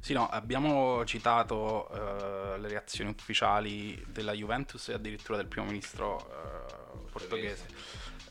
Sì, 0.00 0.14
no, 0.14 0.28
abbiamo 0.28 1.04
citato 1.04 1.88
eh, 1.90 2.58
le 2.58 2.68
reazioni 2.68 3.10
ufficiali 3.10 4.02
della 4.08 4.32
Juventus 4.32 4.88
e 4.88 4.94
addirittura 4.94 5.36
del 5.36 5.46
primo 5.46 5.66
ministro 5.66 6.18
eh, 6.18 7.10
portoghese. 7.10 7.66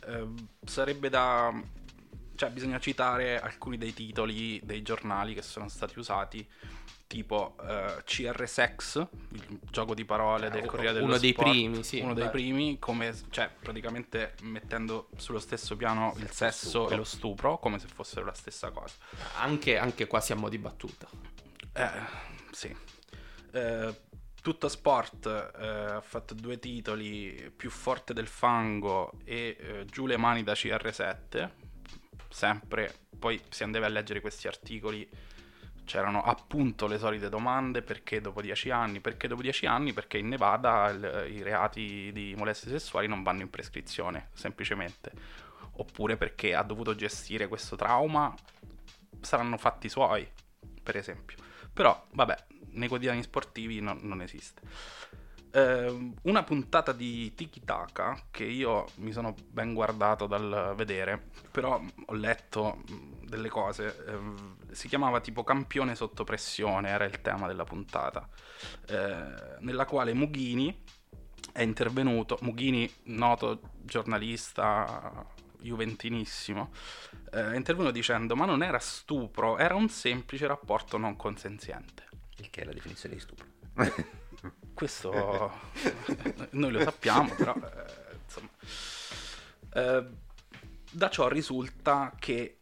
Eh, 0.07 0.27
sarebbe 0.65 1.09
da... 1.09 1.53
cioè 2.35 2.49
bisogna 2.49 2.79
citare 2.79 3.39
alcuni 3.39 3.77
dei 3.77 3.93
titoli 3.93 4.59
dei 4.63 4.81
giornali 4.81 5.35
che 5.35 5.43
sono 5.43 5.69
stati 5.69 5.99
usati 5.99 6.47
tipo 7.05 7.55
eh, 7.63 8.03
CR 8.03 8.47
Sex, 8.47 9.07
il 9.31 9.59
gioco 9.71 9.95
di 9.95 10.05
parole 10.05 10.51
del 10.51 10.63
Eh, 10.63 10.67
Corriere 10.67 10.93
dello 10.93 11.05
uno 11.05 11.17
dei 11.17 11.33
primi, 11.33 11.83
sì. 11.83 11.99
uno 11.99 12.13
dei 12.13 12.25
Beh. 12.25 12.29
primi, 12.29 12.77
come, 12.77 13.15
cioè 13.31 13.49
praticamente 13.59 14.35
mettendo 14.43 15.09
sullo 15.17 15.39
stesso 15.39 15.75
piano 15.75 16.13
il 16.17 16.29
sesso 16.29 16.87
e 16.87 16.95
lo 16.95 17.03
stupro, 17.03 17.57
come 17.57 17.79
se 17.79 17.87
fossero 17.87 18.25
la 18.25 18.33
stessa 18.33 18.69
cosa. 18.69 18.93
Anche, 19.37 19.77
anche 19.77 20.05
quasi 20.05 20.33
a 20.33 20.35
mo' 20.35 20.49
di 20.49 20.59
battuta. 20.59 21.07
Eh, 21.79 21.89
sì. 22.51 22.75
Eh, 23.51 24.01
tutto 24.41 24.67
sport 24.67 25.25
eh, 25.57 25.65
ha 25.67 26.01
fatto 26.01 26.33
due 26.33 26.59
titoli, 26.59 27.51
più 27.55 27.69
forte 27.69 28.13
del 28.13 28.27
fango 28.27 29.13
e 29.23 29.55
eh, 29.59 29.85
giù 29.85 30.05
le 30.05 30.17
mani 30.17 30.43
da 30.43 30.55
CR7. 30.55 31.49
Sempre, 32.29 32.93
poi 33.17 33.41
si 33.49 33.63
andava 33.63 33.85
a 33.85 33.89
leggere 33.89 34.21
questi 34.21 34.47
articoli, 34.47 35.07
c'erano 35.85 36.21
appunto 36.23 36.85
le 36.87 36.97
solite 36.99 37.29
domande, 37.29 37.81
perché 37.81 38.21
dopo 38.21 38.41
dieci 38.41 38.69
anni? 38.69 38.99
Perché 38.99 39.27
dopo 39.27 39.41
dieci 39.41 39.65
anni? 39.65 39.93
Perché 39.93 40.17
in 40.17 40.27
Nevada 40.27 40.89
il- 40.89 41.33
i 41.37 41.41
reati 41.43 42.11
di 42.13 42.35
molestie 42.37 42.69
sessuali 42.71 43.07
non 43.07 43.23
vanno 43.23 43.41
in 43.41 43.49
prescrizione, 43.49 44.29
semplicemente. 44.33 45.11
Oppure 45.77 46.17
perché 46.17 46.53
ha 46.55 46.63
dovuto 46.63 46.93
gestire 46.95 47.47
questo 47.47 47.75
trauma, 47.75 48.33
saranno 49.21 49.57
fatti 49.57 49.89
suoi, 49.89 50.27
per 50.83 50.97
esempio. 50.97 51.37
Però, 51.73 52.07
vabbè, 52.11 52.45
nei 52.71 52.87
quotidiani 52.87 53.23
sportivi 53.23 53.79
non, 53.79 53.99
non 54.01 54.21
esiste. 54.21 54.61
Ehm, 55.51 56.13
una 56.23 56.43
puntata 56.43 56.91
di 56.91 57.33
Tiki 57.33 57.61
Taka 57.65 58.25
che 58.29 58.43
io 58.43 58.85
mi 58.95 59.11
sono 59.11 59.33
ben 59.49 59.73
guardato 59.73 60.27
dal 60.27 60.73
vedere, 60.75 61.29
però 61.51 61.81
ho 62.05 62.13
letto 62.13 62.83
mh, 62.87 63.25
delle 63.25 63.49
cose. 63.49 64.05
ehm, 64.07 64.57
si 64.71 64.87
chiamava 64.87 65.19
tipo 65.21 65.43
Campione 65.43 65.95
sotto 65.95 66.23
pressione, 66.23 66.89
era 66.89 67.05
il 67.05 67.21
tema 67.21 67.47
della 67.47 67.63
puntata, 67.63 68.27
eh, 68.87 69.57
nella 69.59 69.85
quale 69.85 70.13
Mughini 70.13 70.83
è 71.51 71.63
intervenuto. 71.63 72.37
Mughini, 72.41 72.89
noto 73.05 73.61
giornalista 73.81 75.25
juventinissimo, 75.59 76.71
eh, 77.31 77.55
intervenuto 77.55 77.91
dicendo: 77.91 78.35
Ma 78.35 78.45
non 78.45 78.63
era 78.63 78.79
stupro, 78.79 79.57
era 79.57 79.75
un 79.75 79.89
semplice 79.89 80.47
rapporto 80.47 80.97
non 80.97 81.15
consenziente. 81.15 82.07
Il 82.37 82.49
che 82.49 82.61
è 82.61 82.65
la 82.65 82.73
definizione 82.73 83.15
di 83.15 83.21
stupro. 83.21 83.45
Questo 84.73 85.51
noi 86.51 86.71
lo 86.71 86.79
sappiamo, 86.81 87.33
però 87.35 87.53
eh, 87.53 88.15
insomma. 88.23 88.49
Eh, 89.73 90.27
da 90.91 91.09
ciò 91.09 91.27
risulta 91.27 92.13
che 92.17 92.59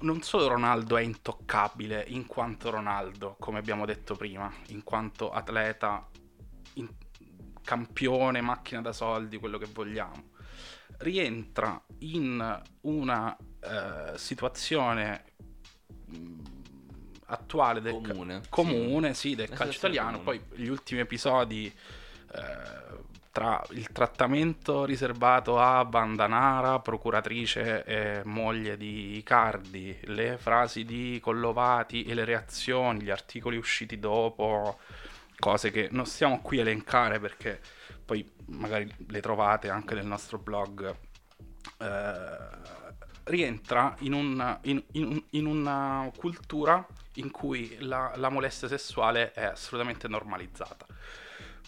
non 0.00 0.22
solo 0.22 0.48
Ronaldo 0.48 0.96
è 0.96 1.02
intoccabile 1.02 2.04
in 2.08 2.26
quanto 2.26 2.70
Ronaldo, 2.70 3.36
come 3.38 3.58
abbiamo 3.58 3.86
detto 3.86 4.14
prima, 4.14 4.52
in 4.68 4.82
quanto 4.84 5.30
atleta, 5.30 6.06
in- 6.74 6.94
campione, 7.62 8.40
macchina 8.40 8.80
da 8.80 8.92
soldi, 8.92 9.38
quello 9.38 9.58
che 9.58 9.66
vogliamo, 9.66 10.30
rientra 10.98 11.80
in 11.98 12.62
una 12.82 13.36
eh, 13.60 14.16
situazione 14.16 15.24
mh, 16.06 16.40
attuale 17.26 17.80
del 17.80 18.00
ca- 18.00 18.10
Comune, 18.12 18.42
comune, 18.48 19.14
sì, 19.14 19.34
del 19.34 19.48
Una 19.48 19.56
calcio 19.56 19.78
italiano. 19.78 20.18
comune. 20.22 20.40
Poi 20.40 20.58
gli 20.58 20.68
ultimi 20.68 21.00
episodi 21.00 21.66
eh, 21.66 23.04
tra 23.30 23.62
il 23.70 23.92
trattamento 23.92 24.84
riservato 24.86 25.58
a 25.60 25.84
Bandanara, 25.84 26.78
procuratrice 26.78 27.84
e 27.84 28.22
moglie 28.24 28.78
di 28.78 29.18
Icardi, 29.18 29.94
le 30.04 30.38
frasi 30.38 30.84
di 30.86 31.18
Collovati 31.20 32.04
e 32.04 32.14
le 32.14 32.24
reazioni, 32.24 33.02
gli 33.02 33.10
articoli 33.10 33.58
usciti 33.58 33.98
dopo, 33.98 34.78
cose 35.38 35.70
che 35.70 35.88
non 35.90 36.06
stiamo 36.06 36.40
qui 36.40 36.58
a 36.58 36.62
elencare 36.62 37.20
perché 37.20 37.60
poi 38.06 38.26
magari 38.46 38.92
le 39.08 39.20
trovate 39.20 39.68
anche 39.68 39.94
nel 39.94 40.06
nostro 40.06 40.38
blog. 40.38 40.94
eh, 41.78 42.48
rientra 43.24 43.94
in, 44.00 44.12
un- 44.12 44.58
in- 44.62 44.82
in- 44.92 45.22
in 45.30 45.46
una 45.46 46.10
cultura 46.16 46.86
in 47.14 47.30
cui 47.30 47.76
la, 47.80 48.12
la 48.16 48.28
molestia 48.28 48.68
sessuale 48.68 49.32
è 49.32 49.44
assolutamente 49.44 50.06
normalizzata. 50.08 50.86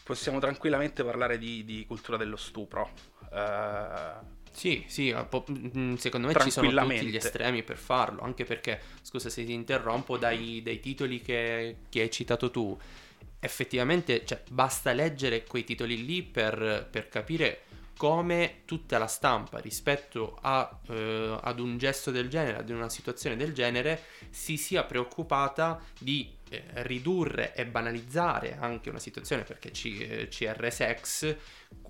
Possiamo 0.02 0.38
tranquillamente 0.38 1.04
parlare 1.04 1.36
di, 1.38 1.64
di 1.64 1.84
cultura 1.86 2.16
dello 2.16 2.36
stupro. 2.36 2.90
eh, 3.32 4.36
Sì, 4.52 4.84
sì, 4.88 5.14
mm, 5.14 5.94
secondo 5.96 6.26
me 6.28 6.34
ci 6.34 6.50
sono 6.50 6.68
tutti 6.74 7.06
gli 7.06 7.16
estremi 7.16 7.62
per 7.62 7.76
farlo, 7.76 8.22
anche 8.22 8.44
perché, 8.44 8.80
scusa 9.02 9.28
se 9.28 9.44
ti 9.44 9.52
interrompo, 9.52 10.16
dai, 10.16 10.62
dai 10.62 10.80
titoli 10.80 11.20
che, 11.20 11.76
che 11.88 12.00
hai 12.02 12.10
citato 12.10 12.50
tu, 12.50 12.76
effettivamente 13.40 14.24
cioè, 14.24 14.42
basta 14.50 14.92
leggere 14.92 15.44
quei 15.44 15.64
titoli 15.64 16.04
lì 16.04 16.22
per, 16.22 16.88
per 16.90 17.08
capire 17.08 17.62
come 17.98 18.62
tutta 18.64 18.96
la 18.96 19.08
stampa 19.08 19.58
rispetto 19.58 20.38
a, 20.40 20.78
eh, 20.88 21.38
ad 21.42 21.58
un 21.58 21.76
gesto 21.78 22.12
del 22.12 22.28
genere, 22.28 22.58
ad 22.58 22.70
una 22.70 22.88
situazione 22.88 23.36
del 23.36 23.52
genere, 23.52 24.00
si 24.30 24.56
sia 24.56 24.84
preoccupata 24.84 25.82
di 25.98 26.32
eh, 26.48 26.62
ridurre 26.84 27.54
e 27.54 27.66
banalizzare 27.66 28.56
anche 28.58 28.88
una 28.88 29.00
situazione 29.00 29.42
perché 29.42 29.72
C- 29.72 29.96
eh, 29.98 30.28
CR 30.28 30.70
Sex 30.70 31.36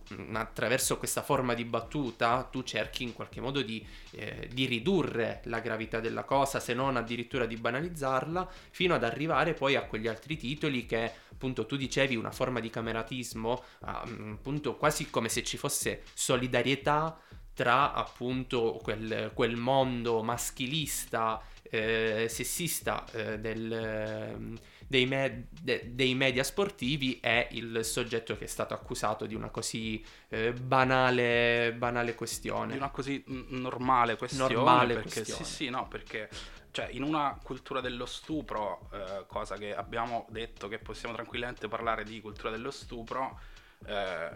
mh, 0.08 0.34
attraverso 0.34 0.96
questa 0.96 1.22
forma 1.22 1.54
di 1.54 1.64
battuta 1.64 2.42
tu 2.50 2.62
cerchi 2.62 3.02
in 3.02 3.12
qualche 3.12 3.40
modo 3.40 3.60
di, 3.62 3.86
eh, 4.12 4.48
di 4.52 4.64
ridurre 4.64 5.42
la 5.44 5.60
gravità 5.60 6.00
della 6.00 6.24
cosa, 6.24 6.58
se 6.58 6.74
non 6.74 6.96
addirittura 6.96 7.46
di 7.46 7.56
banalizzarla, 7.56 8.50
fino 8.70 8.94
ad 8.94 9.04
arrivare 9.04 9.54
poi 9.54 9.76
a 9.76 9.84
quegli 9.84 10.08
altri 10.08 10.36
titoli 10.36 10.86
che 10.86 11.12
appunto 11.38 11.66
tu 11.66 11.76
dicevi 11.76 12.16
una 12.16 12.32
forma 12.32 12.58
di 12.58 12.68
cameratismo, 12.68 13.62
ah, 13.82 14.04
mh, 14.04 14.32
appunto 14.40 14.74
quasi 14.76 15.08
come 15.08 15.28
se 15.28 15.44
ci 15.44 15.56
fosse 15.56 16.02
solidarietà 16.12 17.16
tra 17.54 17.92
appunto 17.92 18.80
quel, 18.82 19.30
quel 19.34 19.54
mondo 19.54 20.22
maschilista, 20.24 21.40
eh, 21.62 22.26
sessista 22.28 23.04
eh, 23.12 23.38
del, 23.38 23.72
ehm, 23.72 24.58
dei, 24.88 25.06
me- 25.06 25.48
de- 25.50 25.94
dei 25.94 26.14
media 26.14 26.42
sportivi 26.42 27.20
e 27.20 27.48
il 27.52 27.84
soggetto 27.84 28.36
che 28.38 28.44
è 28.44 28.48
stato 28.48 28.72
accusato 28.72 29.26
di 29.26 29.34
una 29.34 29.50
così 29.50 30.02
eh, 30.28 30.52
banale, 30.54 31.74
banale 31.76 32.14
questione. 32.14 32.72
di 32.72 32.78
una 32.78 32.90
così 32.90 33.22
mm, 33.30 33.60
normale 33.60 34.16
questione. 34.16 34.54
Normale 34.54 34.94
perché, 34.94 35.10
questione. 35.10 35.44
Sì, 35.44 35.52
sì, 35.54 35.68
no, 35.68 35.86
perché 35.88 36.30
cioè, 36.70 36.88
in 36.90 37.02
una 37.02 37.38
cultura 37.42 37.80
dello 37.80 38.06
stupro, 38.06 38.88
eh, 38.92 39.24
cosa 39.26 39.56
che 39.56 39.74
abbiamo 39.74 40.26
detto 40.30 40.68
che 40.68 40.78
possiamo 40.78 41.14
tranquillamente 41.14 41.68
parlare 41.68 42.02
di 42.04 42.20
cultura 42.22 42.50
dello 42.50 42.70
stupro, 42.70 43.40
eh, 43.86 44.30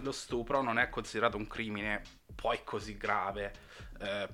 lo 0.00 0.12
stupro 0.12 0.62
non 0.62 0.78
è 0.78 0.88
considerato 0.88 1.36
un 1.36 1.46
crimine 1.46 2.02
poi 2.34 2.60
così 2.64 2.96
grave. 2.96 3.52
eh, 4.00 4.28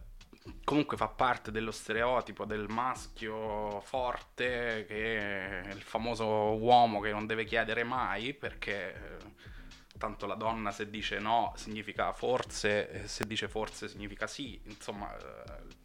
comunque 0.65 0.97
fa 0.97 1.09
parte 1.09 1.51
dello 1.51 1.71
stereotipo 1.71 2.45
del 2.45 2.69
maschio 2.69 3.81
forte 3.81 4.85
che 4.89 5.63
è 5.63 5.73
il 5.73 5.83
famoso 5.83 6.27
uomo 6.27 7.01
che 7.01 7.11
non 7.13 7.27
deve 7.27 7.45
chiedere 7.45 7.85
mai 7.85 8.35
perché 8.35 8.95
eh, 8.95 9.51
tanto 9.99 10.27
la 10.27 10.35
donna 10.35 10.73
se 10.73 10.91
dice 10.91 11.19
no 11.21 11.53
significa 11.57 12.13
forse, 12.13 13.07
se 13.07 13.25
dice 13.27 13.49
forse 13.49 13.89
significa 13.89 14.27
sì, 14.27 14.61
insomma 14.65 15.17
eh, 15.17 15.81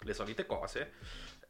le 0.00 0.14
solite 0.14 0.46
cose, 0.46 0.92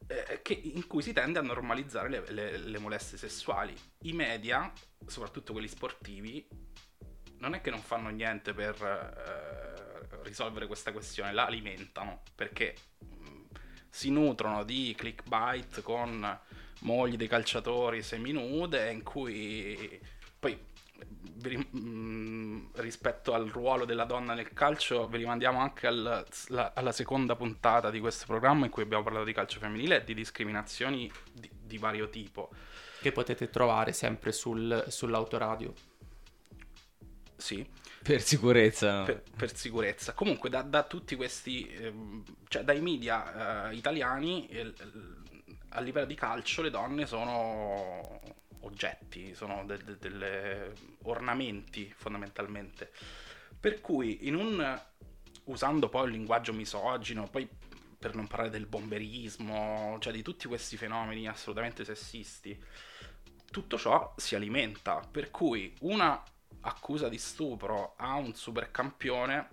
eh, 0.06 0.40
che- 0.42 0.54
in 0.54 0.86
cui 0.86 1.02
si 1.02 1.12
tende 1.12 1.38
a 1.38 1.42
normalizzare 1.42 2.08
le, 2.08 2.24
le- 2.30 2.56
le 2.56 2.78
molestie 2.78 3.18
sessuali. 3.18 3.74
I 4.02 4.12
media, 4.12 4.72
soprattutto 5.06 5.52
quelli 5.52 5.68
sportivi, 5.68 6.46
non 7.40 7.54
è 7.54 7.60
che 7.60 7.70
non 7.70 7.80
fanno 7.82 8.08
niente 8.08 8.52
per 8.54 8.74
eh, 8.82 9.87
risolvere 10.22 10.66
questa 10.66 10.92
questione, 10.92 11.32
la 11.32 11.46
alimentano 11.46 12.22
perché 12.34 12.74
mh, 12.98 13.42
si 13.88 14.10
nutrono 14.10 14.64
di 14.64 14.94
clickbait 14.96 15.82
con 15.82 16.38
mogli 16.80 17.16
dei 17.16 17.28
calciatori 17.28 18.02
seminude 18.02 18.90
in 18.92 19.02
cui 19.02 20.00
poi 20.38 20.56
mh, 21.70 22.70
rispetto 22.74 23.32
al 23.34 23.48
ruolo 23.48 23.84
della 23.84 24.04
donna 24.04 24.34
nel 24.34 24.52
calcio 24.52 25.06
vi 25.08 25.18
rimandiamo 25.18 25.58
anche 25.60 25.86
al- 25.86 26.26
la- 26.48 26.72
alla 26.74 26.92
seconda 26.92 27.36
puntata 27.36 27.90
di 27.90 28.00
questo 28.00 28.26
programma 28.26 28.64
in 28.64 28.70
cui 28.70 28.82
abbiamo 28.82 29.02
parlato 29.02 29.24
di 29.24 29.32
calcio 29.32 29.58
femminile 29.58 30.00
e 30.00 30.04
di 30.04 30.14
discriminazioni 30.14 31.10
di, 31.32 31.50
di 31.52 31.78
vario 31.78 32.08
tipo 32.10 32.50
che 33.00 33.12
potete 33.12 33.48
trovare 33.50 33.92
sempre 33.92 34.32
sul, 34.32 34.84
sull'autoradio. 34.88 35.72
sì 37.36 37.66
Per 38.02 38.22
sicurezza. 38.22 39.02
per, 39.02 39.22
per 39.36 39.54
sicurezza. 39.54 40.14
Comunque, 40.14 40.48
da, 40.48 40.62
da 40.62 40.82
tutti 40.84 41.16
questi, 41.16 41.68
ehm, 41.68 42.22
cioè 42.48 42.62
dai 42.62 42.80
media 42.80 43.68
eh, 43.68 43.74
italiani, 43.74 44.48
a 45.70 45.80
livello 45.80 46.06
di 46.06 46.14
calcio, 46.14 46.62
le 46.62 46.70
donne 46.70 47.06
sono 47.06 48.20
oggetti, 48.60 49.34
sono 49.34 49.64
de- 49.66 49.82
de- 49.84 49.98
delle 49.98 50.72
ornamenti 51.02 51.92
fondamentalmente. 51.96 52.92
Per 53.60 53.80
cui, 53.80 54.26
in 54.26 54.34
un 54.34 54.80
usando 55.44 55.88
poi 55.88 56.04
un 56.04 56.10
linguaggio 56.10 56.52
misogino, 56.52 57.28
poi 57.28 57.48
per 57.98 58.14
non 58.14 58.26
parlare 58.26 58.50
del 58.50 58.66
bomberismo, 58.66 59.96
cioè 60.00 60.12
di 60.12 60.22
tutti 60.22 60.46
questi 60.46 60.76
fenomeni 60.76 61.26
assolutamente 61.26 61.84
sessisti. 61.84 62.58
Tutto 63.50 63.78
ciò 63.78 64.14
si 64.16 64.34
alimenta, 64.34 65.00
per 65.10 65.30
cui 65.30 65.74
una 65.80 66.22
accusa 66.62 67.08
di 67.08 67.18
stupro 67.18 67.94
a 67.96 68.14
un 68.14 68.34
supercampione 68.34 69.48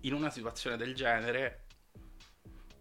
in 0.00 0.14
una 0.14 0.30
situazione 0.30 0.76
del 0.76 0.94
genere 0.94 1.60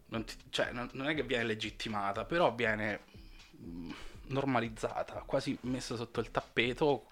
non, 0.08 0.24
ti- 0.26 0.36
cioè, 0.50 0.72
non- 0.72 0.90
non 0.94 1.08
è 1.08 1.16
che 1.16 1.24
viene 1.24 1.44
legittimata, 1.46 2.26
però 2.26 2.54
viene 2.54 3.02
mm, 3.60 3.92
normalizzata, 4.28 5.24
quasi 5.26 5.58
messa 5.62 5.96
sotto 5.96 6.20
il 6.20 6.32
tappeto, 6.32 7.08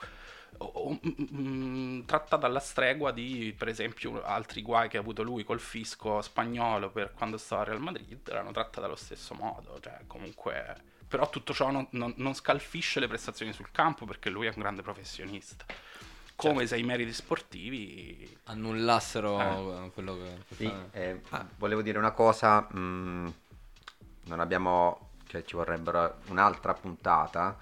o- 0.57 0.65
o- 0.65 0.99
mm, 1.03 2.01
trattata 2.05 2.45
alla 2.47 2.59
stregua 2.59 3.11
di, 3.11 3.53
per 3.57 3.67
esempio, 3.69 4.21
altri 4.23 4.61
guai 4.61 4.89
che 4.89 4.97
ha 4.97 4.99
avuto 5.01 5.23
lui 5.23 5.43
col 5.43 5.59
fisco 5.59 6.21
spagnolo 6.21 6.89
per 6.91 7.13
quando 7.13 7.37
stava 7.37 7.61
al 7.61 7.67
Real 7.69 7.81
Madrid, 7.81 8.27
erano 8.27 8.51
trattate 8.51 8.85
allo 8.85 8.95
stesso 8.95 9.33
modo, 9.35 9.79
cioè 9.79 9.99
comunque... 10.07 10.97
Però 11.09 11.27
tutto 11.29 11.53
ciò 11.53 11.71
non, 11.71 11.87
non- 11.91 12.13
non 12.17 12.35
scalfisce 12.35 12.99
le 12.99 13.07
prestazioni 13.07 13.51
sul 13.51 13.71
campo 13.71 14.05
perché 14.05 14.29
lui 14.29 14.45
è 14.45 14.49
un 14.49 14.61
grande 14.61 14.83
professionista. 14.83 15.65
Come 16.35 16.67
se 16.67 16.77
i 16.77 16.83
meriti 16.83 17.11
sportivi 17.11 18.37
Annullassero 18.45 19.85
Eh. 19.85 19.89
quello 19.91 20.17
che... 20.17 20.55
Sì, 20.55 20.71
eh, 20.91 21.19
volevo 21.57 21.81
dire 21.81 21.97
una 21.97 22.11
cosa, 22.11 22.61
mh, 22.61 23.33
non 24.25 24.39
abbiamo, 24.39 25.09
cioè 25.27 25.43
ci 25.43 25.55
vorrebbero 25.55 26.19
un'altra 26.27 26.73
puntata, 26.73 27.57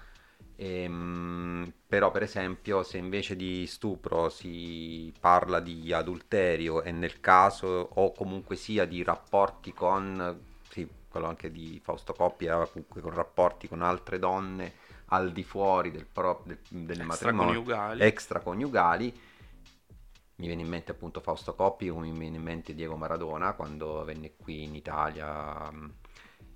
ehm, 0.56 1.72
però 1.88 2.10
per 2.10 2.22
esempio 2.22 2.82
se 2.82 2.98
invece 2.98 3.34
di 3.34 3.66
stupro 3.66 4.28
si 4.28 5.12
parla 5.18 5.58
di 5.58 5.92
adulterio 5.92 6.82
e 6.82 6.92
nel 6.92 7.20
caso 7.20 7.66
o 7.66 8.12
comunque 8.12 8.56
sia 8.56 8.84
di 8.84 9.02
rapporti 9.02 9.72
con, 9.72 10.38
quello 11.18 11.26
anche 11.26 11.50
di 11.50 11.80
Fausto 11.82 12.12
Coppia, 12.12 12.64
comunque 12.66 13.00
con 13.00 13.12
rapporti 13.12 13.68
con 13.68 13.82
altre 13.82 14.18
donne 14.18 14.72
al 15.06 15.32
di 15.32 15.42
fuori 15.42 15.90
del, 15.90 16.06
pro- 16.06 16.42
del, 16.44 16.58
del 16.68 17.02
matrimonio, 17.02 17.64
extraconiugali. 17.98 19.20
mi 20.36 20.46
viene 20.46 20.62
in 20.62 20.68
mente 20.68 20.92
appunto 20.92 21.20
Fausto 21.20 21.54
Coppi, 21.54 21.90
mi 21.90 22.12
viene 22.12 22.36
in 22.36 22.42
mente 22.42 22.74
Diego 22.74 22.96
Maradona 22.96 23.52
quando 23.54 24.04
venne 24.04 24.34
qui 24.36 24.62
in 24.62 24.74
Italia. 24.74 25.70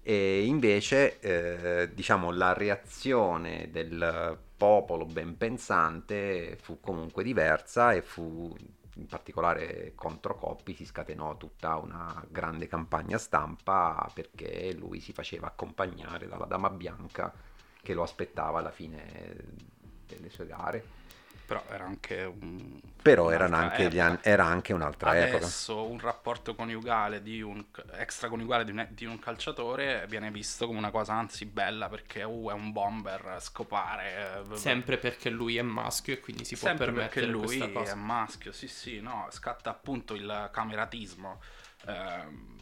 E 0.05 0.45
invece, 0.45 1.21
eh, 1.21 1.95
diciamo, 1.95 2.31
la 2.33 2.53
reazione 2.53 3.69
del 3.71 4.39
popolo 4.57 5.07
ben 5.07 5.37
pensante 5.37 6.57
fu 6.61 6.81
comunque 6.81 7.25
diversa 7.25 7.93
e 7.93 8.03
fu 8.03 8.55
in 8.97 9.07
particolare 9.07 9.93
contro 9.95 10.37
Coppi 10.37 10.75
si 10.75 10.85
scatenò 10.85 11.37
tutta 11.37 11.77
una 11.77 12.25
grande 12.29 12.69
campagna 12.69 13.19
stampa 13.19 14.11
perché 14.13 14.75
lui 14.75 15.01
si 15.01 15.13
faceva 15.13 15.47
accompagnare 15.47 16.29
dalla 16.29 16.45
Dama 16.45 16.71
Bianca 16.71 17.33
che 17.81 17.95
lo 17.95 18.03
aspettava 18.03 18.59
alla 18.59 18.71
fine 18.71 19.35
delle 20.07 20.31
sue 20.31 20.47
gare. 20.47 20.85
Però 21.53 21.65
era 21.71 21.85
anche 21.85 22.23
un... 22.25 22.81
Però 23.03 23.31
erano 23.31 23.57
anche 23.57 23.89
gli 23.89 23.99
an- 23.99 24.21
era 24.23 24.45
anche 24.45 24.73
un'altra 24.73 25.17
epoca. 25.19 25.37
Adesso 25.39 25.87
un 25.87 25.99
rapporto 25.99 26.55
coniugale 26.55 27.21
di 27.21 27.43
un 27.43 27.65
extraconiugale 27.93 28.65
di 28.65 28.71
un, 28.71 28.87
di 28.91 29.05
un 29.05 29.19
calciatore 29.19 30.07
viene 30.09 30.31
visto 30.31 30.67
come 30.67 30.79
una 30.79 30.91
cosa 30.91 31.15
anzi 31.15 31.45
bella 31.47 31.89
perché 31.89 32.23
uh, 32.23 32.49
è 32.51 32.53
un 32.53 32.73
bomber 32.73 33.37
scopare. 33.41 34.45
eh, 34.51 34.57
Sempre 34.57 34.99
perché 34.99 35.31
lui 35.31 35.57
è 35.57 35.63
maschio 35.63 36.15
e 36.15 36.21
quindi 36.21 36.45
si 36.45 36.57
può 36.57 36.69
Sempre 36.69 36.93
perché 36.93 37.21
permettere 37.21 37.27
lui 37.27 37.59
questa 37.59 37.65
è 37.67 37.73
cosa. 37.73 37.95
maschio, 37.97 38.53
sì 38.53 38.69
sì, 38.69 39.01
no, 39.01 39.27
scatta 39.31 39.71
appunto 39.71 40.15
il 40.15 40.49
cameratismo. 40.53 41.41
Ehm, 41.87 42.57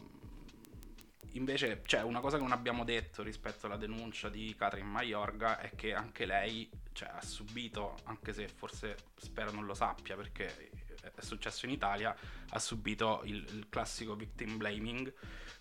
invece, 1.33 1.81
cioè, 1.85 2.01
una 2.01 2.19
cosa 2.19 2.37
che 2.37 2.43
non 2.43 2.51
abbiamo 2.51 2.83
detto 2.83 3.23
rispetto 3.23 3.65
alla 3.67 3.77
denuncia 3.77 4.29
di 4.29 4.53
Catherine 4.57 4.89
Maiorga 4.89 5.59
è 5.59 5.71
che 5.75 5.93
anche 5.93 6.25
lei 6.25 6.69
cioè, 7.01 7.09
ha 7.09 7.21
subito, 7.23 7.95
anche 8.03 8.31
se 8.31 8.47
forse 8.47 8.95
spero 9.15 9.49
non 9.49 9.65
lo 9.65 9.73
sappia 9.73 10.15
perché 10.15 10.69
è 11.01 11.21
successo 11.21 11.65
in 11.65 11.71
Italia, 11.71 12.15
ha 12.49 12.59
subito 12.59 13.21
il, 13.23 13.37
il 13.37 13.69
classico 13.69 14.13
victim 14.13 14.57
blaming, 14.57 15.11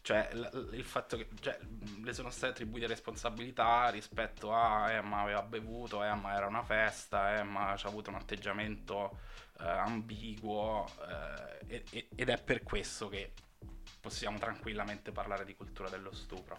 cioè 0.02 0.28
l- 0.34 0.68
il 0.74 0.84
fatto 0.84 1.16
che 1.16 1.28
cioè, 1.40 1.58
le 2.02 2.12
sono 2.12 2.28
state 2.28 2.52
attribuite 2.52 2.86
responsabilità 2.86 3.88
rispetto 3.88 4.52
a 4.52 4.90
eh, 4.90 5.00
ma 5.00 5.22
aveva 5.22 5.40
bevuto, 5.40 6.04
eh, 6.04 6.14
ma 6.14 6.34
era 6.34 6.46
una 6.46 6.62
festa, 6.62 7.38
eh, 7.38 7.42
ma 7.42 7.74
c'ha 7.74 7.88
avuto 7.88 8.10
un 8.10 8.16
atteggiamento 8.16 9.20
eh, 9.60 9.66
ambiguo 9.66 10.86
eh, 11.08 12.06
ed 12.14 12.28
è 12.28 12.42
per 12.42 12.62
questo 12.62 13.08
che 13.08 13.32
possiamo 13.98 14.38
tranquillamente 14.38 15.10
parlare 15.10 15.46
di 15.46 15.54
cultura 15.54 15.88
dello 15.88 16.12
stupro. 16.12 16.58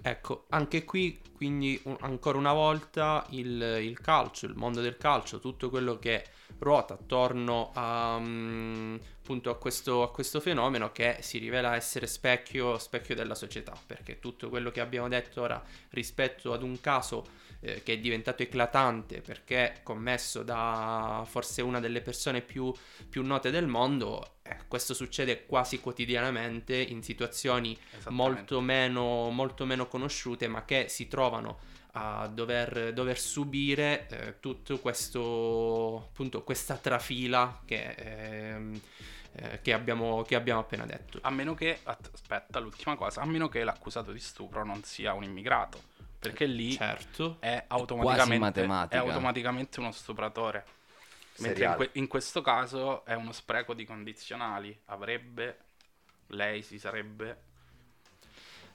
Ecco, 0.00 0.46
anche 0.50 0.84
qui 0.84 1.20
quindi 1.34 1.80
un- 1.84 1.96
ancora 2.00 2.38
una 2.38 2.52
volta 2.52 3.26
il, 3.30 3.60
il 3.82 4.00
calcio, 4.00 4.46
il 4.46 4.54
mondo 4.56 4.80
del 4.80 4.96
calcio, 4.96 5.38
tutto 5.40 5.70
quello 5.70 5.98
che 5.98 6.24
ruota 6.58 6.94
attorno 6.94 7.70
a, 7.74 8.18
mm, 8.18 8.96
appunto 9.28 9.50
a 9.50 9.58
questo, 9.58 10.02
a 10.02 10.10
questo 10.10 10.40
fenomeno 10.40 10.90
che 10.90 11.18
si 11.20 11.36
rivela 11.36 11.76
essere 11.76 12.06
specchio, 12.06 12.78
specchio 12.78 13.14
della 13.14 13.34
società, 13.34 13.76
perché 13.86 14.20
tutto 14.20 14.48
quello 14.48 14.70
che 14.70 14.80
abbiamo 14.80 15.06
detto 15.06 15.42
ora 15.42 15.62
rispetto 15.90 16.54
ad 16.54 16.62
un 16.62 16.80
caso 16.80 17.26
eh, 17.60 17.82
che 17.82 17.94
è 17.94 17.98
diventato 17.98 18.42
eclatante 18.42 19.20
perché 19.20 19.80
commesso 19.82 20.42
da 20.42 21.26
forse 21.28 21.60
una 21.60 21.78
delle 21.78 22.00
persone 22.00 22.40
più, 22.40 22.72
più 23.06 23.22
note 23.22 23.50
del 23.50 23.66
mondo, 23.66 24.36
eh, 24.42 24.56
questo 24.66 24.94
succede 24.94 25.44
quasi 25.44 25.78
quotidianamente 25.78 26.74
in 26.74 27.02
situazioni 27.02 27.76
molto 28.08 28.62
meno, 28.62 29.28
molto 29.28 29.66
meno 29.66 29.88
conosciute, 29.88 30.48
ma 30.48 30.64
che 30.64 30.86
si 30.88 31.06
trovano 31.06 31.76
a 31.92 32.28
dover, 32.32 32.92
dover 32.92 33.18
subire 33.18 34.06
eh, 34.08 34.34
tutto 34.40 34.78
questo, 34.78 36.08
appunto, 36.08 36.44
questa 36.44 36.76
trafila 36.76 37.62
che, 37.64 37.90
ehm, 37.90 38.80
eh, 39.32 39.60
che 39.60 39.72
abbiamo, 39.72 40.22
che 40.22 40.34
abbiamo 40.34 40.60
appena 40.60 40.86
detto. 40.86 41.18
A 41.22 41.30
meno 41.30 41.54
che, 41.54 41.80
aspetta, 41.84 42.58
l'ultima 42.58 42.96
cosa, 42.96 43.20
a 43.20 43.26
meno 43.26 43.48
che 43.48 43.64
l'accusato 43.64 44.12
di 44.12 44.20
stupro 44.20 44.64
non 44.64 44.82
sia 44.82 45.12
un 45.12 45.22
immigrato, 45.22 45.80
perché 46.18 46.46
lì 46.46 46.72
Certo. 46.72 47.36
è 47.40 47.64
automaticamente, 47.68 48.38
matematica. 48.38 48.96
è 48.96 49.06
automaticamente 49.06 49.80
uno 49.80 49.92
stupratore. 49.92 50.64
Mentre 51.38 51.64
in, 51.66 51.74
que- 51.76 51.90
in 51.92 52.06
questo 52.08 52.40
caso 52.40 53.04
è 53.04 53.14
uno 53.14 53.32
spreco 53.32 53.72
di 53.72 53.84
condizionali. 53.84 54.76
Avrebbe, 54.86 55.58
lei 56.28 56.62
si 56.62 56.78
sarebbe... 56.80 57.42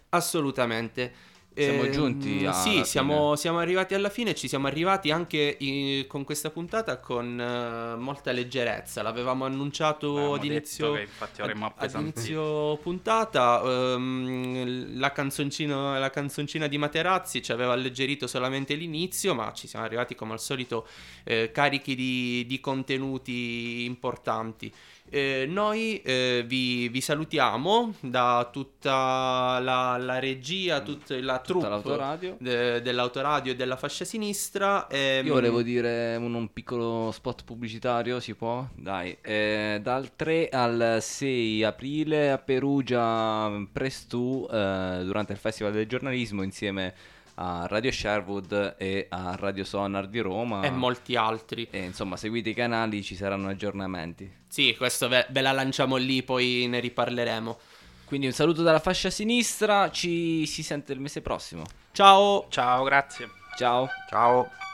Assolutamente. 0.10 1.32
Siamo 1.56 1.84
Ehm, 1.84 1.92
giunti 1.92 2.40
alla 2.46 2.52
Sì, 2.52 2.70
fine. 2.72 2.84
siamo, 2.86 3.36
siamo 3.36 3.60
arrivati 3.60 3.94
alla 3.94 4.10
fine. 4.10 4.34
Ci 4.34 4.48
siamo 4.48 4.66
arrivati 4.68 5.12
anche 5.12 5.56
i- 5.60 6.06
con 6.08 6.24
questa 6.24 6.50
puntata 6.50 7.00
con 7.00 7.40
eh, 7.40 7.96
molta 7.96 8.32
leggerezza. 8.32 9.04
L'avevamo 9.04 9.46
annunciato 9.46 10.34
ad 10.34 10.44
inizio, 10.44 10.94
ad- 10.96 11.92
inizio 12.00 12.78
puntata. 12.78 13.62
ehm, 13.64 14.98
la, 15.00 15.12
canzoncina, 15.12 16.00
la 16.00 16.10
canzoncina 16.10 16.68
di 16.68 16.78
Materazzi 16.78 17.42
ci 17.44 17.52
aveva 17.52 17.74
alleggerito 17.74 18.26
solamente 18.28 18.74
l'inizio, 18.76 19.36
ma 19.36 19.54
ci 19.54 19.68
siamo 19.68 19.86
arrivati 19.86 20.16
come 20.16 20.34
al 20.34 20.40
solito 20.40 20.88
eh, 21.24 21.52
carichi 21.52 21.96
di, 21.96 22.46
di 22.48 22.60
contenuti 22.60 23.84
importanti. 23.86 24.74
Eh, 25.16 25.46
noi 25.48 26.02
eh, 26.02 26.44
vi, 26.48 26.88
vi 26.90 27.00
salutiamo 27.00 27.94
da 28.00 28.50
tutta 28.52 29.60
la, 29.62 29.96
la 29.98 30.18
regia, 30.18 30.82
tutta 30.82 31.16
la 31.22 31.38
troupe 31.38 31.70
l'autoradio. 31.70 32.36
de- 32.40 32.82
dell'autoradio 32.82 33.52
e 33.52 33.56
della 33.56 33.76
fascia 33.76 34.06
sinistra. 34.06 34.88
ehm, 34.88 35.26
Io 35.28 35.34
volevo 35.34 35.62
dire 35.62 36.16
un, 36.16 36.34
un 36.34 36.52
piccolo 36.52 37.12
spot 37.12 37.44
pubblicitario, 37.44 38.20
si 38.20 38.34
può? 38.34 38.66
Dai, 38.74 39.16
eh, 39.22 39.80
dal 39.84 40.16
3 40.16 40.50
al 40.50 40.98
6 41.00 41.64
aprile 41.64 42.32
a 42.32 42.40
Perugia, 42.40 43.52
Prestu, 43.72 44.48
eh, 44.52 45.02
durante 45.04 45.32
il 45.32 45.38
Festival 45.38 45.74
del 45.74 45.86
giornalismo, 45.86 46.42
insieme 46.42 46.88
a 46.88 46.94
Radio 47.36 47.92
Sherwood 47.92 48.76
e 48.78 49.08
a 49.10 49.36
Radio 49.38 49.64
Sonar 49.64 50.08
di 50.08 50.20
Roma. 50.20 50.62
e 50.62 50.70
molti 50.70 51.16
altri. 51.16 51.68
E, 51.70 51.80
insomma, 51.84 52.16
seguite 52.18 52.50
i 52.50 52.54
canali, 52.54 53.04
ci 53.04 53.16
saranno 53.16 53.50
aggiornamenti. 53.50 54.32
Sì, 54.48 54.76
questo 54.78 55.08
ve, 55.08 55.26
ve 55.30 55.42
la 55.42 55.52
lanciamo 55.52 55.96
lì, 55.96 56.24
poi 56.24 56.68
ne 56.70 56.80
riparleremo. 56.80 57.58
Quindi 58.06 58.28
un 58.28 58.34
saluto 58.34 58.62
dalla 58.62 58.80
fascia 58.80 59.10
sinistra, 59.10 59.90
ci 59.90 60.46
si 60.46 60.62
sente 60.62 60.94
il 60.94 61.00
mese 61.00 61.22
prossimo. 61.22 61.64
Ciao! 61.92 62.46
Ciao, 62.50 62.84
grazie. 62.84 63.30
Ciao. 63.58 63.88
Ciao. 64.10 64.73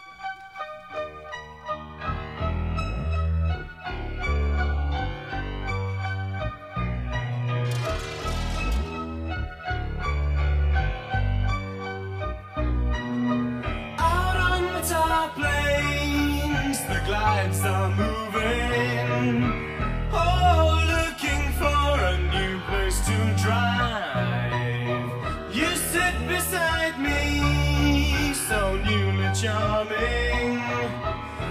Charming. 29.50 30.62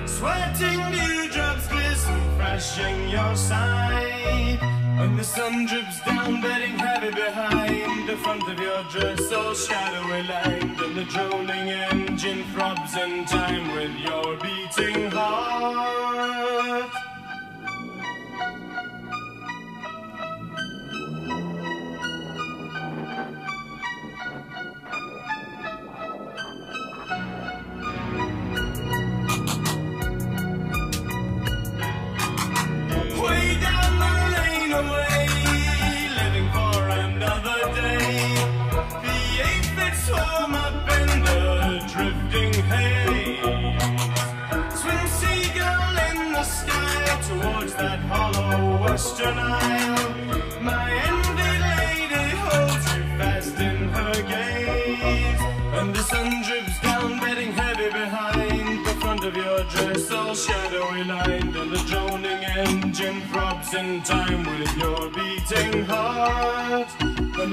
Sweating 0.06 0.80
dewdrops 0.94 1.66
glisten, 1.68 2.20
flashing 2.36 3.08
your 3.08 3.34
side. 3.34 4.58
And 5.00 5.18
the 5.18 5.24
sun 5.24 5.66
drips 5.66 6.00
down, 6.04 6.40
bedding 6.40 6.76
heavy 6.78 7.10
behind 7.10 8.08
the 8.08 8.16
front 8.16 8.44
of 8.52 8.58
your 8.58 8.82
dress, 8.92 9.32
all 9.32 9.54
shadowy 9.54 10.22
lined. 10.32 10.80
And 10.84 10.96
the 10.96 11.04
droning 11.12 11.68
engine 11.90 12.44
throbs 12.52 12.94
in 12.96 13.24
time 13.26 13.66
with 13.76 13.94
your 14.06 14.36
beating 14.44 15.10
heart. 15.10 16.47
Tonight. 48.98 49.77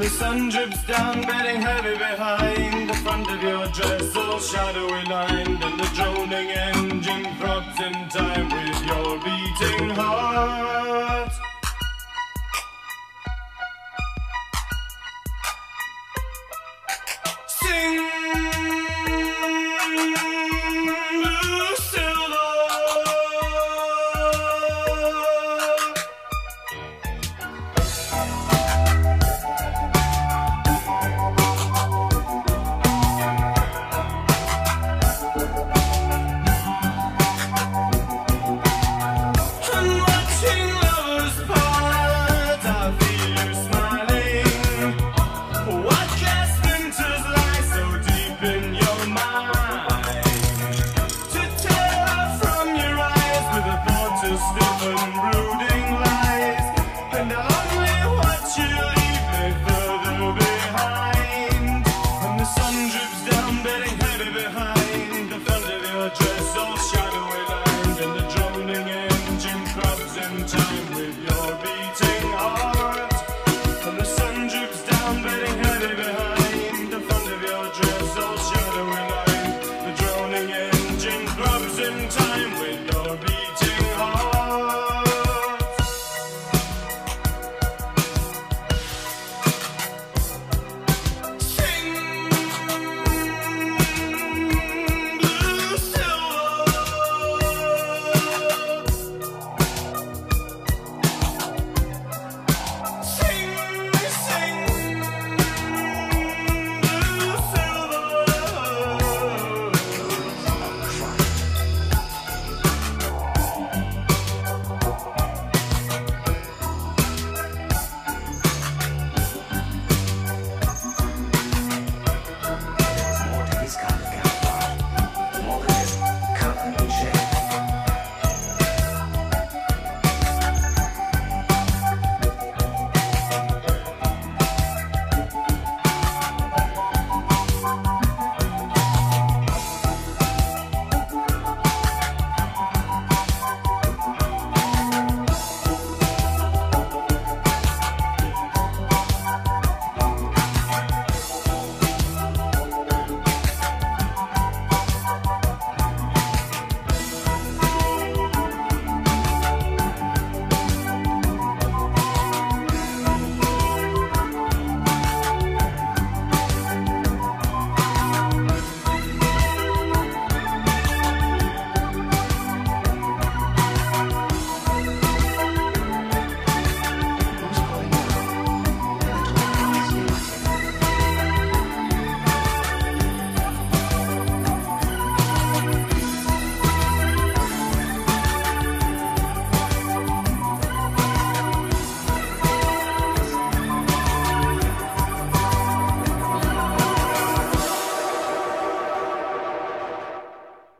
the 0.06 0.12
sun 0.12 0.49
drips 0.49 0.84
down, 0.84 1.20
bedding 1.24 1.60
heavy 1.60 1.97
behind 1.97 2.88
the 2.88 2.93
front 2.93 3.28
of 3.28 3.41
your 3.41 3.66
dress, 3.70 4.16
all 4.16 4.39
shadowy 4.39 5.03
lined, 5.06 5.64
and 5.64 5.80
the 5.80 5.89
droning 5.95 6.51
engine 6.51 7.26
throbs 7.38 7.80
in 7.80 8.08
time 8.10 8.47
with 8.56 8.86
your 8.86 9.18
beating 9.24 9.89
heart. 9.89 11.45